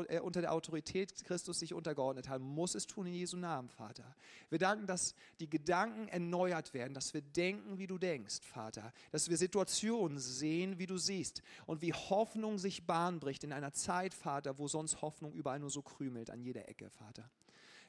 äh, 0.09 0.21
unter 0.21 0.41
der 0.41 0.53
Autorität 0.53 1.25
Christus 1.25 1.61
sich 1.61 1.73
untergeordnet 1.73 2.29
hat, 2.29 2.41
muss 2.41 2.75
es 2.75 2.87
tun 2.87 3.07
in 3.07 3.14
Jesu 3.14 3.37
Namen, 3.37 3.68
Vater. 3.68 4.14
Wir 4.49 4.59
danken, 4.59 4.87
dass 4.87 5.14
die 5.39 5.49
Gedanken 5.49 6.09
erneuert 6.09 6.75
werden, 6.75 6.95
dass 6.95 7.14
wir 7.14 7.23
denken, 7.23 7.79
wie 7.79 7.87
du 7.87 7.99
denkst, 7.99 8.41
Vater. 8.43 8.93
Dass 9.12 9.31
wir 9.31 9.37
Situationen 9.37 10.18
sehen, 10.18 10.79
wie 10.79 10.87
du 10.87 10.99
siehst. 10.99 11.43
Und 11.66 11.83
wie 11.83 11.93
Hoffnung 11.93 12.59
sich 12.59 12.87
Bahn 12.87 13.21
bricht 13.21 13.45
in 13.45 13.53
einer 13.53 13.73
Zeit, 13.73 14.14
Vater, 14.14 14.59
wo 14.59 14.68
sonst 14.68 15.01
Hoffnung 15.03 15.33
überall 15.33 15.59
nur 15.59 15.71
so 15.71 15.83
krümelt, 15.83 16.31
an 16.31 16.43
jeder 16.43 16.68
Ecke, 16.68 16.91
Vater. 16.91 17.31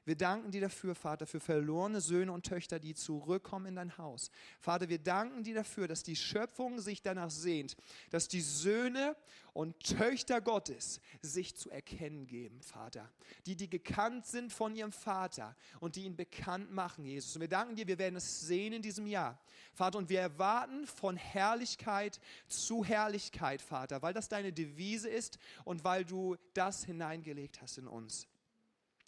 Wir 0.04 0.16
danken 0.16 0.50
dir 0.50 0.62
dafür, 0.62 0.96
Vater, 0.96 1.28
für 1.28 1.40
verlorene 1.40 2.02
Söhne 2.02 2.32
und 2.32 2.46
Töchter, 2.46 2.80
die 2.80 2.96
zurückkommen 2.96 3.68
in 3.68 3.76
dein 3.76 3.98
Haus. 4.00 4.32
Vater, 4.60 4.90
wir 4.90 4.98
danken 4.98 5.44
dir 5.44 5.54
dafür, 5.54 5.88
dass 5.88 6.02
die 6.02 6.16
Schöpfung 6.16 6.80
sich 6.80 7.04
danach 7.04 7.30
sehnt, 7.30 7.78
dass 8.10 8.28
die 8.28 8.42
Söhne 8.42 9.16
und 9.54 9.80
Töchter 9.80 10.42
Gottes 10.42 11.02
sich 11.22 11.56
zu 11.56 11.70
erkennen 11.70 12.26
geben, 12.26 12.62
Vater. 12.64 13.12
Die, 13.46 13.56
die 13.56 13.70
gekannt 13.70 14.26
sind 14.26 14.52
von 14.52 14.76
ihrem 14.76 14.92
Vater 14.92 15.56
und 15.80 15.96
die 15.96 16.06
ihn 16.06 16.16
bekannt 16.16 16.72
machen, 16.72 17.06
Jesus. 17.06 17.36
Und 17.36 17.42
wir 17.42 17.48
danken 17.48 17.76
dir, 17.76 17.88
wir 17.88 18.00
werden 18.00 18.16
es 18.16 18.42
sehen 18.42 18.74
in 18.74 18.82
diesem 18.82 19.06
Jahr, 19.06 19.40
Vater. 19.74 20.00
Und 20.00 20.10
wir 20.10 20.22
erwarten 20.22 20.88
von 20.88 21.16
Herrlichkeit 21.16 22.20
zu 22.48 22.84
Herrlichkeit, 22.84 23.62
Vater, 23.62 24.02
weil 24.02 24.14
das 24.14 24.30
deine 24.30 24.52
Devise 24.52 25.10
ist 25.10 25.38
und 25.64 25.84
weil 25.84 26.06
du 26.06 26.38
das 26.56 26.86
hineingelegt 26.86 27.62
hast 27.62 27.78
in 27.78 27.88
uns. 27.88 28.28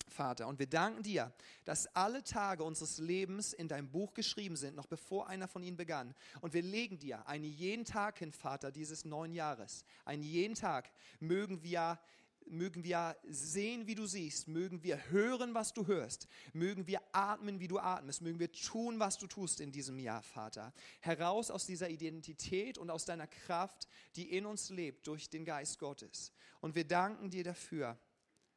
Vater. 0.07 0.47
Und 0.47 0.59
wir 0.59 0.67
danken 0.67 1.03
dir, 1.03 1.33
dass 1.65 1.87
alle 1.95 2.23
Tage 2.23 2.63
unseres 2.63 2.97
Lebens 2.97 3.53
in 3.53 3.67
deinem 3.67 3.89
Buch 3.89 4.13
geschrieben 4.13 4.55
sind, 4.55 4.75
noch 4.75 4.87
bevor 4.87 5.27
einer 5.27 5.47
von 5.47 5.63
ihnen 5.63 5.77
begann. 5.77 6.13
Und 6.41 6.53
wir 6.53 6.61
legen 6.61 6.99
dir 6.99 7.27
einen 7.27 7.45
jeden 7.45 7.85
Tag 7.85 8.19
hin, 8.19 8.31
Vater, 8.31 8.71
dieses 8.71 9.05
neuen 9.05 9.33
Jahres. 9.33 9.85
Einen 10.05 10.23
jeden 10.23 10.55
Tag 10.55 10.91
mögen 11.19 11.63
wir 11.63 11.99
mögen 12.47 12.83
wir 12.83 13.15
sehen, 13.27 13.87
wie 13.87 13.95
du 13.95 14.05
siehst, 14.05 14.47
mögen 14.47 14.83
wir 14.83 15.09
hören, 15.09 15.53
was 15.53 15.73
du 15.73 15.87
hörst, 15.87 16.27
mögen 16.53 16.87
wir 16.87 17.01
atmen, 17.11 17.59
wie 17.59 17.67
du 17.67 17.79
atmest, 17.79 18.21
mögen 18.21 18.39
wir 18.39 18.51
tun, 18.51 18.99
was 18.99 19.17
du 19.17 19.27
tust 19.27 19.59
in 19.59 19.71
diesem 19.71 19.99
Jahr, 19.99 20.23
Vater. 20.23 20.73
Heraus 20.99 21.51
aus 21.51 21.65
dieser 21.65 21.89
Identität 21.89 22.77
und 22.77 22.89
aus 22.89 23.05
deiner 23.05 23.27
Kraft, 23.27 23.87
die 24.15 24.31
in 24.35 24.45
uns 24.45 24.69
lebt 24.69 25.07
durch 25.07 25.29
den 25.29 25.45
Geist 25.45 25.79
Gottes. 25.79 26.31
Und 26.61 26.75
wir 26.75 26.85
danken 26.85 27.29
dir 27.29 27.43
dafür 27.43 27.97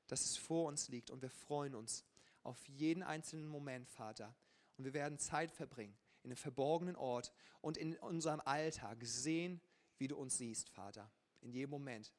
dass 0.07 0.25
es 0.25 0.37
vor 0.37 0.69
uns 0.69 0.89
liegt 0.89 1.11
und 1.11 1.23
wir 1.23 1.31
freuen 1.31 1.75
uns 1.75 2.05
auf 2.43 2.67
jeden 2.69 3.03
einzelnen 3.03 3.49
Moment, 3.49 3.89
Vater. 3.89 4.35
Und 4.77 4.85
wir 4.85 4.95
werden 4.95 5.19
Zeit 5.19 5.51
verbringen 5.51 5.97
in 6.23 6.31
einem 6.31 6.37
verborgenen 6.37 6.97
Ort 6.97 7.33
und 7.61 7.77
in 7.77 7.97
unserem 7.99 8.41
Alltag 8.41 8.99
sehen, 9.03 9.61
wie 9.99 10.09
du 10.09 10.17
uns 10.17 10.39
siehst, 10.39 10.69
Vater. 10.71 11.11
In 11.41 11.53
jedem 11.53 11.71
Moment. 11.71 12.13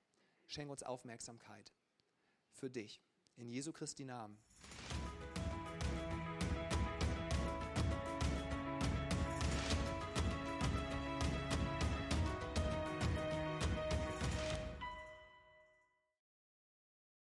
Schenk 0.48 0.72
uns 0.72 0.82
Aufmerksamkeit 0.82 1.74
für 2.54 2.70
dich. 2.70 3.02
In 3.36 3.50
Jesu 3.50 3.74
Christi 3.74 4.06
Namen. 4.06 4.40